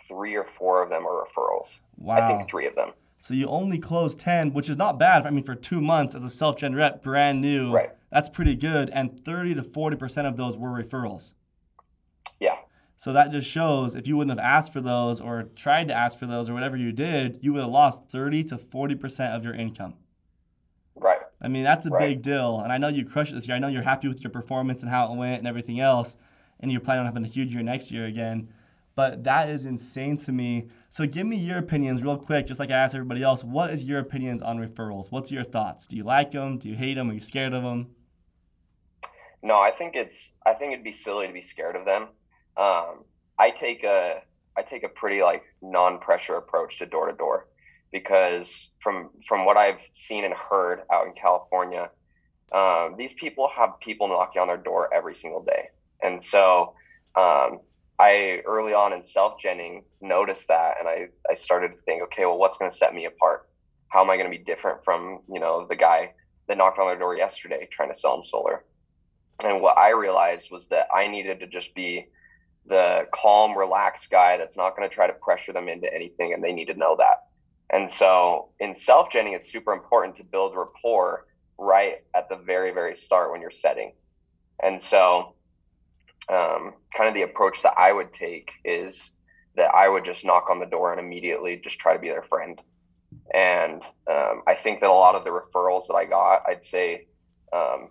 three 0.07 0.35
or 0.35 0.43
four 0.43 0.83
of 0.83 0.89
them 0.89 1.05
are 1.05 1.25
referrals. 1.25 1.79
Wow. 1.97 2.15
I 2.15 2.27
think 2.27 2.49
three 2.49 2.67
of 2.67 2.75
them. 2.75 2.91
So 3.19 3.33
you 3.33 3.47
only 3.47 3.79
closed 3.79 4.19
10, 4.19 4.53
which 4.53 4.69
is 4.69 4.77
not 4.77 4.99
bad. 4.99 5.25
I 5.25 5.31
mean, 5.31 5.43
for 5.43 5.55
two 5.55 5.81
months 5.81 6.13
as 6.15 6.23
a 6.23 6.29
self 6.29 6.57
gen 6.57 6.75
rep, 6.75 7.01
brand 7.01 7.41
new, 7.41 7.71
Right. 7.71 7.91
that's 8.11 8.29
pretty 8.29 8.55
good. 8.55 8.89
And 8.91 9.23
30 9.25 9.55
to 9.55 9.63
40% 9.63 10.27
of 10.27 10.37
those 10.37 10.57
were 10.57 10.69
referrals. 10.69 11.33
Yeah. 12.39 12.57
So 12.97 13.13
that 13.13 13.31
just 13.31 13.47
shows 13.47 13.95
if 13.95 14.07
you 14.07 14.15
wouldn't 14.17 14.39
have 14.39 14.45
asked 14.45 14.71
for 14.73 14.81
those 14.81 15.19
or 15.21 15.43
tried 15.55 15.87
to 15.87 15.93
ask 15.93 16.17
for 16.19 16.27
those 16.27 16.49
or 16.49 16.53
whatever 16.53 16.77
you 16.77 16.91
did, 16.91 17.39
you 17.41 17.53
would 17.53 17.61
have 17.63 17.71
lost 17.71 18.01
30 18.11 18.43
to 18.45 18.57
40% 18.57 19.35
of 19.35 19.43
your 19.43 19.53
income. 19.53 19.95
I 21.45 21.47
mean, 21.47 21.63
that's 21.63 21.85
a 21.85 21.91
Right. 21.91 22.09
big 22.09 22.23
deal. 22.23 22.59
And 22.61 22.73
I 22.73 22.79
know 22.79 22.87
you 22.87 23.05
crushed 23.05 23.31
it 23.31 23.35
this 23.35 23.47
year. 23.47 23.55
I 23.55 23.59
know 23.59 23.67
you're 23.67 23.83
happy 23.83 24.07
with 24.07 24.23
your 24.23 24.31
performance 24.31 24.81
and 24.81 24.89
how 24.89 25.13
it 25.13 25.15
went 25.15 25.37
and 25.37 25.47
everything 25.47 25.79
else. 25.79 26.17
And 26.59 26.71
you're 26.71 26.81
planning 26.81 27.01
on 27.01 27.05
having 27.05 27.23
a 27.23 27.27
huge 27.27 27.53
year 27.53 27.61
next 27.61 27.91
year 27.91 28.05
again. 28.05 28.49
But 28.95 29.23
that 29.25 29.49
is 29.49 29.65
insane 29.65 30.17
to 30.17 30.31
me. 30.31 30.69
So 30.89 31.05
give 31.05 31.27
me 31.27 31.35
your 31.35 31.59
opinions 31.59 32.01
real 32.01 32.17
quick, 32.17 32.47
just 32.47 32.59
like 32.59 32.71
I 32.71 32.77
asked 32.77 32.95
everybody 32.95 33.21
else. 33.21 33.43
What 33.43 33.69
is 33.69 33.83
your 33.83 33.99
opinions 33.99 34.41
on 34.41 34.57
referrals? 34.57 35.11
What's 35.11 35.31
your 35.31 35.43
thoughts? 35.43 35.85
Do 35.85 35.95
you 35.97 36.03
like 36.03 36.31
them? 36.31 36.57
Do 36.57 36.67
you 36.67 36.75
hate 36.75 36.95
them? 36.95 37.11
Are 37.11 37.13
you 37.13 37.19
scared 37.19 37.53
of 37.53 37.61
them? 37.61 37.93
No, 39.43 39.59
I 39.59 39.69
think 39.69 39.95
it's 39.95 40.33
I 40.45 40.53
think 40.53 40.73
it'd 40.73 40.83
be 40.83 40.91
silly 40.91 41.27
to 41.27 41.33
be 41.33 41.41
scared 41.41 41.75
of 41.75 41.85
them. 41.85 42.07
Um, 42.57 43.03
I 43.37 43.51
take 43.51 43.83
a 43.83 44.23
I 44.57 44.63
take 44.63 44.83
a 44.83 44.89
pretty 44.89 45.21
like 45.21 45.43
non-pressure 45.61 46.37
approach 46.37 46.79
to 46.79 46.87
door 46.87 47.11
to 47.11 47.13
door 47.15 47.47
because 47.95 48.71
from 48.81 49.09
from 49.25 49.45
what 49.45 49.55
I've 49.55 49.79
seen 49.91 50.25
and 50.25 50.33
heard 50.33 50.81
out 50.91 51.07
in 51.07 51.13
California, 51.13 51.89
um, 52.51 52.95
these 52.97 53.13
people 53.13 53.49
have 53.55 53.79
people 53.79 54.09
knocking 54.09 54.41
on 54.41 54.49
their 54.49 54.57
door 54.57 54.93
every 54.93 55.15
single 55.15 55.41
day, 55.41 55.69
and 56.03 56.21
so 56.21 56.73
um, 57.15 57.61
I 57.97 58.41
early 58.45 58.73
on 58.73 58.91
in 58.91 59.01
self 59.01 59.41
genning 59.41 59.83
noticed 60.01 60.49
that, 60.49 60.75
and 60.77 60.89
I 60.89 61.07
I 61.31 61.35
started 61.35 61.69
to 61.69 61.77
think, 61.83 62.03
okay, 62.03 62.25
well, 62.25 62.37
what's 62.37 62.57
going 62.57 62.69
to 62.69 62.75
set 62.75 62.93
me 62.93 63.05
apart? 63.05 63.47
How 63.87 64.03
am 64.03 64.09
I 64.09 64.17
going 64.17 64.29
to 64.29 64.37
be 64.37 64.43
different 64.43 64.83
from 64.83 65.21
you 65.31 65.39
know 65.39 65.65
the 65.65 65.77
guy 65.77 66.11
that 66.49 66.57
knocked 66.57 66.77
on 66.77 66.87
their 66.87 66.99
door 66.99 67.15
yesterday 67.15 67.65
trying 67.71 67.93
to 67.93 67.97
sell 67.97 68.17
them 68.17 68.25
solar? 68.25 68.65
And 69.45 69.61
what 69.61 69.77
I 69.77 69.91
realized 69.91 70.51
was 70.51 70.67
that 70.67 70.87
I 70.93 71.07
needed 71.07 71.39
to 71.39 71.47
just 71.47 71.73
be 71.73 72.07
the 72.67 73.07
calm, 73.13 73.57
relaxed 73.57 74.09
guy 74.09 74.35
that's 74.35 74.57
not 74.57 74.75
going 74.75 74.89
to 74.89 74.93
try 74.93 75.07
to 75.07 75.13
pressure 75.13 75.53
them 75.53 75.69
into 75.69 75.93
anything, 75.93 76.33
and 76.33 76.43
they 76.43 76.51
need 76.51 76.65
to 76.65 76.73
know 76.73 76.97
that. 76.97 77.27
And 77.71 77.89
so 77.89 78.49
in 78.59 78.75
self 78.75 79.09
genning, 79.09 79.35
it's 79.35 79.51
super 79.51 79.73
important 79.73 80.15
to 80.17 80.23
build 80.23 80.55
rapport 80.55 81.25
right 81.57 82.03
at 82.15 82.29
the 82.29 82.35
very, 82.35 82.71
very 82.71 82.95
start 82.95 83.31
when 83.31 83.41
you're 83.41 83.51
setting. 83.51 83.93
And 84.61 84.81
so, 84.81 85.35
um, 86.29 86.73
kind 86.95 87.07
of 87.07 87.13
the 87.13 87.23
approach 87.23 87.61
that 87.63 87.73
I 87.77 87.91
would 87.91 88.11
take 88.11 88.51
is 88.63 89.11
that 89.55 89.73
I 89.73 89.87
would 89.87 90.05
just 90.05 90.25
knock 90.25 90.49
on 90.49 90.59
the 90.59 90.65
door 90.65 90.91
and 90.91 90.99
immediately 90.99 91.57
just 91.57 91.79
try 91.79 91.93
to 91.93 91.99
be 91.99 92.09
their 92.09 92.23
friend. 92.23 92.61
And 93.33 93.81
um, 94.09 94.43
I 94.47 94.55
think 94.55 94.81
that 94.81 94.89
a 94.89 94.93
lot 94.93 95.15
of 95.15 95.23
the 95.23 95.29
referrals 95.29 95.87
that 95.87 95.95
I 95.95 96.05
got, 96.05 96.43
I'd 96.47 96.63
say 96.63 97.07
um, 97.53 97.89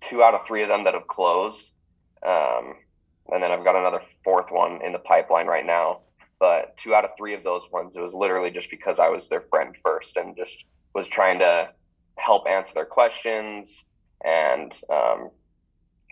two 0.00 0.22
out 0.22 0.34
of 0.34 0.46
three 0.46 0.62
of 0.62 0.68
them 0.68 0.84
that 0.84 0.94
have 0.94 1.06
closed. 1.06 1.70
Um, 2.26 2.74
and 3.30 3.42
then 3.42 3.52
I've 3.52 3.64
got 3.64 3.76
another 3.76 4.02
fourth 4.24 4.50
one 4.50 4.80
in 4.82 4.92
the 4.92 4.98
pipeline 4.98 5.46
right 5.46 5.66
now. 5.66 6.00
But 6.40 6.76
two 6.76 6.94
out 6.94 7.04
of 7.04 7.10
three 7.16 7.34
of 7.34 7.42
those 7.42 7.70
ones, 7.72 7.96
it 7.96 8.00
was 8.00 8.14
literally 8.14 8.50
just 8.50 8.70
because 8.70 8.98
I 8.98 9.08
was 9.08 9.28
their 9.28 9.40
friend 9.40 9.76
first 9.82 10.16
and 10.16 10.36
just 10.36 10.66
was 10.94 11.08
trying 11.08 11.38
to 11.40 11.70
help 12.16 12.48
answer 12.48 12.74
their 12.74 12.84
questions 12.84 13.84
and 14.24 14.72
um, 14.90 15.30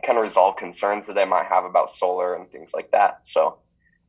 kind 0.04 0.18
of 0.18 0.22
resolve 0.22 0.56
concerns 0.56 1.06
that 1.06 1.14
they 1.14 1.24
might 1.24 1.46
have 1.46 1.64
about 1.64 1.90
solar 1.90 2.34
and 2.34 2.50
things 2.50 2.72
like 2.74 2.90
that. 2.90 3.24
So 3.24 3.58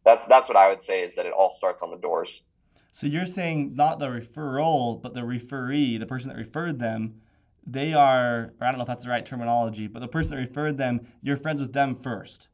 that's 0.06 0.26
that's 0.26 0.48
what 0.48 0.58
I 0.58 0.70
would 0.70 0.82
say 0.82 1.04
is 1.04 1.16
that 1.16 1.26
it 1.26 1.34
all 1.34 1.52
starts 1.52 1.82
on 1.82 1.92
the 1.92 1.98
doors. 1.98 2.44
So 2.92 3.06
you're 3.06 3.26
saying 3.26 3.76
not 3.76 4.00
the 4.00 4.08
referral, 4.08 5.02
but 5.02 5.14
the 5.14 5.24
referee, 5.24 5.98
the 5.98 6.06
person 6.08 6.30
that 6.30 6.38
referred 6.38 6.80
them, 6.80 7.22
they 7.66 7.94
are, 7.94 8.54
I 8.62 8.66
don't 8.66 8.78
know 8.78 8.84
if 8.84 8.88
that's 8.88 9.04
the 9.04 9.10
right 9.10 9.26
terminology, 9.26 9.88
but 9.88 10.00
the 10.00 10.08
person 10.08 10.32
that 10.32 10.38
referred 10.38 10.78
them, 10.78 11.06
you're 11.22 11.38
friends 11.38 11.62
with 11.62 11.74
them 11.74 11.96
first. 11.96 12.48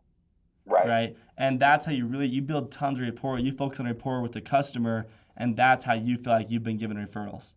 Right. 0.66 0.88
right? 0.88 1.18
And 1.38 1.59
that's 1.59 1.86
how 1.86 1.91
you 1.91 2.05
really 2.05 2.28
you 2.28 2.41
build 2.41 2.72
tons 2.72 2.99
of 2.99 3.05
rapport. 3.05 3.39
You 3.39 3.51
focus 3.51 3.80
on 3.80 3.86
rapport 3.86 4.22
with 4.22 4.32
the 4.32 4.41
customer, 4.41 5.07
and 5.38 5.55
that's 5.55 5.84
how 5.84 5.93
you 5.93 6.18
feel 6.18 6.34
like 6.34 6.49
you've 6.49 6.64
been 6.64 6.78
given 6.78 6.97
referrals. 6.97 7.53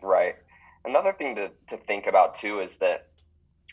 Right. 0.00 0.36
Another 0.84 1.12
thing 1.12 1.36
to, 1.36 1.50
to 1.68 1.76
think 1.76 2.06
about 2.06 2.34
too 2.34 2.60
is 2.60 2.76
that 2.78 3.08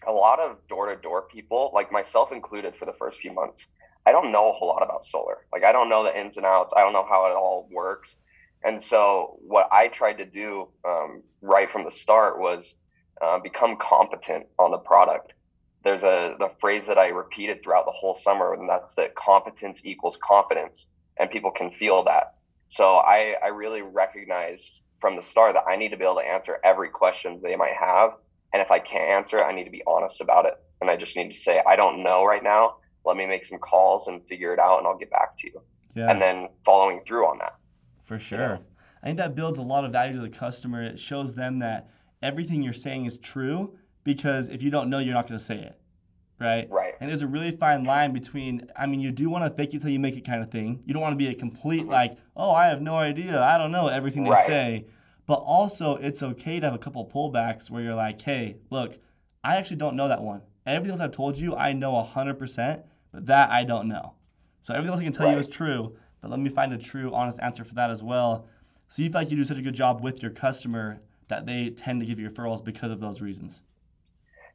a 0.08 0.12
lot 0.12 0.40
of 0.40 0.58
door 0.68 0.94
to 0.94 1.02
door 1.02 1.24
people, 1.24 1.72
like 1.74 1.92
myself 1.92 2.32
included 2.32 2.76
for 2.76 2.86
the 2.86 2.94
first 2.94 3.20
few 3.20 3.34
months, 3.34 3.68
I 4.06 4.12
don't 4.12 4.32
know 4.32 4.50
a 4.50 4.54
whole 4.54 4.70
lot 4.70 4.84
about 4.84 5.04
solar. 5.04 5.46
Like 5.52 5.64
I 5.64 5.72
don't 5.72 5.90
know 5.90 6.04
the 6.04 6.18
ins 6.18 6.38
and 6.38 6.46
outs. 6.46 6.74
I 6.76 6.82
don't 6.82 6.94
know 6.94 7.06
how 7.08 7.26
it 7.26 7.36
all 7.36 7.68
works. 7.72 8.18
And 8.64 8.82
so 8.82 9.38
what 9.42 9.68
I 9.72 9.88
tried 9.88 10.18
to 10.18 10.26
do 10.26 10.68
um, 10.86 11.24
right 11.42 11.70
from 11.70 11.84
the 11.84 11.92
start 11.92 12.40
was 12.40 12.76
uh, 13.22 13.40
become 13.40 13.78
competent 13.78 14.48
on 14.58 14.72
the 14.72 14.78
product. 14.78 15.34
There's 15.84 16.04
a 16.04 16.36
the 16.38 16.52
phrase 16.60 16.88
that 16.88 16.98
I 16.98 17.08
repeated 17.08 17.64
throughout 17.64 17.86
the 17.86 17.92
whole 17.92 18.14
summer, 18.14 18.54
and 18.54 18.68
that's 18.68 18.96
that 18.96 19.16
competence 19.16 19.82
equals 19.86 20.18
confidence, 20.22 20.88
and 21.18 21.30
people 21.32 21.52
can 21.52 21.72
feel 21.72 22.04
that. 22.04 22.36
So 22.68 22.98
I 22.98 23.36
I 23.44 23.48
really 23.48 23.82
recognized 23.82 24.82
from 25.00 25.16
the 25.16 25.22
start 25.22 25.54
that 25.54 25.64
I 25.68 25.78
need 25.78 25.90
to 25.90 25.98
be 25.98 26.04
able 26.04 26.16
to 26.16 26.28
answer 26.28 26.60
every 26.64 26.90
question 26.90 27.40
they 27.42 27.56
might 27.56 27.76
have, 27.80 28.12
and 28.54 28.62
if 28.62 28.72
I 28.72 28.80
can't 28.80 29.10
answer 29.10 29.38
it, 29.38 29.44
I 29.44 29.54
need 29.54 29.64
to 29.64 29.72
be 29.72 29.84
honest 29.88 30.20
about 30.20 30.46
it, 30.46 30.56
and 30.82 30.90
I 30.90 30.98
just 30.98 31.16
need 31.16 31.32
to 31.32 31.38
say 31.38 31.62
I 31.66 31.76
don't 31.76 32.04
know 32.04 32.26
right 32.26 32.44
now. 32.44 32.76
Let 33.06 33.16
me 33.16 33.26
make 33.26 33.46
some 33.46 33.60
calls 33.60 34.10
and 34.10 34.26
figure 34.28 34.54
it 34.54 34.60
out, 34.60 34.80
and 34.80 34.88
I'll 34.88 34.98
get 34.98 35.10
back 35.10 35.38
to 35.40 35.48
you. 35.48 35.62
Yeah. 35.96 36.12
And 36.12 36.22
then 36.22 36.50
following 36.66 37.02
through 37.06 37.26
on 37.26 37.38
that. 37.40 37.56
For 38.04 38.20
sure. 38.20 38.60
I 39.02 39.06
think 39.06 39.18
that 39.18 39.36
builds 39.36 39.58
a 39.58 39.62
lot 39.62 39.86
of 39.86 39.92
value 39.92 40.14
to 40.14 40.22
the 40.22 40.30
customer. 40.30 40.84
It 40.84 41.00
shows 41.00 41.34
them 41.34 41.60
that 41.60 41.90
everything 42.22 42.62
you're 42.62 42.74
saying 42.74 43.06
is 43.06 43.18
true 43.18 43.79
because 44.04 44.50
if 44.50 44.62
you 44.62 44.70
don't 44.70 44.90
know, 44.90 45.00
you're 45.00 45.14
not 45.14 45.28
going 45.28 45.38
to 45.38 45.44
say 45.44 45.58
it. 45.58 45.76
Right? 46.40 46.70
Right. 46.70 46.94
And 47.00 47.10
there's 47.10 47.22
a 47.22 47.28
really 47.28 47.52
fine 47.52 47.84
line 47.84 48.14
between, 48.14 48.70
I 48.76 48.86
mean, 48.86 49.02
you 49.02 49.12
do 49.12 49.30
want 49.30 49.44
to 49.44 49.56
fake 49.56 49.74
it 49.74 49.82
till 49.82 49.90
you 49.90 50.00
make 50.00 50.16
it 50.16 50.26
kind 50.26 50.42
of 50.42 50.50
thing. 50.50 50.82
You 50.86 50.94
don't 50.94 51.02
want 51.02 51.14
to 51.14 51.18
be 51.18 51.28
a 51.28 51.36
complete, 51.36 51.82
mm-hmm. 51.82 51.92
like, 51.92 52.18
oh, 52.36 52.52
I 52.52 52.68
have 52.68 52.82
no 52.82 52.96
idea. 52.96 53.42
I 53.42 53.58
don't 53.58 53.72
know 53.72 53.88
everything 53.88 54.24
they 54.24 54.30
Right. 54.30 54.46
say. 54.46 54.86
But 55.26 55.42
also, 55.42 55.98
it's 55.98 56.24
okay 56.24 56.60
to 56.60 56.66
have 56.66 56.74
a 56.74 56.80
couple 56.80 57.06
pullbacks 57.06 57.70
where 57.70 57.84
you're 57.84 57.94
like, 57.94 58.22
hey, 58.22 58.56
look, 58.70 58.98
I 59.44 59.58
actually 59.58 59.78
don't 59.78 59.96
know 59.96 60.08
that 60.08 60.24
one. 60.24 60.42
Everything 60.66 60.92
else 60.92 61.02
I've 61.02 61.12
told 61.12 61.38
you, 61.38 61.56
I 61.56 61.74
know 61.74 61.92
100%, 61.94 62.84
but 63.12 63.26
that 63.26 63.50
I 63.52 63.64
don't 63.64 63.88
know. 63.88 64.14
So 64.62 64.74
everything 64.74 64.92
else 64.92 65.00
I 65.02 65.04
can 65.04 65.14
tell 65.14 65.32
you 65.32 65.38
is 65.38 65.48
true, 65.48 65.96
but 66.22 66.32
let 66.32 66.40
me 66.40 66.50
find 66.50 66.74
a 66.74 66.78
true, 66.78 67.14
honest 67.14 67.40
answer 67.42 67.64
for 67.64 67.76
that 67.76 67.90
as 67.90 68.02
well. 68.02 68.48
So 68.88 69.04
you 69.04 69.10
feel 69.10 69.22
like 69.22 69.32
you 69.32 69.38
do 69.38 69.46
such 69.46 69.58
a 69.58 69.62
good 69.62 69.76
job 69.76 70.02
with 70.02 70.22
your 70.22 70.32
customer 70.32 71.00
that 71.28 71.46
they 71.46 71.70
tend 71.70 72.00
to 72.00 72.06
give 72.06 72.20
you 72.20 72.30
referrals 72.30 72.64
because 72.64 72.92
of 72.92 73.00
those 73.00 73.22
reasons. 73.22 73.62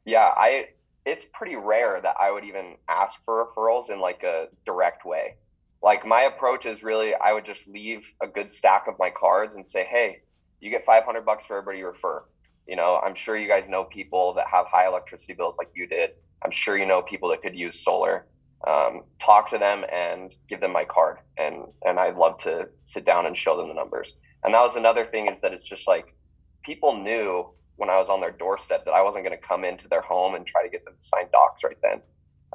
Yeah, 0.05 0.31
I 0.35 0.67
it's 1.05 1.25
pretty 1.33 1.55
rare 1.55 1.99
that 2.01 2.15
I 2.19 2.31
would 2.31 2.43
even 2.45 2.75
ask 2.89 3.23
for 3.23 3.45
referrals 3.45 3.89
in 3.89 3.99
like 3.99 4.23
a 4.23 4.47
direct 4.65 5.05
way. 5.05 5.35
Like 5.81 6.05
my 6.05 6.23
approach 6.23 6.65
is 6.65 6.83
really 6.83 7.13
I 7.15 7.33
would 7.33 7.45
just 7.45 7.67
leave 7.67 8.05
a 8.21 8.27
good 8.27 8.51
stack 8.51 8.87
of 8.87 8.95
my 8.99 9.09
cards 9.09 9.55
and 9.55 9.65
say, 9.67 9.85
"Hey, 9.85 10.21
you 10.59 10.69
get 10.71 10.85
500 10.85 11.25
bucks 11.25 11.45
for 11.45 11.57
everybody 11.57 11.79
you 11.79 11.87
refer." 11.87 12.23
You 12.67 12.75
know, 12.75 12.99
I'm 13.03 13.13
sure 13.15 13.37
you 13.37 13.47
guys 13.47 13.69
know 13.69 13.83
people 13.83 14.33
that 14.35 14.47
have 14.47 14.65
high 14.67 14.87
electricity 14.87 15.33
bills 15.33 15.57
like 15.57 15.69
you 15.75 15.87
did. 15.87 16.11
I'm 16.43 16.51
sure 16.51 16.77
you 16.77 16.85
know 16.85 17.01
people 17.01 17.29
that 17.29 17.41
could 17.41 17.55
use 17.55 17.83
solar. 17.83 18.27
Um, 18.67 19.03
talk 19.19 19.49
to 19.51 19.59
them 19.59 19.85
and 19.91 20.33
give 20.49 20.59
them 20.61 20.71
my 20.71 20.85
card, 20.85 21.19
and 21.37 21.65
and 21.85 21.99
I'd 21.99 22.15
love 22.15 22.37
to 22.39 22.69
sit 22.83 23.05
down 23.05 23.25
and 23.25 23.37
show 23.37 23.57
them 23.57 23.67
the 23.67 23.75
numbers. 23.75 24.13
And 24.43 24.53
that 24.53 24.61
was 24.61 24.75
another 24.75 25.05
thing 25.05 25.27
is 25.27 25.41
that 25.41 25.53
it's 25.53 25.63
just 25.63 25.87
like 25.87 26.15
people 26.63 26.95
knew 26.95 27.51
when 27.77 27.89
I 27.89 27.97
was 27.97 28.09
on 28.09 28.21
their 28.21 28.31
doorstep 28.31 28.85
that 28.85 28.91
I 28.91 29.01
wasn't 29.01 29.25
going 29.25 29.37
to 29.37 29.47
come 29.47 29.65
into 29.65 29.87
their 29.87 30.01
home 30.01 30.35
and 30.35 30.45
try 30.45 30.63
to 30.63 30.69
get 30.69 30.85
them 30.85 30.93
to 30.99 31.07
sign 31.07 31.25
docs 31.31 31.63
right 31.63 31.77
then. 31.83 32.01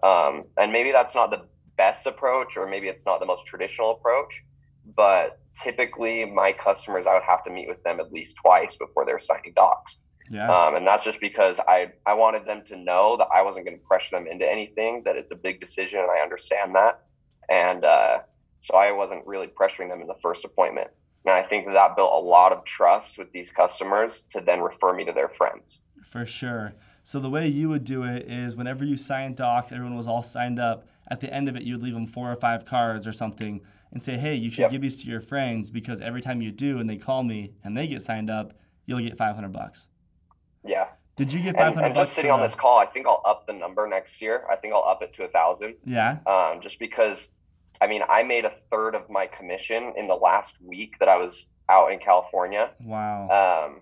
Um, 0.03 0.45
and 0.57 0.73
maybe 0.73 0.93
that's 0.93 1.15
not 1.15 1.31
the 1.31 1.43
best 1.77 2.07
approach, 2.07 2.57
or 2.57 2.67
maybe 2.67 2.89
it's 2.89 3.05
not 3.05 3.21
the 3.21 3.27
most 3.27 3.47
traditional 3.47 3.91
approach. 3.93 4.43
But 4.97 5.39
typically, 5.63 6.25
my 6.25 6.53
customers, 6.53 7.07
I 7.07 7.15
would 7.15 7.23
have 7.23 7.45
to 7.45 7.51
meet 7.51 7.69
with 7.69 7.83
them 7.83 8.01
at 8.01 8.13
least 8.13 8.37
twice 8.37 8.77
before 8.77 9.05
they're 9.05 9.19
signing 9.19 9.53
docs. 9.55 9.99
Yeah. 10.31 10.49
Um, 10.49 10.77
and 10.77 10.87
that's 10.87 11.05
just 11.05 11.21
because 11.21 11.59
I, 11.67 11.93
I 12.07 12.15
wanted 12.15 12.47
them 12.47 12.63
to 12.67 12.77
know 12.77 13.17
that 13.19 13.29
I 13.35 13.43
wasn't 13.43 13.67
going 13.67 13.77
to 13.77 13.85
pressure 13.85 14.17
them 14.17 14.27
into 14.27 14.51
anything, 14.51 15.03
that 15.05 15.17
it's 15.17 15.33
a 15.33 15.37
big 15.37 15.61
decision, 15.61 16.01
and 16.01 16.11
I 16.11 16.21
understand 16.21 16.75
that. 16.77 17.03
And 17.49 17.85
uh, 17.85 18.21
so 18.61 18.77
I 18.77 18.93
wasn't 18.93 19.27
really 19.27 19.49
pressuring 19.49 19.89
them 19.89 20.01
in 20.01 20.07
the 20.07 20.17
first 20.23 20.45
appointment. 20.45 20.89
And 21.25 21.35
I 21.35 21.43
think 21.43 21.67
that, 21.67 21.97
built 21.97 22.13
a 22.13 22.27
lot 22.27 22.53
of 22.53 22.65
trust 22.65 23.19
with 23.19 23.31
these 23.33 23.51
customers 23.51 24.23
to 24.31 24.41
then 24.41 24.61
refer 24.61 24.93
me 24.95 25.05
to 25.05 25.13
their 25.13 25.29
friends. 25.29 25.81
For 26.03 26.25
sure. 26.25 26.73
So 27.03 27.21
the 27.21 27.29
way 27.31 27.47
you 27.49 27.69
would 27.69 27.85
do 27.85 28.05
it 28.05 28.31
is 28.31 28.57
whenever 28.57 28.85
you 28.85 28.97
signed 28.97 29.37
docs, 29.37 29.73
everyone 29.73 29.97
was 29.97 30.09
all 30.09 30.23
signed 30.23 30.59
up. 30.59 30.87
At 31.11 31.21
the 31.21 31.33
end 31.33 31.49
of 31.49 31.57
it, 31.57 31.63
you 31.63 31.75
would 31.75 31.83
leave 31.83 31.95
them 31.95 32.07
four 32.07 32.31
or 32.33 32.37
five 32.37 32.65
cards 32.65 33.07
or 33.07 33.13
something 33.13 33.61
and 33.93 34.03
say, 34.03 34.17
hey, 34.17 34.35
you 34.35 34.51
should 34.51 34.61
Yep. 34.63 34.71
give 34.71 34.83
these 34.83 35.03
to 35.03 35.09
your 35.11 35.21
friends 35.21 35.71
because 35.71 36.01
every 36.01 36.23
time 36.23 36.41
you 36.41 36.53
do 36.53 36.79
and 36.79 36.89
they 36.89 36.97
call 36.97 37.23
me 37.23 37.53
and 37.65 37.77
they 37.77 37.87
get 37.87 38.01
signed 38.03 38.31
up, 38.31 38.55
you'll 38.87 39.01
get 39.01 39.19
500 39.19 39.53
bucks. 39.53 39.89
Yeah. 40.65 40.87
Did 41.17 41.33
you 41.33 41.41
get 41.41 41.49
And, 41.57 41.59
500 41.75 41.85
and 41.87 41.95
bucks? 41.95 42.09
just 42.09 42.15
sitting 42.15 42.31
on 42.31 42.41
this 42.41 42.55
call, 42.55 42.79
I 42.79 42.87
think 42.87 43.07
I'll 43.07 43.23
up 43.27 43.47
the 43.47 43.53
number 43.53 43.87
next 43.87 44.23
year. 44.23 44.45
I 44.51 44.57
think 44.57 44.73
I'll 44.73 44.85
up 44.85 45.03
it 45.03 45.13
to 45.15 45.25
a 45.25 45.29
thousand. 45.29 45.75
Yeah. 45.85 46.19
um, 46.27 46.61
just 46.61 46.79
because 46.79 47.29
I 47.81 47.87
mean 47.87 48.03
I 48.09 48.23
made 48.23 48.45
a 48.45 48.51
third 48.51 48.95
of 48.95 49.09
my 49.09 49.27
commission 49.27 49.93
in 49.97 50.07
the 50.07 50.15
last 50.15 50.57
week 50.63 50.95
that 51.01 51.09
I 51.09 51.17
was 51.17 51.49
out 51.69 51.93
in 51.93 51.99
California, 51.99 52.71
Wow. 52.85 53.29
um, 53.69 53.81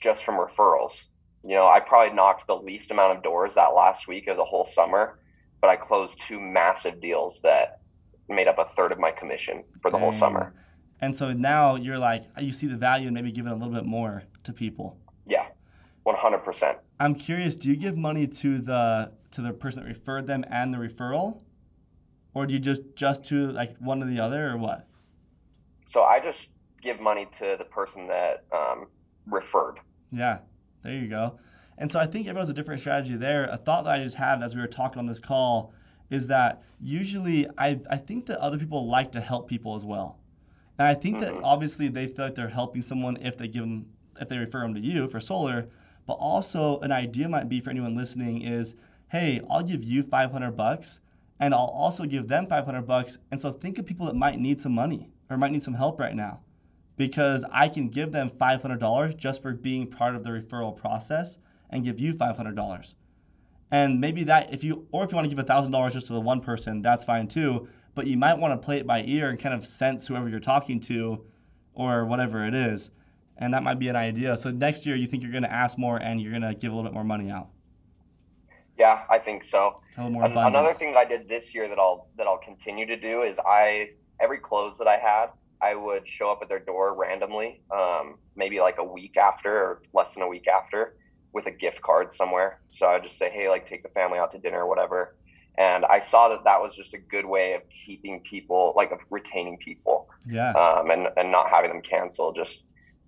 just 0.00 0.24
from 0.24 0.36
referrals. 0.36 1.04
You 1.44 1.54
know, 1.56 1.66
I 1.66 1.80
probably 1.80 2.14
knocked 2.14 2.46
the 2.46 2.56
least 2.56 2.90
amount 2.90 3.16
of 3.16 3.22
doors 3.22 3.54
that 3.54 3.74
last 3.74 4.08
week 4.08 4.28
of 4.28 4.36
the 4.36 4.44
whole 4.44 4.64
summer, 4.64 5.18
but 5.60 5.68
I 5.70 5.76
closed 5.76 6.20
two 6.20 6.40
massive 6.40 7.00
deals 7.00 7.40
that 7.42 7.80
made 8.28 8.48
up 8.48 8.58
a 8.58 8.64
third 8.76 8.92
of 8.92 8.98
my 8.98 9.10
commission 9.10 9.64
for 9.82 9.90
the 9.90 9.98
whole 9.98 10.12
summer. 10.12 10.54
And 11.00 11.14
so 11.16 11.32
now 11.32 11.74
you're 11.74 11.98
like, 11.98 12.24
you 12.40 12.52
see 12.52 12.68
the 12.68 12.76
value 12.76 13.08
and 13.08 13.14
maybe 13.14 13.32
giving 13.32 13.52
a 13.52 13.56
little 13.56 13.74
bit 13.74 13.84
more 13.84 14.22
to 14.44 14.52
people. 14.52 14.96
Yeah, 15.26 15.46
100%. 16.06 16.76
I'm 17.00 17.14
curious, 17.16 17.56
do 17.56 17.68
you 17.68 17.76
give 17.76 17.96
money 17.96 18.26
to 18.28 18.58
the 18.60 19.12
to 19.32 19.42
the 19.42 19.52
person 19.52 19.82
that 19.82 19.88
referred 19.88 20.26
them 20.28 20.44
and 20.48 20.72
the 20.72 20.78
referral? 20.78 21.40
Or 22.34 22.46
do 22.46 22.54
you 22.54 22.60
just 22.60 22.82
just 22.96 23.24
to 23.24 23.52
like 23.52 23.76
one 23.78 24.02
or 24.02 24.06
the 24.06 24.20
other 24.20 24.50
or 24.50 24.56
what? 24.56 24.86
So 25.86 26.02
I 26.02 26.20
just 26.20 26.50
give 26.80 27.00
money 27.00 27.26
to 27.38 27.56
the 27.58 27.64
person 27.64 28.06
that 28.08 28.44
um, 28.52 28.86
referred. 29.26 29.78
Yeah, 30.10 30.38
there 30.82 30.94
you 30.94 31.08
go. 31.08 31.38
And 31.78 31.90
so 31.90 31.98
I 31.98 32.06
think 32.06 32.26
everyone 32.26 32.42
has 32.42 32.50
a 32.50 32.54
different 32.54 32.80
strategy 32.80 33.16
there. 33.16 33.44
A 33.46 33.56
thought 33.56 33.84
that 33.84 33.92
I 34.00 34.02
just 34.02 34.16
had 34.16 34.42
as 34.42 34.54
we 34.54 34.60
were 34.60 34.66
talking 34.66 34.98
on 34.98 35.06
this 35.06 35.20
call 35.20 35.72
is 36.10 36.26
that 36.28 36.62
usually 36.80 37.46
I, 37.58 37.80
I 37.90 37.96
think 37.96 38.26
that 38.26 38.38
other 38.38 38.58
people 38.58 38.86
like 38.88 39.12
to 39.12 39.20
help 39.20 39.48
people 39.48 39.74
as 39.74 39.84
well. 39.84 40.18
And 40.78 40.86
I 40.88 40.94
think 40.94 41.20
that 41.20 41.32
Mhm. 41.32 41.40
obviously 41.42 41.88
they 41.88 42.06
feel 42.06 42.26
like 42.26 42.34
they're 42.34 42.48
helping 42.48 42.82
someone 42.82 43.16
if 43.20 43.36
they 43.36 43.48
give 43.48 43.62
them 43.62 43.86
if 44.20 44.28
they 44.28 44.36
refer 44.38 44.60
them 44.60 44.74
to 44.74 44.80
you 44.80 45.08
for 45.08 45.20
solar. 45.20 45.68
But 46.06 46.14
also 46.14 46.78
an 46.80 46.92
idea 46.92 47.28
might 47.28 47.48
be 47.48 47.60
for 47.60 47.70
anyone 47.70 47.96
listening 47.96 48.42
is, 48.42 48.74
hey, 49.08 49.40
I'll 49.48 49.62
give 49.62 49.82
you 49.84 50.02
500 50.02 50.52
bucks 50.56 51.00
and 51.42 51.52
I'll 51.52 51.74
also 51.74 52.04
give 52.04 52.28
them 52.28 52.46
500 52.46 52.82
bucks. 52.82 53.18
And 53.32 53.40
so 53.40 53.50
think 53.50 53.76
of 53.76 53.84
people 53.84 54.06
that 54.06 54.14
might 54.14 54.38
need 54.38 54.60
some 54.60 54.72
money 54.72 55.10
or 55.28 55.36
might 55.36 55.50
need 55.50 55.64
some 55.64 55.74
help 55.74 55.98
right 55.98 56.14
now 56.14 56.38
because 56.96 57.44
I 57.50 57.68
can 57.68 57.88
give 57.88 58.12
them 58.12 58.30
$500 58.30 59.16
just 59.16 59.42
for 59.42 59.52
being 59.52 59.88
part 59.88 60.14
of 60.14 60.22
the 60.22 60.30
referral 60.30 60.76
process 60.76 61.38
and 61.70 61.82
give 61.82 61.98
you 61.98 62.14
$500. 62.14 62.94
And 63.72 64.00
maybe 64.00 64.22
that, 64.22 64.54
if 64.54 64.62
you, 64.62 64.86
or 64.92 65.02
if 65.02 65.10
you 65.10 65.16
want 65.16 65.28
to 65.28 65.34
give 65.34 65.44
$1,000 65.44 65.90
just 65.90 66.06
to 66.06 66.12
the 66.12 66.20
one 66.20 66.40
person, 66.40 66.80
that's 66.80 67.04
fine 67.04 67.26
too. 67.26 67.66
But 67.96 68.06
you 68.06 68.16
might 68.16 68.38
want 68.38 68.52
to 68.52 68.64
play 68.64 68.76
it 68.76 68.86
by 68.86 69.02
ear 69.02 69.28
and 69.28 69.36
kind 69.36 69.52
of 69.52 69.66
sense 69.66 70.06
whoever 70.06 70.28
you're 70.28 70.38
talking 70.38 70.78
to 70.82 71.24
or 71.74 72.04
whatever 72.04 72.46
it 72.46 72.54
is. 72.54 72.92
And 73.36 73.52
that 73.52 73.64
might 73.64 73.80
be 73.80 73.88
an 73.88 73.96
idea. 73.96 74.36
So 74.36 74.52
next 74.52 74.86
year, 74.86 74.94
you 74.94 75.08
think 75.08 75.24
you're 75.24 75.32
going 75.32 75.42
to 75.42 75.52
ask 75.52 75.76
more 75.76 75.96
and 75.96 76.20
you're 76.20 76.30
going 76.30 76.42
to 76.42 76.54
give 76.54 76.70
a 76.70 76.76
little 76.76 76.88
bit 76.88 76.94
more 76.94 77.02
money 77.02 77.32
out. 77.32 77.48
Yeah, 78.82 79.04
I 79.08 79.18
think 79.20 79.44
so. 79.44 79.80
A 79.96 80.00
little 80.02 80.10
more 80.10 80.24
An- 80.24 80.36
Another 80.36 80.72
thing 80.72 80.90
that 80.92 80.98
I 80.98 81.04
did 81.04 81.28
this 81.28 81.54
year 81.54 81.68
that 81.68 81.78
I'll 81.78 82.08
that 82.16 82.26
I'll 82.26 82.44
continue 82.50 82.84
to 82.86 82.96
do 82.96 83.22
is 83.22 83.38
I 83.38 83.90
every 84.20 84.38
close 84.38 84.76
that 84.78 84.88
I 84.88 84.96
had, 84.96 85.26
I 85.60 85.76
would 85.76 86.04
show 86.16 86.32
up 86.32 86.40
at 86.42 86.48
their 86.48 86.58
door 86.58 86.86
randomly, 86.94 87.62
um, 87.70 88.18
maybe 88.34 88.58
like 88.60 88.78
a 88.78 88.84
week 88.98 89.16
after 89.16 89.52
or 89.64 89.82
less 89.94 90.14
than 90.14 90.24
a 90.24 90.28
week 90.36 90.48
after, 90.48 90.96
with 91.32 91.46
a 91.46 91.52
gift 91.52 91.80
card 91.82 92.12
somewhere. 92.12 92.58
So 92.70 92.86
I 92.88 92.94
would 92.94 93.04
just 93.04 93.18
say, 93.18 93.30
hey, 93.30 93.48
like 93.48 93.68
take 93.68 93.84
the 93.84 93.88
family 93.90 94.18
out 94.18 94.32
to 94.32 94.38
dinner 94.38 94.62
or 94.64 94.68
whatever. 94.68 95.14
And 95.58 95.84
I 95.84 96.00
saw 96.00 96.28
that 96.30 96.42
that 96.42 96.60
was 96.60 96.74
just 96.74 96.92
a 96.94 96.98
good 96.98 97.26
way 97.26 97.52
of 97.54 97.62
keeping 97.70 98.20
people, 98.32 98.72
like 98.74 98.90
of 98.90 98.98
retaining 99.10 99.58
people, 99.58 100.08
Yeah. 100.28 100.50
um, 100.62 100.90
and 100.90 101.02
and 101.16 101.30
not 101.30 101.46
having 101.54 101.70
them 101.70 101.82
cancel. 101.82 102.32
Just 102.32 102.64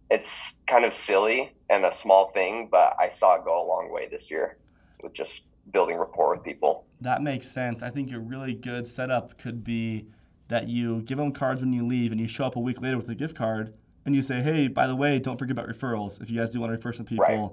it's 0.08 0.60
kind 0.68 0.84
of 0.84 0.92
silly 0.94 1.52
and 1.68 1.84
a 1.84 1.92
small 1.92 2.30
thing, 2.30 2.68
but 2.70 2.94
I 3.04 3.08
saw 3.08 3.34
it 3.36 3.44
go 3.44 3.54
a 3.60 3.66
long 3.72 3.90
way 3.90 4.06
this 4.08 4.30
year 4.30 4.58
with 5.02 5.14
just 5.14 5.42
building 5.72 5.96
rapport 5.96 6.34
with 6.34 6.44
people. 6.44 6.86
That 7.00 7.22
makes 7.22 7.48
sense. 7.48 7.82
I 7.82 7.90
think 7.90 8.12
a 8.12 8.18
really 8.18 8.54
good 8.54 8.86
setup 8.86 9.38
could 9.38 9.64
be 9.64 10.06
that 10.48 10.68
you 10.68 11.02
give 11.02 11.18
them 11.18 11.32
cards 11.32 11.60
when 11.62 11.72
you 11.72 11.86
leave 11.86 12.12
and 12.12 12.20
you 12.20 12.26
show 12.26 12.44
up 12.46 12.56
a 12.56 12.60
week 12.60 12.80
later 12.80 12.96
with 12.96 13.08
a 13.08 13.14
gift 13.14 13.36
card 13.36 13.74
and 14.06 14.14
you 14.14 14.22
say, 14.22 14.42
hey, 14.42 14.68
by 14.68 14.86
the 14.86 14.94
way, 14.96 15.18
don't 15.18 15.38
forget 15.38 15.52
about 15.52 15.68
referrals. 15.68 16.20
If 16.20 16.30
you 16.30 16.38
guys 16.38 16.50
do 16.50 16.60
want 16.60 16.70
to 16.70 16.76
refer 16.76 16.92
some 16.92 17.06
people, 17.06 17.24
Right. 17.24 17.50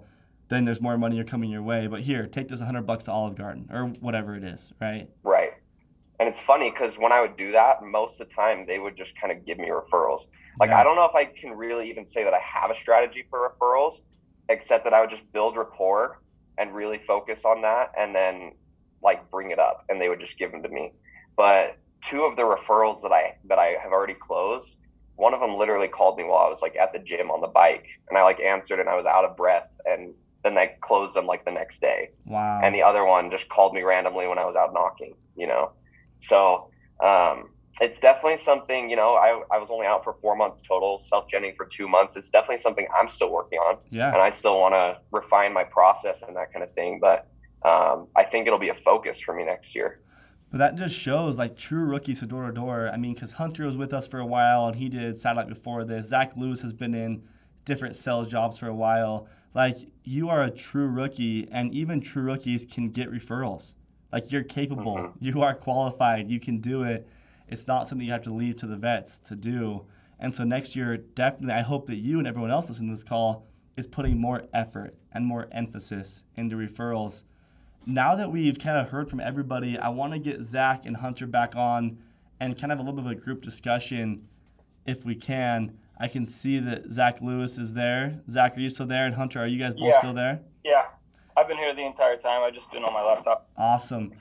then 0.50 0.66
there's 0.66 0.82
more 0.82 0.98
money 0.98 1.24
coming 1.24 1.50
your 1.50 1.64
way. 1.64 1.88
But 1.88 2.02
here, 2.02 2.28
take 2.28 2.50
this 2.50 2.60
100 2.60 2.82
bucks 2.86 3.06
to 3.06 3.12
Olive 3.12 3.36
Garden 3.36 3.70
or 3.72 3.86
whatever 4.02 4.36
it 4.36 4.44
is, 4.44 4.72
right? 4.82 5.08
Right. 5.24 5.52
And 6.20 6.28
it's 6.28 6.42
funny 6.42 6.70
because 6.70 7.00
when 7.00 7.12
I 7.12 7.22
would 7.22 7.38
do 7.38 7.52
that, 7.54 7.82
most 7.82 8.20
of 8.20 8.28
the 8.28 8.34
time 8.36 8.66
they 8.68 8.78
would 8.78 8.96
just 8.96 9.20
kind 9.20 9.32
of 9.36 9.46
give 9.46 9.58
me 9.58 9.70
referrals. 9.70 10.28
Like, 10.60 10.70
Yeah. 10.70 10.82
I 10.82 10.84
don't 10.84 10.96
know 10.98 11.06
if 11.06 11.16
I 11.16 11.26
can 11.26 11.52
really 11.52 11.90
even 11.90 12.06
say 12.06 12.24
that 12.26 12.34
I 12.34 12.40
have 12.40 12.70
a 12.70 12.76
strategy 12.76 13.24
for 13.30 13.50
referrals, 13.50 14.02
except 14.50 14.84
that 14.84 14.94
I 14.94 15.00
would 15.00 15.10
just 15.10 15.32
build 15.32 15.56
rapport 15.56 16.20
and 16.62 16.76
really 16.76 17.00
focus 17.00 17.44
on 17.44 17.62
that 17.64 17.92
and 17.98 18.14
then 18.14 18.54
like 19.04 19.30
bring 19.32 19.50
it 19.52 19.60
up 19.60 19.84
and 19.90 20.00
they 20.00 20.08
would 20.10 20.20
just 20.20 20.38
give 20.38 20.52
them 20.52 20.62
to 20.62 20.70
me. 20.70 20.94
But 21.36 21.78
two 22.02 22.24
of 22.24 22.36
the 22.36 22.44
referrals 22.44 23.02
that 23.02 23.12
I 23.12 23.36
that 23.46 23.58
I 23.60 23.76
have 23.82 23.92
already 23.92 24.14
closed, 24.14 24.76
one 25.16 25.34
of 25.34 25.40
them 25.40 25.56
literally 25.56 25.88
called 25.88 26.18
me 26.18 26.24
while 26.24 26.46
I 26.46 26.50
was 26.50 26.62
like 26.62 26.76
at 26.76 26.94
the 26.94 27.00
gym 27.00 27.32
on 27.32 27.42
the 27.42 27.48
bike 27.48 27.88
and 28.10 28.18
I 28.18 28.24
like 28.24 28.40
answered 28.40 28.80
and 28.80 28.88
I 28.90 28.96
was 28.96 29.06
out 29.06 29.26
of 29.26 29.36
breath 29.36 29.70
and 29.86 30.14
then 30.44 30.58
I 30.58 30.72
closed 30.82 31.16
them 31.16 31.26
like 31.26 31.46
the 31.46 31.52
next 31.52 31.82
day 31.82 32.10
Wow. 32.26 32.62
and 32.64 32.74
the 32.74 32.84
other 32.84 33.06
one 33.06 33.30
just 33.32 33.50
called 33.50 33.74
me 33.74 33.82
randomly 33.82 34.28
when 34.28 34.40
I 34.40 34.46
was 34.46 34.56
out 34.56 34.74
knocking, 34.74 35.16
you 35.36 35.48
know. 35.48 35.72
So 36.20 36.70
um, 37.04 37.51
it's 37.80 38.00
definitely 38.00 38.38
something, 38.38 38.90
you 38.90 38.96
know, 38.96 39.16
I, 39.16 39.42
I 39.50 39.58
was 39.58 39.70
only 39.70 39.88
out 39.88 40.04
for 40.04 40.14
four 40.22 40.36
months 40.36 40.62
total, 40.62 41.00
self 41.00 41.28
genning 41.30 41.56
for 41.56 41.66
two 41.66 41.88
months. 41.88 42.16
It's 42.16 42.30
definitely 42.30 42.58
something 42.58 42.88
I'm 43.00 43.08
still 43.08 43.32
working 43.32 43.60
on, 43.60 43.78
yeah. 43.90 44.12
and 44.12 44.18
I 44.18 44.30
still 44.30 44.60
want 44.60 44.74
to 44.74 45.00
refine 45.12 45.54
my 45.54 45.64
process 45.64 46.22
and 46.24 46.36
that 46.36 46.52
kind 46.52 46.64
of 46.64 46.74
thing. 46.74 47.00
But 47.00 47.28
um, 47.64 48.08
I 48.16 48.24
think 48.24 48.48
it'll 48.48 48.60
be 48.60 48.70
a 48.70 48.74
focus 48.74 49.22
for 49.22 49.34
me 49.36 49.46
next 49.46 49.76
year. 49.76 50.02
But 50.52 50.58
that 50.58 50.76
just 50.76 50.96
shows 50.96 51.38
like 51.38 51.56
true 51.56 51.86
rookies 51.86 52.20
to 52.20 52.26
door 52.26 52.48
to 52.48 52.52
door. 52.52 52.90
I 52.94 52.98
mean, 52.98 53.14
because 53.14 53.34
Hunter 53.34 53.66
was 53.66 53.78
with 53.78 53.94
us 53.94 54.06
for 54.06 54.20
a 54.20 54.26
while 54.26 54.68
and 54.68 54.76
he 54.76 54.90
did 54.90 55.18
satellite 55.18 55.48
before 55.48 55.86
this. 55.86 56.08
Zack 56.08 56.34
Lewis 56.36 56.62
has 56.62 56.74
been 56.74 56.94
in 56.94 57.24
different 57.64 57.96
sales 57.96 58.28
jobs 58.28 58.58
for 58.58 58.68
a 58.68 58.76
while. 58.76 59.30
Like 59.54 59.78
you 60.04 60.30
are 60.30 60.44
a 60.44 60.52
true 60.52 60.88
rookie, 60.88 61.48
and 61.52 61.74
even 61.74 62.02
true 62.02 62.24
rookies 62.24 62.66
can 62.66 62.90
get 62.90 63.10
referrals. 63.12 63.76
Like 64.12 64.32
you're 64.32 64.44
capable, 64.44 64.98
Mhm. 64.98 65.14
you 65.20 65.42
are 65.42 65.54
qualified, 65.54 66.30
you 66.30 66.40
can 66.40 66.60
do 66.60 66.84
it. 66.84 67.08
It's 67.52 67.68
not 67.68 67.88
something 67.88 68.06
you 68.06 68.14
have 68.14 68.24
to 68.24 68.34
leave 68.34 68.56
to 68.58 68.68
the 68.68 68.78
vets 68.78 69.20
to 69.20 69.36
do. 69.36 69.86
And 70.20 70.34
so 70.34 70.44
next 70.44 70.76
year, 70.76 70.98
definitely, 70.98 71.54
I 71.54 71.62
hope 71.62 71.86
that 71.88 71.98
you 71.98 72.18
and 72.18 72.28
everyone 72.28 72.52
else 72.52 72.70
listening 72.70 72.90
to 72.90 72.96
this 72.96 73.04
call 73.04 73.46
is 73.78 73.88
putting 73.88 74.20
more 74.20 74.44
effort 74.54 74.96
and 75.14 75.26
more 75.26 75.48
emphasis 75.52 76.24
into 76.36 76.56
referrals 76.56 77.24
now 77.86 78.16
that 78.16 78.32
we've 78.32 78.60
kind 78.60 78.78
of 78.78 78.90
heard 78.90 79.10
from 79.10 79.20
everybody, 79.20 79.78
I 79.78 79.90
want 79.90 80.14
to 80.14 80.20
get 80.20 80.42
Zack 80.42 80.86
and 80.86 80.96
Hunter 80.96 81.26
back 81.28 81.56
on 81.56 81.98
and 82.40 82.60
kind 82.60 82.72
of 82.72 82.80
a 82.80 82.82
little 82.82 82.96
bit 83.02 83.06
of 83.06 83.12
a 83.12 83.16
group 83.16 83.42
discussion 83.42 84.28
if 84.86 85.06
we 85.06 85.16
can. 85.16 85.78
I 86.00 86.08
can 86.08 86.26
see 86.26 86.60
that 86.60 86.92
Zack 86.92 87.22
Lewis 87.22 87.58
is 87.58 87.74
there. 87.74 88.22
Zack, 88.30 88.58
are 88.58 88.60
you 88.60 88.70
still 88.70 88.88
there? 88.88 89.06
And 89.06 89.16
Hunter, 89.16 89.40
are 89.40 89.48
you 89.48 89.60
guys 89.60 89.74
both 89.74 89.90
Yeah. 89.90 90.00
still 90.00 90.14
there? 90.14 90.42
Yeah, 90.64 90.86
I've 91.38 91.48
been 91.48 91.58
here 91.58 91.74
the 91.76 91.86
entire 91.86 92.18
time. 92.18 92.44
I've 92.44 92.54
just 92.54 92.72
been 92.72 92.84
on 92.84 92.94
my 92.94 93.04
laptop. 93.04 93.50
Awesome. 93.58 94.14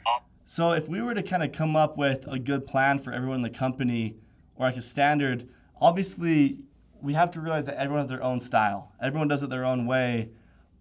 So 0.50 0.72
if 0.72 0.88
we 0.88 1.00
were 1.00 1.14
to 1.14 1.22
kind 1.22 1.44
of 1.44 1.52
come 1.52 1.76
up 1.76 1.96
with 1.96 2.26
a 2.26 2.36
good 2.36 2.66
plan 2.66 2.98
for 2.98 3.12
everyone 3.12 3.36
in 3.36 3.42
the 3.42 3.50
company 3.50 4.16
or 4.56 4.66
like 4.66 4.76
a 4.76 4.82
standard, 4.82 5.48
obviously 5.80 6.58
we 7.00 7.12
have 7.12 7.30
to 7.34 7.40
realize 7.40 7.66
that 7.66 7.76
everyone 7.76 8.02
has 8.02 8.10
their 8.10 8.24
own 8.24 8.40
style. 8.40 8.90
Everyone 9.00 9.28
does 9.28 9.44
it 9.44 9.48
their 9.48 9.64
own 9.64 9.86
way. 9.86 10.30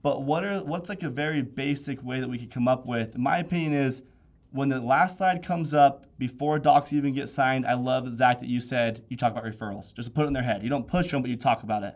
But 0.01 0.23
what 0.23 0.43
are 0.43 0.63
what's 0.63 0.89
like 0.89 1.03
a 1.03 1.09
very 1.09 1.43
basic 1.43 2.03
way 2.03 2.19
that 2.19 2.27
we 2.27 2.39
could 2.39 2.49
come 2.49 2.67
up 2.67 2.87
with? 2.87 3.15
My 3.15 3.37
opinion 3.37 3.73
is 3.73 4.01
when 4.49 4.69
the 4.69 4.81
last 4.81 5.19
slide 5.19 5.45
comes 5.45 5.71
up 5.71 6.07
before 6.17 6.57
docs 6.57 6.91
even 6.91 7.13
get 7.13 7.29
signed, 7.29 7.67
I 7.67 7.75
love 7.75 8.11
Zack 8.11 8.39
that 8.39 8.49
you 8.49 8.61
said 8.61 9.05
you 9.07 9.17
talk 9.17 9.33
about 9.33 9.45
referrals. 9.45 9.93
Just 9.93 10.15
put 10.15 10.23
it 10.23 10.29
in 10.29 10.33
their 10.33 10.41
head. 10.41 10.63
You 10.63 10.69
don't 10.69 10.87
push 10.87 11.11
them, 11.11 11.21
but 11.21 11.29
you 11.29 11.37
talk 11.37 11.61
about 11.61 11.83
it. 11.83 11.93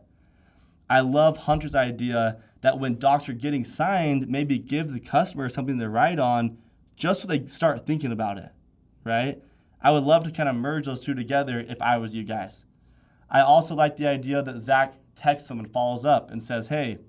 I 0.91 0.99
love 0.99 1.37
Hunter's 1.37 1.73
idea 1.73 2.37
that 2.61 2.77
when 2.77 2.99
docs 2.99 3.27
are 3.29 3.33
getting 3.33 3.65
signed, 3.65 4.27
maybe 4.27 4.59
give 4.59 4.93
the 4.93 4.99
customer 4.99 5.49
something 5.49 5.79
to 5.79 5.89
write 5.89 6.19
on 6.19 6.59
just 6.95 7.21
so 7.21 7.27
they 7.27 7.45
start 7.47 7.85
thinking 7.85 8.11
about 8.11 8.37
it, 8.37 8.49
right? 9.03 9.41
I 9.81 9.91
would 9.91 10.03
love 10.03 10.23
to 10.23 10.31
kind 10.31 10.47
of 10.47 10.55
merge 10.55 10.85
those 10.85 11.03
two 11.03 11.13
together 11.13 11.59
if 11.67 11.81
I 11.81 11.97
was 11.97 12.15
you 12.15 12.23
guys. 12.23 12.65
I 13.29 13.41
also 13.41 13.75
like 13.75 13.97
the 13.97 14.07
idea 14.07 14.41
that 14.41 14.59
Zack 14.59 14.93
texts 15.15 15.49
them 15.49 15.59
and 15.59 15.71
follows 15.71 16.05
up 16.05 16.31
and 16.31 16.41
says, 16.41 16.67
hey, 16.67 16.99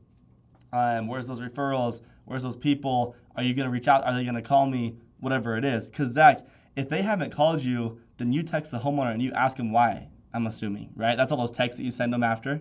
um, 0.72 1.06
where's 1.06 1.26
those 1.26 1.40
referrals? 1.40 2.02
Where's 2.24 2.42
those 2.42 2.56
people? 2.56 3.14
Are 3.36 3.42
you 3.42 3.54
going 3.54 3.66
to 3.66 3.70
reach 3.70 3.88
out? 3.88 4.04
Are 4.04 4.14
they 4.14 4.24
going 4.24 4.34
to 4.34 4.42
call 4.42 4.66
me? 4.66 4.96
Whatever 5.20 5.56
it 5.56 5.64
is. 5.64 5.88
Because, 5.88 6.10
Zack, 6.10 6.40
if 6.76 6.88
they 6.88 7.02
haven't 7.02 7.30
called 7.30 7.62
you, 7.62 8.00
then 8.16 8.32
you 8.32 8.42
text 8.42 8.70
the 8.72 8.78
homeowner 8.78 9.12
and 9.12 9.22
you 9.22 9.32
ask 9.32 9.56
them 9.56 9.72
why, 9.72 10.08
I'm 10.32 10.46
assuming, 10.46 10.90
right? 10.96 11.16
That's 11.16 11.30
all 11.32 11.38
those 11.38 11.52
texts 11.52 11.78
that 11.78 11.84
you 11.84 11.90
send 11.90 12.12
them 12.12 12.22
after? 12.22 12.60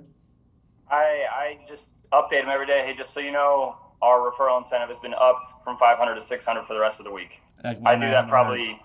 I 0.89 1.25
I 1.31 1.59
just 1.67 1.89
update 2.11 2.41
them 2.41 2.49
every 2.49 2.67
day. 2.67 2.83
Hey, 2.85 2.95
just 2.95 3.13
so 3.13 3.19
you 3.19 3.31
know, 3.31 3.75
our 4.03 4.29
referral 4.29 4.59
incentive 4.59 4.89
has 4.89 4.99
been 4.99 5.13
upped 5.13 5.47
from 5.63 5.77
500 5.77 6.15
to 6.15 6.21
600 6.21 6.65
for 6.65 6.73
the 6.73 6.79
rest 6.79 6.99
of 6.99 7.05
the 7.05 7.11
week. 7.11 7.41
Like, 7.63 7.79
I 7.85 7.95
do 7.95 8.09
that 8.09 8.27
probably 8.27 8.79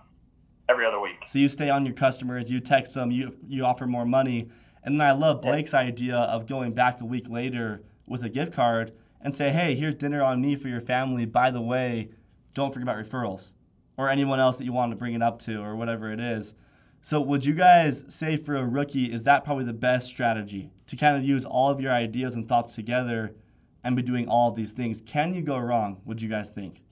every 0.69 0.87
other 0.87 1.01
week. 1.01 1.25
So 1.27 1.41
you 1.41 1.49
stay 1.49 1.69
on 1.69 1.85
your 1.85 1.95
customers, 1.95 2.51
you 2.51 2.61
text 2.61 2.95
them, 2.95 3.11
you 3.11 3.37
you 3.49 3.64
offer 3.64 3.87
more 3.87 4.07
money, 4.07 4.49
and 4.85 4.99
then 4.99 5.07
I 5.07 5.12
love 5.12 5.43
Blake's 5.43 5.75
idea 5.75 6.16
of 6.16 6.47
going 6.47 6.73
back 6.73 7.01
a 7.01 7.05
week 7.05 7.29
later 7.29 7.83
with 8.07 8.23
a 8.23 8.29
gift 8.29 8.53
card 8.53 8.93
and 9.21 9.37
say, 9.37 9.51
hey, 9.51 9.75
here's 9.75 9.97
dinner 9.97 10.23
on 10.23 10.41
me 10.41 10.55
for 10.55 10.69
your 10.69 10.81
family. 10.81 11.27
By 11.27 11.51
the 11.51 11.61
way, 11.61 12.11
don't 12.55 12.73
forget 12.73 12.89
about 12.89 13.05
referrals 13.05 13.55
or 13.97 14.09
anyone 14.09 14.39
else 14.39 14.57
that 14.57 14.64
you 14.64 14.73
want 14.73 14.93
to 14.93 14.97
bring 14.97 15.14
it 15.14 15.23
up 15.23 15.41
to 15.41 15.61
or 15.61 15.75
whatever 15.75 16.12
it 16.12 16.21
is. 16.21 16.55
So 17.03 17.21
would 17.21 17.45
you 17.45 17.55
guys 17.55 18.05
say 18.07 18.37
for 18.37 18.55
a 18.55 18.64
rookie, 18.64 19.12
is 19.12 19.25
that 19.25 19.45
probably 19.45 19.64
the 19.64 19.73
best 19.73 20.07
strategy 20.07 20.71
to 20.87 20.97
kind 20.97 21.16
of 21.16 21.25
use 21.25 21.45
all 21.45 21.71
of 21.71 21.81
your 21.81 21.93
ideas 21.93 22.37
and 22.37 22.49
thoughts 22.49 22.75
together 22.75 23.35
and 23.85 23.97
be 23.97 24.03
doing 24.03 24.29
all 24.29 24.51
of 24.51 24.57
these 24.57 24.72
things? 24.72 25.01
Can 25.01 25.33
you 25.35 25.43
go 25.43 25.59
wrong? 25.59 26.01
What 26.05 26.16
do 26.18 26.24
you 26.24 26.31
guys 26.31 26.51
think? 26.51 26.83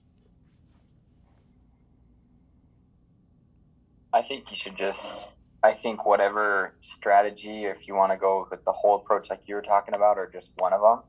I 4.13 4.21
think 4.21 4.49
you 4.49 4.57
should 4.57 4.77
just. 4.77 5.27
I 5.63 5.73
think 5.73 6.05
whatever 6.05 6.75
strategy, 6.79 7.65
if 7.65 7.87
you 7.87 7.95
want 7.95 8.11
to 8.11 8.17
go 8.17 8.47
with 8.49 8.63
the 8.63 8.71
whole 8.71 8.95
approach 8.95 9.29
like 9.29 9.47
you 9.47 9.55
were 9.55 9.61
talking 9.61 9.95
about, 9.95 10.17
or 10.17 10.27
just 10.27 10.51
one 10.57 10.71
of 10.71 10.81
them, 10.81 11.01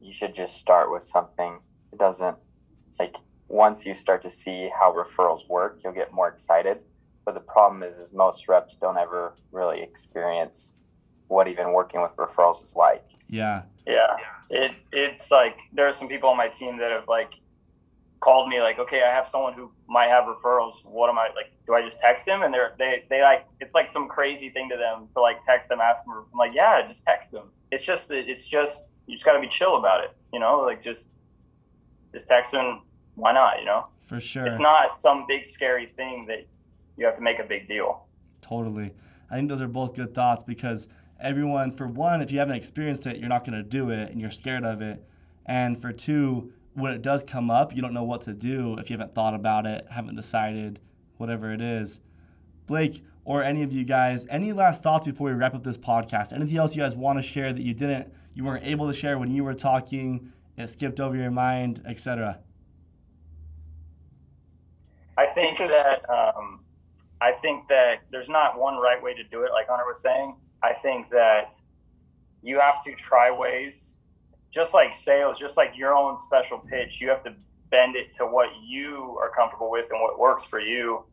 you 0.00 0.12
should 0.12 0.34
just 0.34 0.56
start 0.56 0.90
with 0.90 1.02
something. 1.02 1.60
It 1.92 1.98
doesn't 1.98 2.36
like 2.98 3.16
once 3.48 3.86
you 3.86 3.94
start 3.94 4.22
to 4.22 4.30
see 4.30 4.70
how 4.78 4.92
referrals 4.92 5.48
work, 5.48 5.80
you'll 5.82 5.92
get 5.92 6.12
more 6.12 6.28
excited. 6.28 6.78
But 7.24 7.34
the 7.34 7.40
problem 7.40 7.82
is, 7.82 7.98
is 7.98 8.12
most 8.12 8.48
reps 8.48 8.76
don't 8.76 8.98
ever 8.98 9.34
really 9.50 9.82
experience 9.82 10.75
what 11.28 11.48
even 11.48 11.72
working 11.72 12.00
with 12.02 12.16
referrals 12.16 12.62
is 12.62 12.74
like. 12.76 13.04
Yeah. 13.28 13.62
Yeah. 13.86 14.16
It 14.50 14.72
it's 14.92 15.30
like 15.30 15.58
there 15.72 15.86
are 15.88 15.92
some 15.92 16.08
people 16.08 16.28
on 16.28 16.36
my 16.36 16.48
team 16.48 16.78
that 16.78 16.90
have 16.90 17.08
like 17.08 17.34
called 18.20 18.48
me 18.48 18.60
like, 18.60 18.78
okay, 18.78 19.02
I 19.02 19.12
have 19.12 19.26
someone 19.26 19.52
who 19.54 19.70
might 19.88 20.08
have 20.08 20.24
referrals. 20.24 20.84
What 20.84 21.10
am 21.10 21.18
I 21.18 21.28
like? 21.34 21.52
Do 21.66 21.74
I 21.74 21.82
just 21.82 22.00
text 22.00 22.26
him? 22.26 22.42
And 22.42 22.52
they're 22.52 22.74
they 22.78 23.04
they 23.10 23.22
like 23.22 23.46
it's 23.60 23.74
like 23.74 23.86
some 23.86 24.08
crazy 24.08 24.50
thing 24.50 24.68
to 24.70 24.76
them 24.76 25.08
to 25.14 25.20
like 25.20 25.42
text 25.42 25.68
them, 25.68 25.80
ask 25.80 26.04
them. 26.04 26.24
I'm 26.32 26.38
like, 26.38 26.52
yeah, 26.54 26.86
just 26.86 27.04
text 27.04 27.32
them. 27.32 27.50
It's 27.70 27.84
just 27.84 28.08
that 28.08 28.28
it's 28.28 28.46
just 28.46 28.84
you 29.06 29.14
just 29.14 29.24
got 29.24 29.34
to 29.34 29.40
be 29.40 29.48
chill 29.48 29.76
about 29.76 30.04
it. 30.04 30.16
You 30.32 30.40
know, 30.40 30.60
like 30.60 30.82
just 30.82 31.08
just 32.12 32.28
text 32.28 32.52
them. 32.52 32.82
Why 33.14 33.32
not? 33.32 33.58
You 33.60 33.64
know, 33.64 33.86
For 34.06 34.20
sure. 34.20 34.46
it's 34.46 34.58
not 34.58 34.98
some 34.98 35.24
big 35.26 35.44
scary 35.44 35.86
thing 35.86 36.26
that 36.26 36.46
you 36.96 37.06
have 37.06 37.14
to 37.14 37.22
make 37.22 37.38
a 37.38 37.44
big 37.44 37.66
deal. 37.66 38.04
Totally. 38.42 38.92
I 39.30 39.34
think 39.36 39.48
those 39.48 39.62
are 39.62 39.68
both 39.68 39.94
good 39.94 40.14
thoughts 40.14 40.42
because 40.42 40.88
everyone, 41.20 41.72
for 41.72 41.86
one, 41.86 42.20
if 42.22 42.30
you 42.30 42.38
haven't 42.38 42.56
experienced 42.56 43.06
it, 43.06 43.18
you're 43.18 43.28
not 43.28 43.44
going 43.44 43.56
to 43.56 43.62
do 43.62 43.90
it 43.90 44.10
and 44.10 44.20
you're 44.20 44.30
scared 44.30 44.64
of 44.64 44.82
it. 44.82 45.02
And 45.46 45.80
for 45.80 45.92
two, 45.92 46.52
when 46.74 46.92
it 46.92 47.02
does 47.02 47.24
come 47.24 47.50
up, 47.50 47.74
you 47.74 47.82
don't 47.82 47.94
know 47.94 48.04
what 48.04 48.22
to 48.22 48.34
do 48.34 48.76
if 48.78 48.90
you 48.90 48.96
haven't 48.96 49.14
thought 49.14 49.34
about 49.34 49.66
it, 49.66 49.86
haven't 49.90 50.16
decided, 50.16 50.78
whatever 51.16 51.52
it 51.52 51.60
is. 51.60 52.00
Blake, 52.66 53.04
or 53.24 53.42
any 53.42 53.62
of 53.62 53.72
you 53.72 53.84
guys, 53.84 54.26
any 54.28 54.52
last 54.52 54.82
thoughts 54.82 55.06
before 55.06 55.28
we 55.28 55.32
wrap 55.32 55.54
up 55.54 55.64
this 55.64 55.78
podcast? 55.78 56.32
Anything 56.32 56.56
else 56.58 56.74
you 56.74 56.82
guys 56.82 56.94
want 56.94 57.18
to 57.18 57.22
share 57.22 57.52
that 57.52 57.62
you 57.62 57.74
didn't, 57.74 58.12
you 58.34 58.44
weren't 58.44 58.64
able 58.64 58.86
to 58.86 58.92
share 58.92 59.18
when 59.18 59.30
you 59.30 59.44
were 59.44 59.54
talking, 59.54 60.32
it 60.56 60.68
skipped 60.68 61.00
over 61.00 61.16
your 61.16 61.30
mind, 61.30 61.82
etc. 61.86 62.40
I 65.16 65.26
think 65.26 65.58
that 65.58 66.04
um, 66.10 66.60
I 67.20 67.32
think 67.32 67.68
that 67.68 68.02
there's 68.10 68.28
not 68.28 68.58
one 68.58 68.76
right 68.76 69.02
way 69.02 69.14
to 69.14 69.24
do 69.24 69.42
it. 69.44 69.52
Like 69.52 69.68
Hunter 69.68 69.84
was 69.86 70.00
saying, 70.00 70.36
I 70.62 70.72
think 70.74 71.10
that 71.10 71.54
you 72.42 72.60
have 72.60 72.82
to 72.84 72.94
try 72.94 73.30
ways, 73.30 73.96
just 74.52 74.74
like 74.74 74.94
sales, 74.94 75.38
just 75.38 75.56
like 75.56 75.72
your 75.76 75.94
own 75.94 76.16
special 76.18 76.58
pitch. 76.58 77.00
You 77.00 77.08
have 77.10 77.22
to 77.22 77.34
bend 77.70 77.96
it 77.96 78.12
to 78.14 78.26
what 78.26 78.48
you 78.64 79.18
are 79.20 79.30
comfortable 79.30 79.70
with 79.70 79.88
and 79.90 80.00
what 80.00 80.18
works 80.18 80.44
for 80.44 80.60
you. 80.60 81.04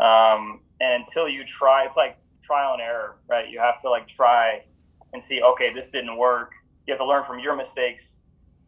Um, 0.00 0.60
and 0.80 1.04
until 1.04 1.28
you 1.28 1.44
try, 1.44 1.84
it's 1.84 1.96
like 1.96 2.18
trial 2.42 2.72
and 2.72 2.82
error, 2.82 3.16
right? 3.28 3.48
You 3.48 3.60
have 3.60 3.80
to 3.82 3.90
like 3.90 4.08
try 4.08 4.64
and 5.12 5.22
see, 5.22 5.42
okay, 5.42 5.72
this 5.72 5.88
didn't 5.88 6.16
work. 6.16 6.52
You 6.86 6.92
have 6.92 6.98
to 6.98 7.06
learn 7.06 7.24
from 7.24 7.38
your 7.38 7.56
mistakes. 7.56 8.18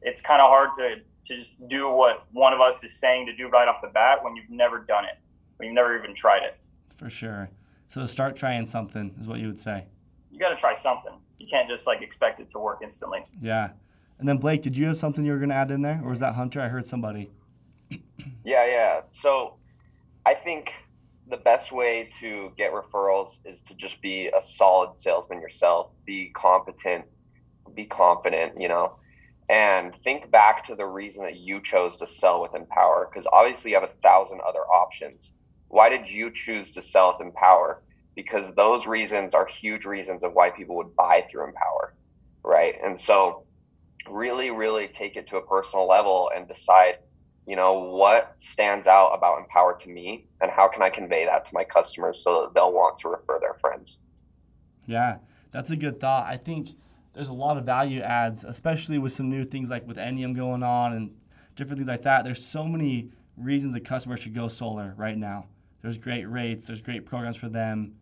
It's 0.03 0.21
kind 0.21 0.41
of 0.41 0.49
hard 0.49 0.71
to 0.75 0.97
to 1.27 1.37
just 1.37 1.55
do 1.69 1.91
what 1.91 2.27
one 2.33 2.53
of 2.53 2.61
us 2.61 2.85
is 2.85 2.99
saying 3.01 3.25
to 3.27 3.35
do 3.35 3.49
right 3.49 3.67
off 3.67 3.81
the 3.81 3.89
bat 3.89 4.23
when 4.23 4.37
you've 4.37 4.51
never 4.51 4.79
done 4.79 5.05
it, 5.05 5.19
when 5.57 5.69
you've 5.69 5.75
never 5.75 5.97
even 5.97 6.15
tried 6.15 6.43
it. 6.43 6.59
For 6.99 7.09
sure. 7.09 7.49
So 7.89 8.05
start 8.07 8.37
trying 8.37 8.67
something 8.67 9.15
is 9.19 9.27
what 9.27 9.41
you 9.41 9.47
would 9.47 9.59
say. 9.59 9.87
You 10.35 10.41
got 10.41 10.49
to 10.49 10.57
try 10.57 10.74
something. 10.74 11.12
You 11.39 11.47
can't 11.47 11.68
just 11.68 11.87
like 11.87 12.03
expect 12.03 12.41
it 12.41 12.51
to 12.51 12.59
work 12.59 12.80
instantly. 12.82 13.24
Yeah. 13.41 13.70
And 14.18 14.28
then 14.28 14.39
Blake, 14.39 14.62
did 14.62 14.76
you 14.76 14.87
have 14.87 14.99
something 14.99 15.24
you 15.24 15.30
were 15.30 15.39
going 15.39 15.51
to 15.51 15.55
add 15.55 15.70
in 15.70 15.82
there, 15.82 16.01
or 16.03 16.11
was 16.11 16.18
that 16.20 16.35
Hunter? 16.35 16.61
I 16.61 16.68
heard 16.68 16.85
somebody. 16.85 17.30
Yeah, 18.45 18.66
yeah. 18.66 19.01
So 19.09 19.55
I 20.26 20.35
think 20.35 20.72
the 21.28 21.37
best 21.39 21.72
way 21.72 22.11
to 22.20 22.53
get 22.59 22.72
referrals 22.72 23.39
is 23.45 23.62
to 23.62 23.74
just 23.74 24.03
be 24.03 24.28
a 24.28 24.43
solid 24.43 24.97
salesman 24.97 25.41
yourself, 25.41 25.91
be 26.05 26.30
competent, 26.35 27.07
be 27.74 27.87
confident, 27.87 28.61
you 28.61 28.68
know, 28.68 28.97
and 29.49 29.95
think 29.95 30.30
back 30.30 30.62
to 30.64 30.74
the 30.74 30.85
reason 30.85 31.24
that 31.24 31.37
you 31.37 31.61
chose 31.62 31.97
to 31.97 32.07
sell 32.07 32.43
with 32.43 32.55
Empower. 32.55 33.09
Because 33.11 33.26
obviously 33.32 33.70
you 33.70 33.80
have 33.80 33.89
a 33.89 33.93
thousand 34.03 34.41
other 34.47 34.61
options. 34.61 35.32
Why 35.68 35.89
did 35.89 36.11
you 36.11 36.30
choose 36.30 36.72
to 36.72 36.82
sell 36.82 37.12
with 37.12 37.26
Empower? 37.26 37.82
Because 38.15 38.55
those 38.55 38.87
reasons 38.87 39.35
are 39.35 39.47
huge 39.47 39.85
reasons 39.85 40.23
of 40.23 40.33
why 40.35 40.51
people 40.51 40.77
would 40.77 40.95
buy 40.95 41.27
through 41.31 41.49
Empower, 41.49 41.95
right? 42.45 42.77
And 42.83 42.99
so 42.99 43.45
really, 44.09 44.51
really 44.51 44.89
take 44.89 45.17
it 45.17 45.27
to 45.29 45.37
a 45.39 45.43
personal 45.43 45.89
level 45.89 46.31
and 46.35 46.47
decide 46.47 46.99
you 47.47 47.57
know 47.57 47.75
what 47.75 48.33
stands 48.39 48.87
out 48.87 49.11
about 49.11 49.39
empower 49.39 49.77
to 49.77 49.91
me 49.91 50.25
and 50.41 50.51
how 50.51 50.67
can 50.67 50.81
i 50.81 50.89
convey 50.89 51.27
that 51.27 51.45
to 51.45 51.53
my 51.53 51.62
customers 51.62 52.25
so 52.25 52.41
that 52.41 52.55
they'll 52.55 52.73
want 52.73 52.99
to 52.99 53.07
refer 53.07 53.39
their 53.39 53.53
friends 53.61 53.99
Yeah, 54.87 55.19
that's 55.51 55.71
a 55.71 55.77
good 55.77 56.01
thought. 56.01 56.27
I 56.27 56.37
think 56.37 56.71
there's 57.15 57.29
a 57.29 57.35
lot 57.35 57.57
of 57.57 57.65
value 57.65 58.01
adds, 58.01 58.45
especially 58.45 58.99
with 58.99 59.12
some 59.12 59.31
new 59.31 59.45
things 59.45 59.71
like 59.71 59.87
with 59.87 59.97
Enneum 59.97 60.35
going 60.35 60.62
on 60.62 60.93
and 60.93 61.11
different 61.57 61.79
things 61.79 61.89
like 61.89 62.03
that. 62.03 62.25
There's 62.25 62.45
so 62.45 62.67
many 62.67 63.11
reasons 63.37 63.73
the 63.73 63.81
customer 63.81 64.17
should 64.17 64.35
go 64.35 64.49
solar 64.49 64.95
right 64.97 65.17
now. 65.17 65.47
There's 65.83 65.99
great 65.99 66.25
rates, 66.25 66.67
there's 66.67 66.83
great 66.83 67.07
programs 67.07 67.37
for 67.37 67.49
them. 67.49 67.95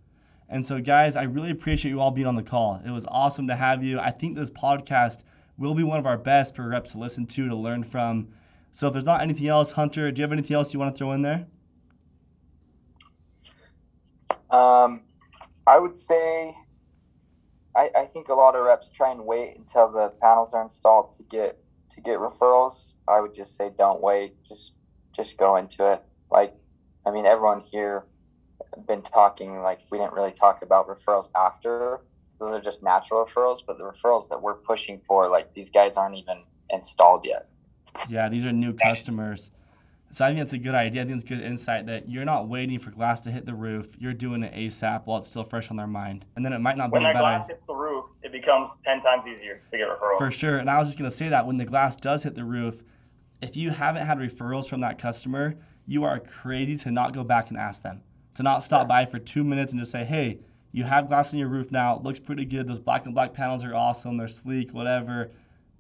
And 0.52 0.66
so, 0.66 0.82
guys, 0.82 1.16
I 1.16 1.22
really 1.22 1.50
appreciate 1.50 1.90
you 1.90 1.98
all 1.98 2.10
being 2.10 2.26
on 2.26 2.36
the 2.36 2.42
call. 2.42 2.78
It 2.84 2.90
was 2.90 3.06
awesome 3.08 3.46
to 3.46 3.56
have 3.56 3.82
you. 3.82 3.98
I 3.98 4.10
think 4.10 4.36
this 4.36 4.50
podcast 4.50 5.20
will 5.56 5.74
be 5.74 5.82
one 5.82 5.98
of 5.98 6.04
our 6.04 6.18
best 6.18 6.54
for 6.54 6.68
reps 6.68 6.92
to 6.92 6.98
listen 6.98 7.24
to, 7.24 7.48
to 7.48 7.56
learn 7.56 7.84
from. 7.84 8.28
So, 8.70 8.86
if 8.86 8.92
there's 8.92 9.06
not 9.06 9.22
anything 9.22 9.48
else, 9.48 9.72
Hunter, 9.72 10.12
do 10.12 10.20
you 10.20 10.24
have 10.24 10.32
anything 10.32 10.54
else 10.54 10.74
you 10.74 10.78
want 10.78 10.94
to 10.94 10.98
throw 10.98 11.12
in 11.12 11.22
there? 11.22 11.46
Um, 14.50 15.00
I 15.66 15.78
would 15.78 15.96
say, 15.96 16.52
I, 17.74 17.88
I 17.96 18.04
think 18.04 18.28
a 18.28 18.34
lot 18.34 18.54
of 18.54 18.62
reps 18.66 18.90
try 18.90 19.10
and 19.10 19.24
wait 19.24 19.56
until 19.56 19.90
the 19.90 20.12
panels 20.20 20.52
are 20.52 20.60
installed 20.60 21.12
to 21.12 21.22
get 21.22 21.58
to 21.92 22.02
get 22.02 22.18
referrals. 22.18 22.92
I 23.08 23.20
would 23.22 23.32
just 23.32 23.56
say 23.56 23.70
don't 23.78 24.02
wait. 24.02 24.44
Just 24.44 24.74
just 25.16 25.38
go 25.38 25.56
into 25.56 25.90
it. 25.90 26.02
Like, 26.30 26.54
I 27.06 27.10
mean, 27.10 27.24
everyone 27.24 27.60
here 27.60 28.04
been 28.86 29.02
talking 29.02 29.60
like 29.60 29.80
we 29.90 29.98
didn't 29.98 30.14
really 30.14 30.32
talk 30.32 30.62
about 30.62 30.88
referrals 30.88 31.30
after. 31.36 32.00
Those 32.38 32.52
are 32.52 32.60
just 32.60 32.82
natural 32.82 33.24
referrals, 33.24 33.58
but 33.64 33.78
the 33.78 33.84
referrals 33.84 34.28
that 34.30 34.42
we're 34.42 34.54
pushing 34.54 35.00
for, 35.00 35.28
like 35.28 35.52
these 35.52 35.70
guys 35.70 35.96
aren't 35.96 36.16
even 36.16 36.44
installed 36.70 37.24
yet. 37.24 37.48
Yeah, 38.08 38.28
these 38.28 38.44
are 38.44 38.52
new 38.52 38.72
customers. 38.72 39.50
So 40.12 40.26
I 40.26 40.28
think 40.28 40.40
that's 40.40 40.52
a 40.52 40.58
good 40.58 40.74
idea. 40.74 41.02
I 41.02 41.04
think 41.06 41.16
it's 41.16 41.24
good 41.24 41.40
insight 41.40 41.86
that 41.86 42.10
you're 42.10 42.26
not 42.26 42.46
waiting 42.46 42.78
for 42.78 42.90
glass 42.90 43.22
to 43.22 43.30
hit 43.30 43.46
the 43.46 43.54
roof. 43.54 43.86
You're 43.96 44.12
doing 44.12 44.42
it 44.42 44.52
ASAP 44.52 45.06
while 45.06 45.18
it's 45.18 45.28
still 45.28 45.44
fresh 45.44 45.70
on 45.70 45.76
their 45.76 45.86
mind. 45.86 46.26
And 46.36 46.44
then 46.44 46.52
it 46.52 46.58
might 46.58 46.76
not 46.76 46.90
be 46.90 46.94
When 46.94 47.04
that 47.04 47.16
glass 47.16 47.46
hits 47.46 47.64
the 47.64 47.74
roof, 47.74 48.04
it 48.22 48.30
becomes 48.30 48.78
10 48.84 49.00
times 49.00 49.26
easier 49.26 49.62
to 49.70 49.78
get 49.78 49.88
referrals. 49.88 50.18
for 50.18 50.30
sure. 50.30 50.58
And 50.58 50.68
I 50.68 50.78
was 50.78 50.88
just 50.88 50.98
gonna 50.98 51.10
say 51.10 51.30
that 51.30 51.46
when 51.46 51.56
the 51.56 51.64
glass 51.64 51.96
does 51.96 52.22
hit 52.24 52.34
the 52.34 52.44
roof, 52.44 52.82
if 53.40 53.56
you 53.56 53.70
haven't 53.70 54.06
had 54.06 54.18
referrals 54.18 54.68
from 54.68 54.82
that 54.82 54.98
customer, 54.98 55.54
you 55.86 56.04
are 56.04 56.20
crazy 56.20 56.76
to 56.76 56.90
not 56.90 57.14
go 57.14 57.24
back 57.24 57.48
and 57.48 57.56
ask 57.56 57.82
them. 57.82 58.02
To 58.36 58.42
not 58.42 58.64
stop 58.64 58.88
by 58.88 59.04
for 59.04 59.18
two 59.18 59.44
minutes 59.44 59.72
and 59.72 59.80
just 59.80 59.92
say, 59.92 60.04
hey, 60.04 60.38
you 60.72 60.84
have 60.84 61.08
glass 61.08 61.32
on 61.32 61.38
your 61.38 61.48
roof 61.48 61.70
now. 61.70 61.96
It 61.96 62.02
looks 62.02 62.18
pretty 62.18 62.46
good. 62.46 62.66
Those 62.66 62.78
black 62.78 63.04
and 63.04 63.14
black 63.14 63.34
panels 63.34 63.62
are 63.62 63.74
awesome. 63.74 64.16
They're 64.16 64.28
sleek, 64.28 64.72
whatever. 64.72 65.30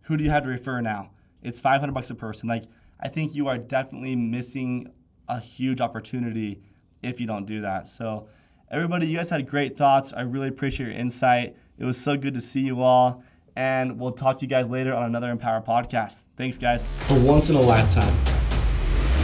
Who 0.02 0.16
do 0.16 0.24
you 0.24 0.30
have 0.30 0.42
to 0.42 0.50
refer 0.50 0.80
now? 0.80 1.10
It's 1.42 1.60
500 1.60 1.92
bucks 1.92 2.10
a 2.10 2.14
person. 2.14 2.48
Like, 2.48 2.64
I 3.00 3.08
think 3.08 3.34
you 3.34 3.48
are 3.48 3.58
definitely 3.58 4.14
missing 4.14 4.92
a 5.28 5.40
huge 5.40 5.80
opportunity 5.80 6.60
if 7.02 7.20
you 7.20 7.26
don't 7.26 7.46
do 7.46 7.62
that. 7.62 7.88
So, 7.88 8.28
everybody, 8.70 9.06
you 9.06 9.16
guys 9.16 9.30
had 9.30 9.48
great 9.48 9.76
thoughts. 9.76 10.12
I 10.12 10.20
really 10.22 10.48
appreciate 10.48 10.88
your 10.88 10.96
insight. 10.96 11.56
It 11.78 11.84
was 11.84 11.98
so 11.98 12.16
good 12.16 12.34
to 12.34 12.40
see 12.40 12.60
you 12.60 12.82
all. 12.82 13.24
And 13.56 13.98
we'll 13.98 14.12
talk 14.12 14.38
to 14.38 14.44
you 14.44 14.48
guys 14.48 14.68
later 14.68 14.94
on 14.94 15.04
another 15.04 15.30
Empower 15.30 15.62
podcast. 15.62 16.24
Thanks, 16.36 16.58
guys. 16.58 16.88
A 17.10 17.20
once 17.20 17.50
in 17.50 17.56
a 17.56 17.60
lifetime. 17.60 18.16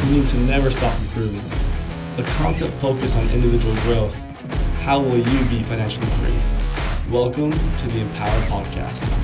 You 0.07 0.21
need 0.21 0.29
to 0.29 0.37
never 0.39 0.71
stop 0.71 0.99
improving. 1.01 1.68
A 2.19 2.23
constant 2.25 2.75
focus 2.81 3.15
on 3.15 3.31
individual 3.31 3.77
growth. 3.83 4.13
How 4.83 4.99
will 4.99 5.19
you 5.19 5.45
be 5.45 5.63
financially 5.63 6.09
free? 6.19 7.13
Welcome 7.13 7.53
to 7.53 7.87
the 7.87 8.01
Empower 8.01 8.41
Podcast. 8.49 9.18